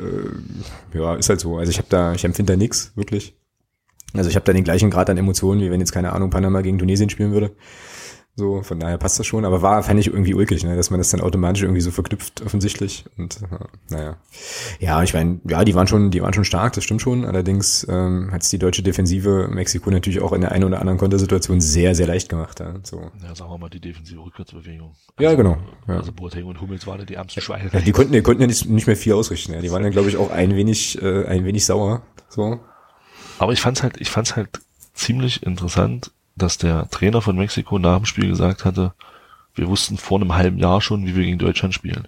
[0.94, 1.58] ja, ist halt so.
[1.58, 3.36] Also ich habe da, ich empfinde da nix, wirklich.
[4.14, 6.62] Also ich habe da den gleichen Grad an Emotionen, wie wenn jetzt, keine Ahnung, Panama
[6.62, 7.52] gegen Tunesien spielen würde.
[8.40, 11.00] So, von daher passt das schon, aber war, fand ich irgendwie ulkig, ne, dass man
[11.00, 13.04] das dann automatisch irgendwie so verknüpft, offensichtlich.
[13.18, 14.18] Und äh, naja.
[14.80, 17.26] Ja, ich meine, ja, die waren schon, die waren schon stark, das stimmt schon.
[17.26, 21.00] Allerdings ähm, hat es die deutsche Defensive Mexiko natürlich auch in der einen oder anderen
[21.00, 22.60] Kontersituation sehr, sehr leicht gemacht.
[22.60, 23.10] Ja, so.
[23.24, 24.92] ja sagen wir mal die defensive Rückwärtsbewegung.
[25.16, 25.58] Also, ja, genau.
[25.88, 25.96] Ja.
[25.96, 27.72] Also Boateng und Hummels waren die ärmsten Schweine.
[27.74, 29.54] Ja, die konnten, die konnten ja nicht, nicht mehr viel ausrichten.
[29.54, 29.62] Ja.
[29.62, 32.04] Die waren dann, glaube ich, auch ein wenig, äh, ein wenig sauer.
[32.30, 32.60] So.
[33.40, 34.60] Aber ich fand's halt, ich fand's halt
[34.94, 38.94] ziemlich interessant, dass der Trainer von Mexiko nach dem Spiel gesagt hatte,
[39.56, 42.08] wir wussten vor einem halben Jahr schon, wie wir gegen Deutschland spielen.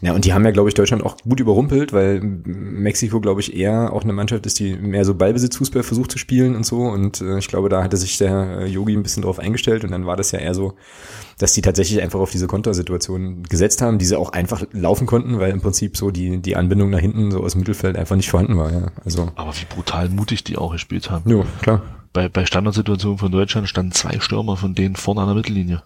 [0.00, 3.56] Ja, und die haben ja, glaube ich, Deutschland auch gut überrumpelt, weil Mexiko, glaube ich,
[3.56, 6.82] eher auch eine Mannschaft ist, die mehr so Ballbesitzfußball versucht zu spielen und so.
[6.82, 10.06] Und äh, ich glaube, da hatte sich der Yogi ein bisschen drauf eingestellt und dann
[10.06, 10.74] war das ja eher so,
[11.38, 15.38] dass die tatsächlich einfach auf diese Kontersituation gesetzt haben, die sie auch einfach laufen konnten,
[15.40, 18.30] weil im Prinzip so die, die Anbindung nach hinten so aus dem Mittelfeld einfach nicht
[18.30, 18.72] vorhanden war.
[18.72, 18.92] Ja.
[19.04, 19.30] Also.
[19.34, 21.28] Aber wie brutal mutig die auch gespielt haben.
[21.30, 21.82] Ja, klar
[22.14, 25.82] bei, bei Standardsituationen von Deutschland standen zwei Stürmer von denen vorne an der Mittellinie.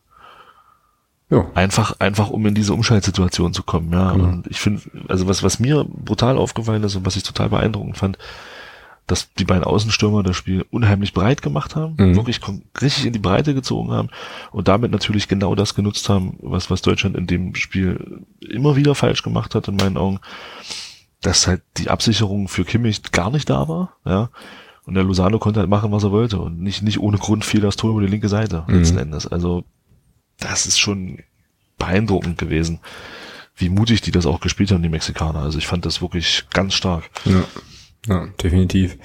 [1.31, 1.47] Ja.
[1.55, 4.15] Einfach, einfach um in diese Umschaltsituation zu kommen, ja.
[4.15, 4.21] Mhm.
[4.21, 7.99] Und ich finde, also was, was mir brutal aufgefallen ist und was ich total beeindruckend
[7.99, 8.19] fand,
[9.07, 12.17] dass die beiden Außenstürmer das Spiel unheimlich breit gemacht haben, mhm.
[12.17, 12.41] wirklich
[12.81, 14.11] richtig in die Breite gezogen haben
[14.53, 18.95] und damit natürlich genau das genutzt haben, was, was Deutschland in dem Spiel immer wieder
[18.95, 20.21] falsch gemacht hat, in meinen Augen,
[21.23, 24.29] dass halt die Absicherung für Kimmich gar nicht da war, ja
[24.89, 26.41] und der Lozano konnte halt machen, was er wollte.
[26.41, 28.79] Und nicht, nicht ohne Grund fiel das Tor über die linke Seite, mhm.
[28.79, 29.27] letzten Endes.
[29.27, 29.65] Also,
[30.41, 31.19] das ist schon
[31.77, 32.81] beeindruckend gewesen,
[33.55, 35.41] wie mutig die das auch gespielt haben, die Mexikaner.
[35.41, 37.05] Also ich fand das wirklich ganz stark.
[37.27, 37.45] Ja.
[38.07, 38.97] Ja, definitiv.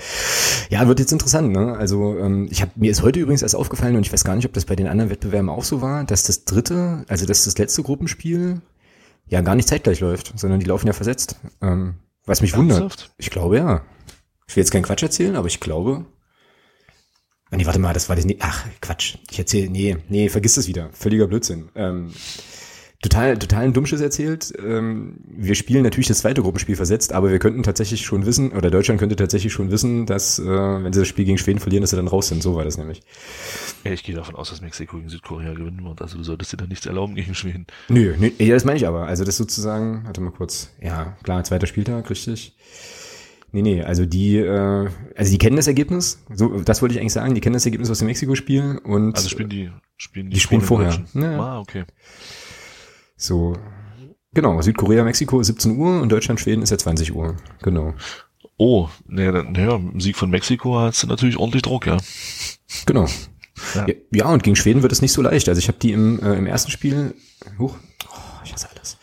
[0.70, 1.76] Ja, wird jetzt interessant, ne?
[1.76, 4.46] Also ähm, ich habe mir ist heute übrigens erst aufgefallen und ich weiß gar nicht,
[4.46, 7.58] ob das bei den anderen Wettbewerben auch so war, dass das dritte, also dass das
[7.58, 8.62] letzte Gruppenspiel
[9.28, 11.36] ja gar nicht zeitgleich läuft, sondern die laufen ja versetzt.
[11.62, 11.96] Ähm,
[12.26, 12.80] was mich Ernsthaft?
[12.80, 13.12] wundert.
[13.18, 13.82] Ich glaube ja.
[14.54, 16.06] Ich will jetzt keinen Quatsch erzählen, aber ich glaube.
[17.50, 18.24] Ah, nee, warte mal, das war das.
[18.24, 19.16] Nee, ach, Quatsch.
[19.32, 19.68] Ich erzähle.
[19.68, 20.92] Nee, nee, vergiss das wieder.
[20.94, 21.70] Völliger Blödsinn.
[21.74, 22.14] Ähm,
[23.02, 24.54] total, total ein Dummsches erzählt.
[24.64, 28.70] Ähm, wir spielen natürlich das zweite Gruppenspiel versetzt, aber wir könnten tatsächlich schon wissen, oder
[28.70, 31.90] Deutschland könnte tatsächlich schon wissen, dass, äh, wenn sie das Spiel gegen Schweden verlieren, dass
[31.90, 32.44] sie dann raus sind.
[32.44, 33.02] So war das nämlich.
[33.84, 36.00] Ja, ich gehe davon aus, dass Mexiko gegen Südkorea gewinnen wird.
[36.00, 37.66] Also du solltest dir da nichts erlauben gegen Schweden.
[37.90, 39.08] Nö, nö, ja, das meine ich aber.
[39.08, 40.70] Also das sozusagen, warte mal kurz.
[40.80, 42.56] Ja, klar, zweiter Spieltag, richtig.
[43.54, 47.14] Nee, nee, also die, äh, also die kennen das Ergebnis, so, das wollte ich eigentlich
[47.14, 49.16] sagen, die kennen das Ergebnis aus dem Mexiko-Spiel und.
[49.16, 51.06] Also spielen die, spielen die, die spielen vorher.
[51.14, 51.40] Ja.
[51.40, 51.84] Ah, okay.
[53.16, 53.56] So,
[54.34, 57.38] genau, Südkorea, Mexiko ist 17 Uhr und Deutschland, Schweden ist ja 20 Uhr.
[57.62, 57.94] Genau.
[58.58, 61.98] Oh, naja, naja, im Sieg von Mexiko hat es natürlich ordentlich Druck, ja.
[62.88, 63.06] Genau.
[63.76, 63.86] Ja.
[64.12, 64.26] ja.
[64.30, 65.48] und gegen Schweden wird es nicht so leicht.
[65.48, 67.14] Also ich habe die im, äh, im ersten Spiel,
[67.60, 67.76] huch,
[68.10, 68.98] oh, ich hasse alles.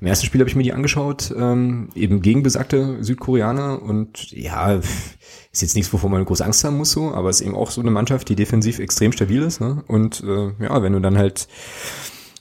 [0.00, 4.72] Im ersten Spiel habe ich mir die angeschaut, ähm, eben gegen besagte Südkoreaner und ja,
[5.52, 7.70] ist jetzt nichts, wovon man groß Angst haben muss so, aber es ist eben auch
[7.70, 9.60] so eine Mannschaft, die defensiv extrem stabil ist.
[9.60, 9.84] Ne?
[9.88, 11.48] Und äh, ja, wenn du dann halt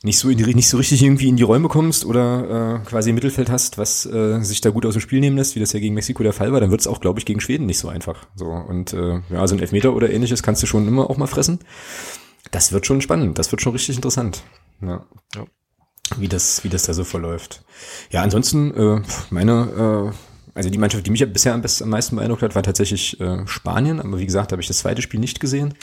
[0.01, 3.09] nicht so in die, nicht so richtig irgendwie in die Räume kommst oder äh, quasi
[3.09, 5.73] im Mittelfeld hast, was äh, sich da gut aus dem Spiel nehmen lässt, wie das
[5.73, 7.79] ja gegen Mexiko der Fall war, dann wird es auch, glaube ich, gegen Schweden nicht
[7.79, 8.27] so einfach.
[8.35, 11.27] So und äh, ja, so ein Elfmeter oder ähnliches kannst du schon immer auch mal
[11.27, 11.59] fressen.
[12.51, 14.43] Das wird schon spannend, das wird schon richtig interessant.
[14.81, 15.05] Ja.
[15.35, 15.45] ja.
[16.17, 17.63] Wie das, wie das da so verläuft.
[18.09, 21.89] Ja, ansonsten äh, meine, äh, also die Mannschaft, die mich ja bisher am, besten, am
[21.89, 23.99] meisten beeindruckt hat, war tatsächlich äh, Spanien.
[23.99, 25.73] Aber wie gesagt, habe ich das zweite Spiel nicht gesehen.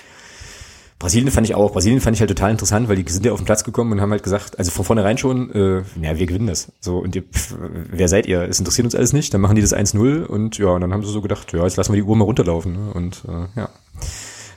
[0.98, 1.72] Brasilien fand ich auch.
[1.72, 4.00] Brasilien fand ich halt total interessant, weil die sind ja auf den Platz gekommen und
[4.00, 6.72] haben halt gesagt, also von vornherein schon, äh, ja, wir gewinnen das.
[6.80, 7.54] So, und ihr, pff,
[7.90, 8.42] wer seid ihr?
[8.42, 9.34] Es interessiert uns alles nicht.
[9.34, 11.76] Dann machen die das 1-0 und ja, und dann haben sie so gedacht, ja, jetzt
[11.76, 12.72] lassen wir die Uhr mal runterlaufen.
[12.72, 12.92] Ne?
[12.94, 13.68] Und äh, ja,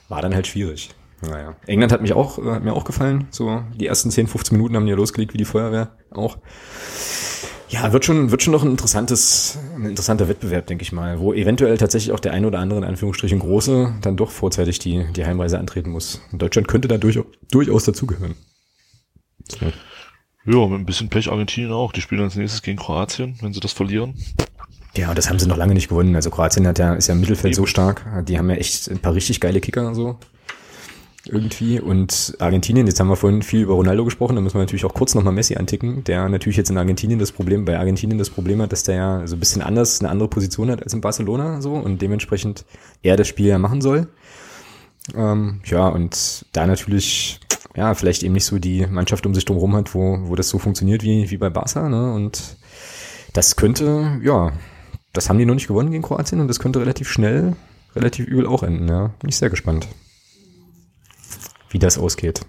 [0.08, 0.92] war dann halt schwierig.
[1.22, 1.56] Naja.
[1.68, 3.28] England hat mich auch, äh, hat mir auch gefallen.
[3.32, 6.38] So, die ersten 10, 15 Minuten haben die ja losgelegt wie die Feuerwehr auch.
[7.70, 11.34] Ja, wird schon, wird schon noch ein interessantes, ein interessanter Wettbewerb, denke ich mal, wo
[11.34, 15.26] eventuell tatsächlich auch der ein oder andere in Anführungsstrichen große dann doch vorzeitig die, die
[15.26, 16.22] Heimreise antreten muss.
[16.32, 17.20] Und Deutschland könnte da durch,
[17.52, 18.36] durchaus dazugehören.
[19.48, 19.68] So.
[20.46, 21.92] Ja, mit ein bisschen Pech Argentinien auch.
[21.92, 24.16] Die spielen als nächstes gegen Kroatien, wenn sie das verlieren.
[24.96, 26.16] Ja, und das haben sie noch lange nicht gewonnen.
[26.16, 27.62] Also Kroatien hat ja, ist ja im Mittelfeld Eben.
[27.62, 28.26] so stark.
[28.26, 30.18] Die haben ja echt ein paar richtig geile Kicker so
[31.30, 31.80] irgendwie.
[31.80, 34.94] Und Argentinien, jetzt haben wir vorhin viel über Ronaldo gesprochen, da müssen wir natürlich auch
[34.94, 38.62] kurz nochmal Messi anticken, der natürlich jetzt in Argentinien das Problem, bei Argentinien das Problem
[38.62, 41.62] hat, dass der ja so ein bisschen anders, eine andere Position hat als in Barcelona
[41.62, 42.66] so und dementsprechend
[43.04, 44.08] er das Spiel ja machen soll.
[45.16, 47.40] Ähm, ja, und da natürlich,
[47.76, 50.60] ja, vielleicht eben nicht so die Mannschaft um sich drum hat, wo, wo das so
[50.60, 52.14] funktioniert wie, wie bei Barca, ne?
[52.14, 52.58] Und
[53.34, 54.52] das könnte, ja,
[55.14, 57.56] das haben die noch nicht gewonnen gegen Kroatien und das könnte relativ schnell,
[57.96, 59.12] relativ übel auch enden, ja.
[59.20, 59.88] Bin ich sehr gespannt
[61.70, 62.42] wie das ausgeht.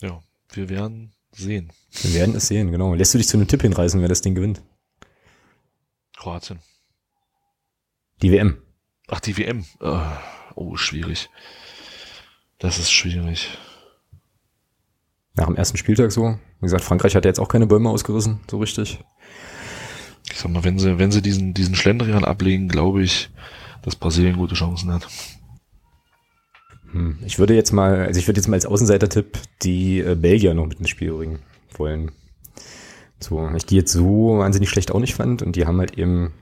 [0.00, 1.72] Ja, wir werden sehen.
[2.02, 2.94] Wir werden es sehen, genau.
[2.94, 4.62] Lässt du dich zu einem Tipp hinreißen, wer das Ding gewinnt?
[6.16, 6.60] Kroatien.
[8.22, 8.62] Die WM.
[9.08, 9.64] Ach, die WM.
[10.54, 11.28] Oh, schwierig.
[12.58, 13.58] Das ist schwierig.
[15.34, 16.38] Nach dem ersten Spieltag so.
[16.60, 19.00] Wie gesagt, Frankreich hat ja jetzt auch keine Bäume ausgerissen, so richtig.
[20.30, 23.30] Ich sag mal, wenn sie, wenn sie diesen, diesen Schlendrian ablegen, glaube ich,
[23.82, 25.06] dass Brasilien gute Chancen hat.
[26.94, 27.18] Hm.
[27.26, 30.66] Ich würde jetzt mal, also ich würde jetzt mal als Außenseiter-Tipp die äh, Belgier noch
[30.66, 31.40] mit ins Spiel bringen
[31.76, 32.12] wollen.
[33.18, 36.32] So, ich die jetzt so wahnsinnig schlecht auch nicht fand und die haben halt eben,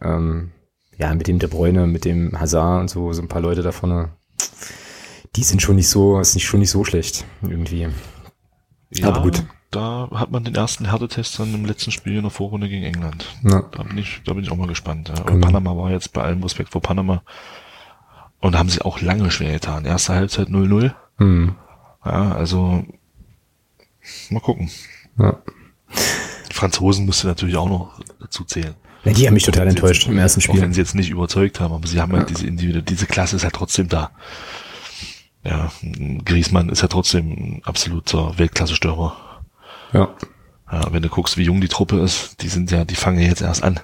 [0.00, 0.52] ähm,
[0.96, 3.70] ja, mit dem De Bruyne, mit dem Hazard und so, so ein paar Leute da
[3.70, 4.10] vorne,
[5.36, 7.88] die sind schon nicht so, ist nicht schon nicht so schlecht irgendwie.
[8.90, 9.44] Ja, Aber gut.
[9.70, 13.26] Da hat man den ersten Härtetest dann im letzten Spiel in der Vorrunde gegen England.
[13.42, 13.68] Ja.
[13.70, 15.12] Da bin ich, da bin ich auch mal gespannt.
[15.14, 15.22] Ja.
[15.24, 15.40] Und mhm.
[15.42, 17.22] Panama war jetzt bei allem Respekt vor Panama
[18.40, 19.84] und haben sie auch lange schwer getan.
[19.84, 20.94] Erste Halbzeit 0-0.
[21.18, 21.54] Hm.
[22.04, 22.84] Ja, also
[24.30, 24.70] mal gucken.
[25.18, 25.38] Ja.
[26.50, 28.74] Die Franzosen musste natürlich auch noch dazu zählen.
[29.04, 30.58] Ja, die haben mich total enttäuscht jetzt, im ersten Spiel.
[30.58, 32.26] Auch wenn sie jetzt nicht überzeugt haben, aber sie haben halt ja.
[32.26, 34.10] halt diese Individuelle, diese Klasse ist halt trotzdem da.
[35.44, 35.70] Ja,
[36.24, 39.16] Griesmann ist ja trotzdem ein absoluter Weltklasse-Stürmer.
[39.92, 40.14] Ja.
[40.70, 43.28] Ja, wenn du guckst, wie jung die Truppe ist, die sind ja, die fangen ja
[43.28, 43.80] jetzt erst an.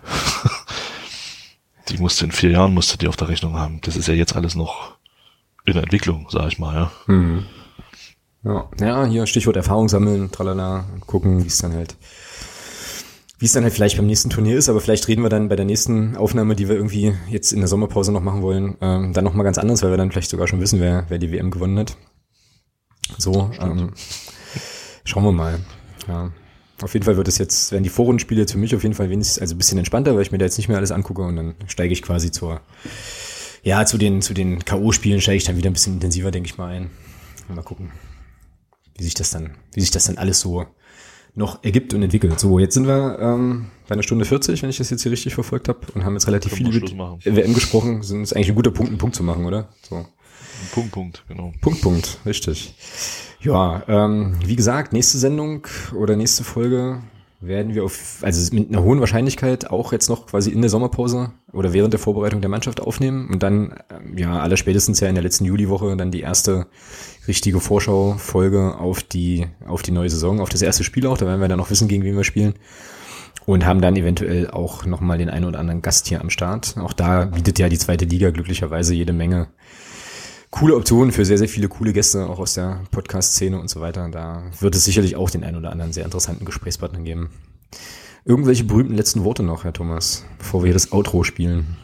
[1.88, 3.80] Die musste in vier Jahren musste die auf der Rechnung haben.
[3.82, 4.96] Das ist ja jetzt alles noch
[5.64, 6.92] in der Entwicklung, sag ich mal, ja.
[7.06, 7.46] Mhm.
[8.42, 11.96] Ja, ja, hier Stichwort Erfahrung sammeln, tralala, und gucken, wie es dann halt,
[13.38, 15.56] wie es dann halt vielleicht beim nächsten Turnier ist, aber vielleicht reden wir dann bei
[15.56, 19.24] der nächsten Aufnahme, die wir irgendwie jetzt in der Sommerpause noch machen wollen, ähm, dann
[19.24, 21.78] nochmal ganz anders, weil wir dann vielleicht sogar schon wissen, wer, wer die WM gewonnen
[21.78, 21.96] hat.
[23.16, 23.92] So, ähm,
[25.04, 25.60] schauen wir mal.
[26.06, 26.30] Ja.
[26.84, 29.08] Auf jeden Fall wird es jetzt, werden die Vorrundenspiele jetzt für mich auf jeden Fall
[29.08, 31.34] wenigstens, also ein bisschen entspannter, weil ich mir da jetzt nicht mehr alles angucke und
[31.34, 32.60] dann steige ich quasi zur,
[33.62, 36.58] ja, zu den, zu den K.O.-Spielen steige ich dann wieder ein bisschen intensiver, denke ich
[36.58, 36.90] mal ein.
[37.48, 37.90] Mal gucken,
[38.98, 40.66] wie sich das dann, wie sich das dann alles so
[41.34, 42.38] noch ergibt und entwickelt.
[42.38, 45.32] So, jetzt sind wir ähm, bei einer Stunde 40, wenn ich das jetzt hier richtig
[45.32, 48.02] verfolgt habe, und haben jetzt relativ viel über WM gesprochen.
[48.02, 49.70] Sind ist eigentlich ein guter Punkt, einen Punkt zu machen, oder?
[49.88, 50.06] So.
[50.72, 51.54] Punkt, Punkt, genau.
[51.62, 52.74] Punkt, Punkt, richtig.
[53.44, 57.02] Ja, ähm, wie gesagt, nächste Sendung oder nächste Folge
[57.42, 61.30] werden wir auf, also mit einer hohen Wahrscheinlichkeit auch jetzt noch quasi in der Sommerpause
[61.52, 65.14] oder während der Vorbereitung der Mannschaft aufnehmen und dann, ähm, ja, aller spätestens ja in
[65.14, 66.68] der letzten Juliwoche dann die erste
[67.28, 71.42] richtige Vorschau-Folge auf die, auf die neue Saison, auf das erste Spiel auch, da werden
[71.42, 72.54] wir dann noch wissen, gegen wen wir spielen
[73.44, 76.76] und haben dann eventuell auch nochmal den einen oder anderen Gast hier am Start.
[76.78, 79.48] Auch da bietet ja die zweite Liga glücklicherweise jede Menge
[80.54, 84.08] coole Optionen für sehr, sehr viele coole Gäste, auch aus der Podcast-Szene und so weiter.
[84.08, 87.30] Da wird es sicherlich auch den einen oder anderen sehr interessanten Gesprächspartner geben.
[88.24, 91.76] Irgendwelche berühmten letzten Worte noch, Herr Thomas, bevor wir das Outro spielen?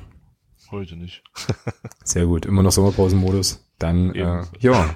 [0.71, 1.25] Heute nicht.
[2.05, 3.59] sehr gut, immer noch Sommerpausenmodus.
[3.81, 4.95] Dann, äh, ja.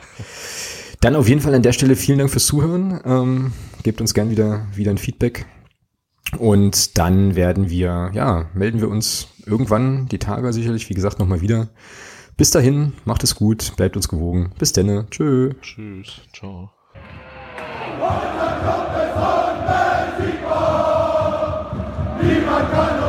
[1.00, 3.00] Dann auf jeden Fall an der Stelle vielen Dank fürs Zuhören.
[3.04, 3.52] Ähm,
[3.82, 5.46] gebt uns gern wieder, wieder ein Feedback.
[6.38, 11.40] Und dann werden wir, ja, melden wir uns irgendwann die Tage sicherlich, wie gesagt, nochmal
[11.40, 11.70] wieder
[12.36, 14.50] bis dahin, macht es gut, bleibt uns gewogen.
[14.58, 15.06] Bis denne.
[15.08, 15.52] Tschö.
[15.62, 16.20] Tschüss.
[16.32, 16.70] Ciao.
[22.20, 23.03] Niemand kann